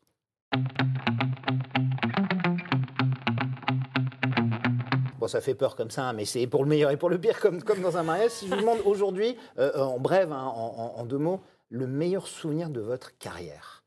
Bon, 5.22 5.28
ça 5.28 5.40
fait 5.40 5.54
peur 5.54 5.76
comme 5.76 5.92
ça, 5.92 6.08
hein, 6.08 6.14
mais 6.14 6.24
c'est 6.24 6.48
pour 6.48 6.64
le 6.64 6.68
meilleur 6.68 6.90
et 6.90 6.96
pour 6.96 7.08
le 7.08 7.16
pire, 7.16 7.38
comme, 7.38 7.62
comme 7.62 7.80
dans 7.80 7.96
un 7.96 8.02
mariage. 8.02 8.32
Si 8.32 8.48
je 8.48 8.54
vous 8.56 8.60
demande 8.60 8.80
aujourd'hui, 8.84 9.36
euh, 9.56 9.70
euh, 9.76 9.80
en 9.84 10.00
bref, 10.00 10.28
hein, 10.32 10.46
en, 10.52 10.74
en- 10.96 11.00
en 11.00 11.04
deux 11.04 11.18
mots, 11.18 11.38
le 11.70 11.86
meilleur 11.86 12.26
souvenir 12.26 12.70
de 12.70 12.80
votre 12.80 13.16
carrière, 13.18 13.84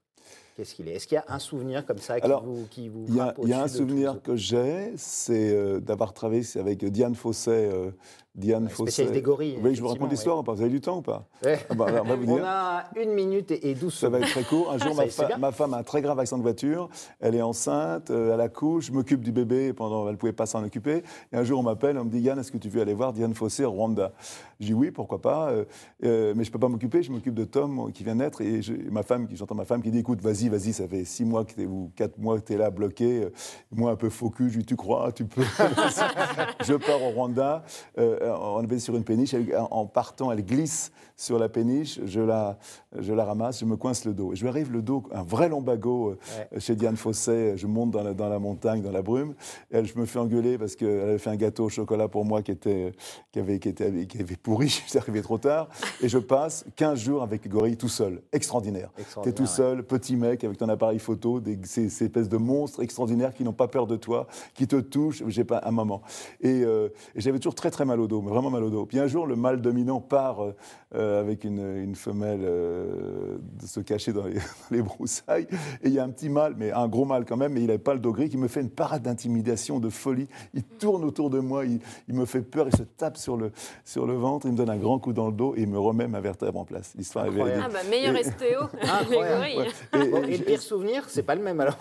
qu'est-ce 0.56 0.74
qu'il 0.74 0.88
est? 0.88 0.94
Est-ce 0.94 1.08
qu'il 1.08 1.16
y 1.18 1.20
a 1.20 1.26
un 1.28 1.40
souvenir 1.40 1.86
comme 1.86 1.98
ça 1.98 2.22
qui 2.22 2.26
Alors, 2.26 2.46
vous, 2.46 2.66
qui 2.72 2.88
vous 2.88 3.04
Il 3.10 3.16
y 3.16 3.20
a, 3.20 3.34
y 3.44 3.54
un 3.54 3.68
souvenir 3.68 4.22
que 4.24 4.38
j'ai, 4.38 4.94
c'est 4.96 5.54
euh, 5.54 5.82
d'avoir 5.82 6.14
travaillé 6.14 6.44
avec 6.58 6.86
Diane 6.86 7.16
Fossé. 7.16 7.52
euh, 7.52 7.92
Diane 8.36 8.68
Fossé. 8.70 8.92
spécialiste 8.92 9.14
des 9.14 9.22
gorilles, 9.22 9.58
Oui, 9.64 9.76
je 9.76 9.82
vous 9.82 9.88
raconte 9.88 10.12
l'histoire 10.12 10.44
Vous 10.44 10.62
avez 10.62 10.70
du 10.70 10.82
temps 10.82 10.98
ou 10.98 11.02
pas 11.02 11.26
Ouais. 11.44 11.60
Ah 11.70 11.74
bah, 11.74 11.86
alors, 11.88 12.04
on 12.06 12.10
va 12.10 12.16
vous 12.16 12.32
On 12.32 12.36
dire. 12.36 12.46
a 12.46 12.84
une 13.02 13.14
minute 13.14 13.52
et, 13.52 13.74
12 13.76 13.94
Ça 13.94 14.10
va 14.10 14.20
être 14.20 14.30
très 14.30 14.44
court. 14.44 14.72
Un 14.72 14.78
jour, 14.78 14.94
Ça, 15.10 15.28
ma, 15.38 15.52
fa- 15.52 15.52
femme 15.54 15.74
a 15.74 15.78
un 15.78 15.84
très 15.84 16.02
grave 16.02 16.20
accident 16.20 16.38
de 16.40 16.44
voiture. 16.44 16.90
Elle 17.22 17.36
est 17.36 17.42
enceinte, 17.42 18.12
euh, 18.12 18.34
elle 18.34 18.42
accouche, 18.42 18.88
je 18.88 18.92
m'occupe 18.92 19.22
du 19.22 19.32
bébé 19.32 19.72
pendant. 19.74 20.06
Elle 20.08 20.14
ne 20.14 20.18
pouvait 20.18 20.34
pas 20.34 20.46
s'en 20.46 20.64
occuper. 20.64 21.04
Et 21.32 21.38
un 21.38 21.44
jour, 21.44 21.60
on 21.60 21.64
m'appelle, 21.64 21.98
on 21.98 22.04
me 22.06 22.10
dit 22.10 22.20
Yann, 22.20 22.38
est-ce 22.40 22.52
que 22.52 22.58
tu 22.58 22.68
veux 22.70 22.82
aller 22.82 22.94
voir 22.94 23.14
Diane 23.14 23.34
Fossé 23.34 23.64
au 23.64 23.72
Rwanda? 23.72 24.12
Je 24.60 24.68
dis 24.68 24.74
oui, 24.74 24.92
pourquoi 24.92 25.22
pas. 25.22 25.50
euh, 25.52 25.66
euh, 26.04 26.34
mais 26.36 26.44
je 26.44 26.50
ne 26.50 26.54
peux 26.54 26.60
pas 26.60 26.68
m'occuper, 26.70 27.04
je 27.04 27.12
m'occupe 27.12 27.34
de 27.36 27.46
Tom 27.46 27.92
qui 27.94 28.04
vient 28.04 28.16
naître. 28.16 28.42
Et 28.42 28.62
je- 28.62 28.74
ma 28.92 29.04
femme, 29.04 29.28
j'entends 29.34 29.56
ma 29.56 29.66
femme 29.66 29.82
qui 29.82 29.92
dit 29.92 30.00
écoute, 30.00 30.22
vas-y, 30.22 30.50
vas-y, 30.50 30.74
ça 30.74 30.88
fait 30.88 31.06
six 31.06 31.24
mois 31.26 31.46
que 31.46 31.54
t'es- 31.54 31.66
ou 31.66 31.92
quatre 31.96 32.18
mois 32.18 32.40
que 32.40 32.46
tu 32.46 32.54
es 32.54 32.58
là 32.58 32.70
bloqué. 32.70 33.24
Euh, 33.24 33.30
Moi, 33.72 33.92
un 33.92 33.96
peu 33.96 34.10
cul, 34.10 34.50
je 34.50 34.56
lui 34.56 34.60
dis 34.60 34.66
tu 34.66 34.76
crois, 34.76 35.12
tu 35.12 35.26
peux. 35.26 35.42
je 36.66 36.74
pars 36.74 37.02
au 37.02 37.10
Rwanda. 37.10 37.64
Euh, 37.98 38.25
on 38.30 38.60
avait 38.64 38.80
sur 38.80 38.96
une 38.96 39.04
péniche. 39.04 39.34
Elle- 39.34 39.56
en 39.72 39.86
partant, 39.86 40.32
elle 40.32 40.44
glisse 40.46 40.92
sur 41.18 41.40
la 41.40 41.48
péniche. 41.50 42.00
Je 42.06 42.20
la, 42.22 42.58
je 42.98 43.14
la 43.14 43.24
ramasse, 43.26 43.60
je 43.60 43.66
me 43.66 43.76
coince 43.78 44.06
le 44.06 44.14
dos. 44.14 44.34
Et 44.34 44.36
je 44.36 44.42
lui 44.42 44.50
arrive 44.50 44.72
le 44.72 44.82
dos, 44.82 45.04
un 45.14 45.24
vrai 45.24 45.48
lombago 45.50 46.10
euh, 46.12 46.18
Ouais. 46.54 46.60
chez 46.60 46.76
Diane 46.76 46.98
Fossé. 46.98 47.54
Je 47.56 47.68
monte 47.68 47.92
dans 47.92 48.04
la, 48.04 48.14
dans 48.14 48.28
la 48.30 48.40
montagne, 48.40 48.82
dans 48.82 48.92
la 48.92 49.02
brume. 49.02 49.34
Et 49.72 49.78
elle, 49.78 49.86
je 49.86 49.98
me 49.98 50.06
fais 50.06 50.20
engueuler 50.20 50.58
parce 50.58 50.76
qu'elle 50.76 51.00
avait 51.02 51.18
fait 51.18 51.30
un 51.30 51.36
gâteau 51.36 51.66
au 51.66 51.70
chocolat 51.70 52.08
pour 52.08 52.26
moi 52.26 52.42
qui, 52.42 52.52
était, 52.52 52.92
qui, 53.32 53.40
avait, 53.40 53.60
qui, 53.60 53.70
était, 53.70 54.06
qui 54.08 54.20
avait 54.22 54.36
pourri. 54.36 54.68
Je 54.86 54.90
suis 54.90 54.98
arrivé 55.00 55.22
trop 55.22 55.38
tard. 55.38 55.70
Et 56.02 56.10
je 56.10 56.18
passe 56.18 56.66
15 56.76 57.00
jours 57.00 57.24
avec 57.24 57.48
Gorille 57.48 57.78
tout 57.78 57.88
seul. 57.90 58.22
Extraordinaire. 58.34 58.90
Tu 58.96 59.02
es 59.02 59.04
Extraordinaire, 59.04 59.36
tout 59.36 59.44
ouais. 59.44 59.48
seul, 59.48 59.84
petit 59.84 60.16
mec, 60.16 60.44
avec 60.44 60.58
ton 60.58 60.68
appareil 60.70 61.00
photo, 61.00 61.40
des, 61.40 61.58
ces, 61.64 61.90
ces 61.90 62.06
espèces 62.06 62.30
de 62.30 62.38
monstres 62.38 62.82
extraordinaires 62.82 63.34
qui 63.34 63.44
n'ont 63.44 63.54
pas 63.54 63.68
peur 63.68 63.88
de 63.88 63.96
toi, 63.96 64.28
qui 64.54 64.68
te 64.68 64.76
touchent. 64.78 65.24
J'ai 65.28 65.44
pas 65.44 65.62
un 65.64 65.72
moment. 65.72 66.02
Et, 66.42 66.64
euh, 66.64 66.90
et 67.16 67.22
j'avais 67.22 67.40
toujours 67.40 67.56
très 67.56 67.72
très 67.72 67.86
mal 67.86 68.00
au 68.00 68.08
dos, 68.08 68.15
mais 68.22 68.30
vraiment 68.30 68.50
mal 68.50 68.64
au 68.64 68.70
dos. 68.70 68.86
Puis 68.86 69.00
un 69.00 69.08
jour, 69.08 69.26
le 69.28 69.36
mâle 69.36 69.62
dominant 69.62 70.00
part 70.00 70.44
euh, 70.44 70.56
euh, 70.96 71.20
avec 71.20 71.44
une, 71.44 71.60
une 71.78 71.96
femelle 71.96 72.42
euh, 72.44 73.38
de 73.62 73.66
se 73.66 73.80
cacher 73.80 74.14
dans 74.14 74.26
les, 74.26 74.34
dans 74.36 74.40
les 74.72 74.82
broussailles. 74.82 75.48
Et 75.84 75.88
il 75.88 75.94
y 75.94 76.00
a 76.00 76.04
un 76.04 76.10
petit 76.10 76.30
mâle, 76.30 76.56
mais 76.58 76.72
un 76.72 76.88
gros 76.88 77.06
mâle 77.06 77.26
quand 77.26 77.38
même, 77.38 77.54
mais 77.54 77.62
il 77.62 77.68
n'avait 77.68 77.78
pas 77.80 77.94
le 77.94 78.00
dos 78.00 78.12
gris, 78.12 78.30
qui 78.30 78.38
me 78.38 78.48
fait 78.48 78.62
une 78.62 78.70
parade 78.70 79.04
d'intimidation, 79.04 79.80
de 79.80 79.90
folie. 79.90 80.28
Il 80.54 80.64
tourne 80.64 81.04
autour 81.04 81.30
de 81.30 81.40
moi, 81.40 81.66
il, 81.66 81.80
il 82.08 82.16
me 82.16 82.26
fait 82.26 82.42
peur, 82.42 82.68
il 82.72 82.76
se 82.78 82.84
tape 82.84 83.18
sur 83.18 83.38
le, 83.38 83.52
sur 83.84 84.06
le 84.06 84.14
ventre, 84.14 84.46
il 84.46 84.54
me 84.54 84.58
donne 84.58 84.70
un 84.70 84.78
grand 84.78 85.00
coup 85.00 85.14
dans 85.14 85.28
le 85.28 85.34
dos 85.34 85.54
et 85.56 85.62
il 85.62 85.70
me 85.70 85.80
remet 85.80 86.08
ma 86.08 86.22
vertèbre 86.22 86.60
en 86.60 86.66
place. 86.66 86.94
L'histoire 86.98 87.26
est 87.26 87.30
Incroyable. 87.30 87.64
Ah 87.66 87.70
véridique. 87.70 87.92
bah, 87.92 88.12
meilleur 88.12 88.24
STO, 88.24 89.10
les 89.12 89.18
gorilles. 89.18 89.58
Ouais. 89.94 90.32
Et- 90.34 90.38
le 90.38 90.44
pire 90.44 90.62
souvenir, 90.62 91.04
c'est 91.08 91.24
pas 91.24 91.36
le 91.36 91.42
même 91.44 91.60
alors. 91.60 91.78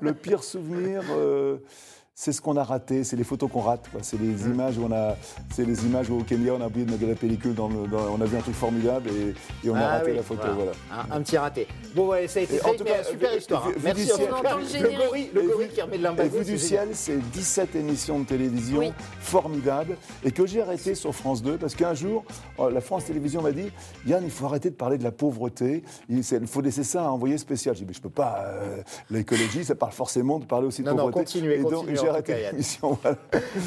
le 0.00 0.14
pire 0.14 0.42
souvenir, 0.42 1.02
euh, 1.10 1.58
c'est 2.16 2.30
ce 2.32 2.40
qu'on 2.40 2.56
a 2.56 2.62
raté, 2.62 3.02
c'est 3.02 3.16
les 3.16 3.24
photos 3.24 3.50
qu'on 3.50 3.60
rate. 3.60 3.84
C'est 4.02 4.20
les 4.20 4.44
images 4.46 4.78
où 4.78 4.84
on 4.84 4.92
a, 4.92 5.16
c'est 5.52 5.64
les 5.64 5.84
images 5.84 6.08
où 6.10 6.20
au 6.20 6.22
Kenya 6.22 6.52
on 6.54 6.60
a 6.60 6.66
oublié 6.68 6.86
de 6.86 6.92
mettre 6.92 7.04
la 7.06 7.16
pellicule, 7.16 7.54
dans 7.54 7.66
le- 7.68 7.88
dans- 7.88 8.06
on 8.16 8.20
a 8.20 8.24
vu 8.24 8.36
un 8.36 8.40
truc 8.40 8.54
formidable 8.54 9.10
et, 9.10 9.66
et 9.66 9.70
on 9.70 9.74
a 9.74 9.80
Ah 9.80 9.88
raté 9.98 10.10
oui, 10.12 10.16
la 10.18 10.22
photo. 10.22 10.42
voilà. 10.54 10.54
Voilà. 10.90 11.04
Un, 11.12 11.16
un 11.16 11.22
petit 11.22 11.36
raté. 11.36 11.66
Bon, 11.94 12.06
ouais, 12.08 12.28
ça 12.28 12.38
a 12.38 12.42
été 12.44 12.58
fait, 12.58 12.64
en 12.70 12.74
tout 12.74 12.84
mais 12.84 12.90
cas, 12.92 13.02
super 13.04 13.32
vu- 13.32 13.38
histoire. 13.38 13.66
hein. 13.66 13.70
vu- 13.76 13.80
Merci. 13.82 14.02
du 14.04 14.10
ciel- 14.10 14.28
le 14.28 14.96
gorille, 15.04 15.30
le 15.34 15.42
gorille 15.42 15.68
qui 15.68 15.82
remet 15.82 15.98
de 15.98 16.02
l'imbago. 16.04 16.38
vu 16.38 16.44
du 16.44 16.58
c'est 16.58 16.66
ciel, 16.68 16.88
c'est 16.92 17.18
17 17.32 17.74
émissions 17.74 18.20
de 18.20 18.24
télévision 18.26 18.78
Oui. 18.78 18.92
formidables 19.18 19.96
et 20.24 20.30
que 20.30 20.46
j'ai 20.46 20.62
arrêté 20.62 20.94
sur 20.94 21.12
France 21.14 21.42
2 21.42 21.56
parce 21.58 21.74
qu'un 21.74 21.94
jour, 21.94 22.24
euh, 22.60 22.70
la 22.70 22.80
France 22.80 23.06
Télévisions 23.06 23.42
m'a 23.42 23.50
dit 23.52 23.72
Yann, 24.06 24.22
il 24.24 24.30
faut 24.30 24.46
arrêter 24.46 24.70
de 24.70 24.76
parler 24.76 24.98
de 24.98 25.04
la 25.04 25.10
pauvreté, 25.12 25.82
il 26.08 26.22
faut 26.46 26.60
laisser 26.60 26.84
ça 26.84 27.02
à 27.02 27.06
un 27.06 27.10
envoyé 27.10 27.38
spécial. 27.38 27.74
J'ai 27.74 27.80
dit 27.80 27.88
Mais 27.88 27.94
je 27.94 28.00
peux 28.00 28.08
pas, 28.08 28.44
euh, 28.46 28.82
l'écologie, 29.10 29.64
ça 29.64 29.74
parle 29.74 29.92
forcément 29.92 30.38
de 30.38 30.44
parler 30.44 30.68
aussi 30.68 30.82
de 30.82 30.86
Non, 30.88 30.92
non, 30.94 30.96
pauvreté. 31.06 31.24
continuez, 31.24 31.54
et 31.54 31.62
donc 31.62 31.72
continuez, 31.72 31.98
en 31.98 32.03
j'ai 32.04 32.08
tout 32.08 32.14
arrêté 32.14 32.32
cas, 32.34 32.38
Yann. 32.40 32.52
l'émission. 32.52 32.98
voilà. 33.02 33.18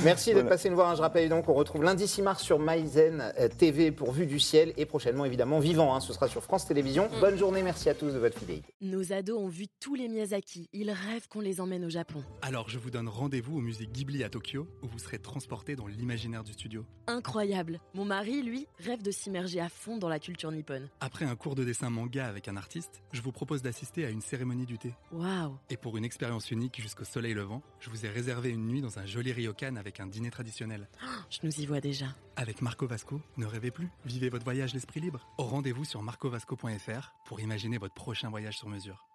Merci 0.04 0.30
d'être 0.30 0.36
Voilà. 0.42 0.50
passé 0.50 0.70
nous 0.70 0.76
voir. 0.76 0.90
hein. 0.90 0.96
Je 0.96 1.02
rappelle 1.02 1.30
donc 1.30 1.46
qu'on 1.46 1.54
retrouve 1.54 1.84
lundi 1.84 2.08
6 2.08 2.22
mars 2.22 2.44
sur 2.44 2.60
Maïzen 2.60 3.34
euh, 3.40 3.48
TV 3.48 3.92
pour 3.92 4.12
Vue 4.12 4.26
du 4.26 4.40
ciel 4.40 4.74
et 4.78 4.86
prochainement 4.86 5.26
évidemment 5.26 5.60
Vivant. 5.60 5.96
hein. 5.96 6.00
Ce 6.00 6.14
sera 6.14 6.28
sur 6.28 6.44
France 6.44 6.66
Télévisions. 6.68 7.10
Bonne 7.20 7.38
journée. 7.38 7.64
Merci 7.64 7.90
à 7.90 7.94
tous 7.96 8.12
de 8.12 8.20
votre 8.20 8.38
fidélité. 8.38 8.74
Nos 8.82 9.12
ados 9.14 9.40
ont 9.40 9.48
vu 9.48 9.68
tous 9.80 9.96
les 9.96 10.08
Miyazaki. 10.08 10.70
Ils 10.74 10.92
rêvent 10.92 11.28
qu'on 11.30 11.42
les 11.42 11.60
emmène 11.62 11.86
au 11.86 11.90
Japon. 11.90 12.24
Alors 12.42 12.70
je 12.70 12.80
vous 12.80 12.90
donne 12.92 13.08
rendez-vous 13.10 13.58
au 13.58 13.62
musée 13.62 13.88
Ghibli 13.88 14.24
à 14.24 14.30
Tokyo, 14.30 14.68
où 14.84 14.88
vous 14.88 15.00
serez 15.00 15.20
transporté 15.20 15.76
dans 15.76 15.88
l'imaginaire 15.88 16.44
du 16.44 16.54
studio. 16.54 16.86
Incroyable. 17.08 17.80
Mon 17.94 18.06
mari, 18.06 18.44
lui, 18.44 18.68
rêve 18.80 19.02
de 19.02 19.12
s'immerger 19.12 19.60
à 19.60 19.70
fond 19.70 19.98
dans 19.98 20.10
la 20.10 20.20
culture 20.20 20.52
nippone. 20.52 20.88
Après 21.00 21.26
un 21.26 21.36
cours 21.36 21.56
de 21.56 21.64
dessin 21.64 21.90
manga 21.90 22.26
avec 22.28 22.48
un 22.48 22.58
artiste, 22.58 23.02
je 23.14 23.22
vous 23.22 23.32
propose 23.32 23.62
d'assister 23.62 24.06
à 24.06 24.10
une 24.10 24.22
cérémonie 24.22 24.66
du 24.66 24.78
thé. 24.78 24.94
Waouh. 25.12 25.56
Et 25.70 25.78
pour 25.78 25.98
une 25.98 26.06
expérience 26.06 26.52
unique 26.52 26.82
jusqu'au 26.82 27.06
soleil 27.06 27.34
levant, 27.34 27.62
je 27.80 27.90
vous 27.90 28.06
ai 28.06 28.10
réservé 28.10 28.27
une 28.28 28.68
nuit 28.68 28.82
dans 28.82 29.00
un 29.00 29.06
joli 29.06 29.32
ryokan 29.32 29.76
avec 29.76 30.00
un 30.00 30.08
dîner 30.08 30.30
traditionnel. 30.30 30.88
Je 31.30 31.40
nous 31.44 31.52
y 31.60 31.66
vois 31.66 31.82
déjà. 31.82 32.08
Avec 32.36 32.62
Marco 32.62 32.88
Vasco, 32.88 33.22
ne 33.38 33.46
rêvez 33.46 33.72
plus, 33.72 33.90
vivez 34.06 34.30
votre 34.30 34.44
voyage 34.44 34.74
l'esprit 34.74 35.00
libre. 35.00 35.28
Au 35.38 35.44
rendez-vous 35.44 35.86
sur 35.86 36.04
marcovasco.fr 36.04 37.14
pour 37.26 37.40
imaginer 37.40 37.78
votre 37.78 37.94
prochain 37.94 38.30
voyage 38.30 38.58
sur 38.58 38.70
mesure. 38.70 39.08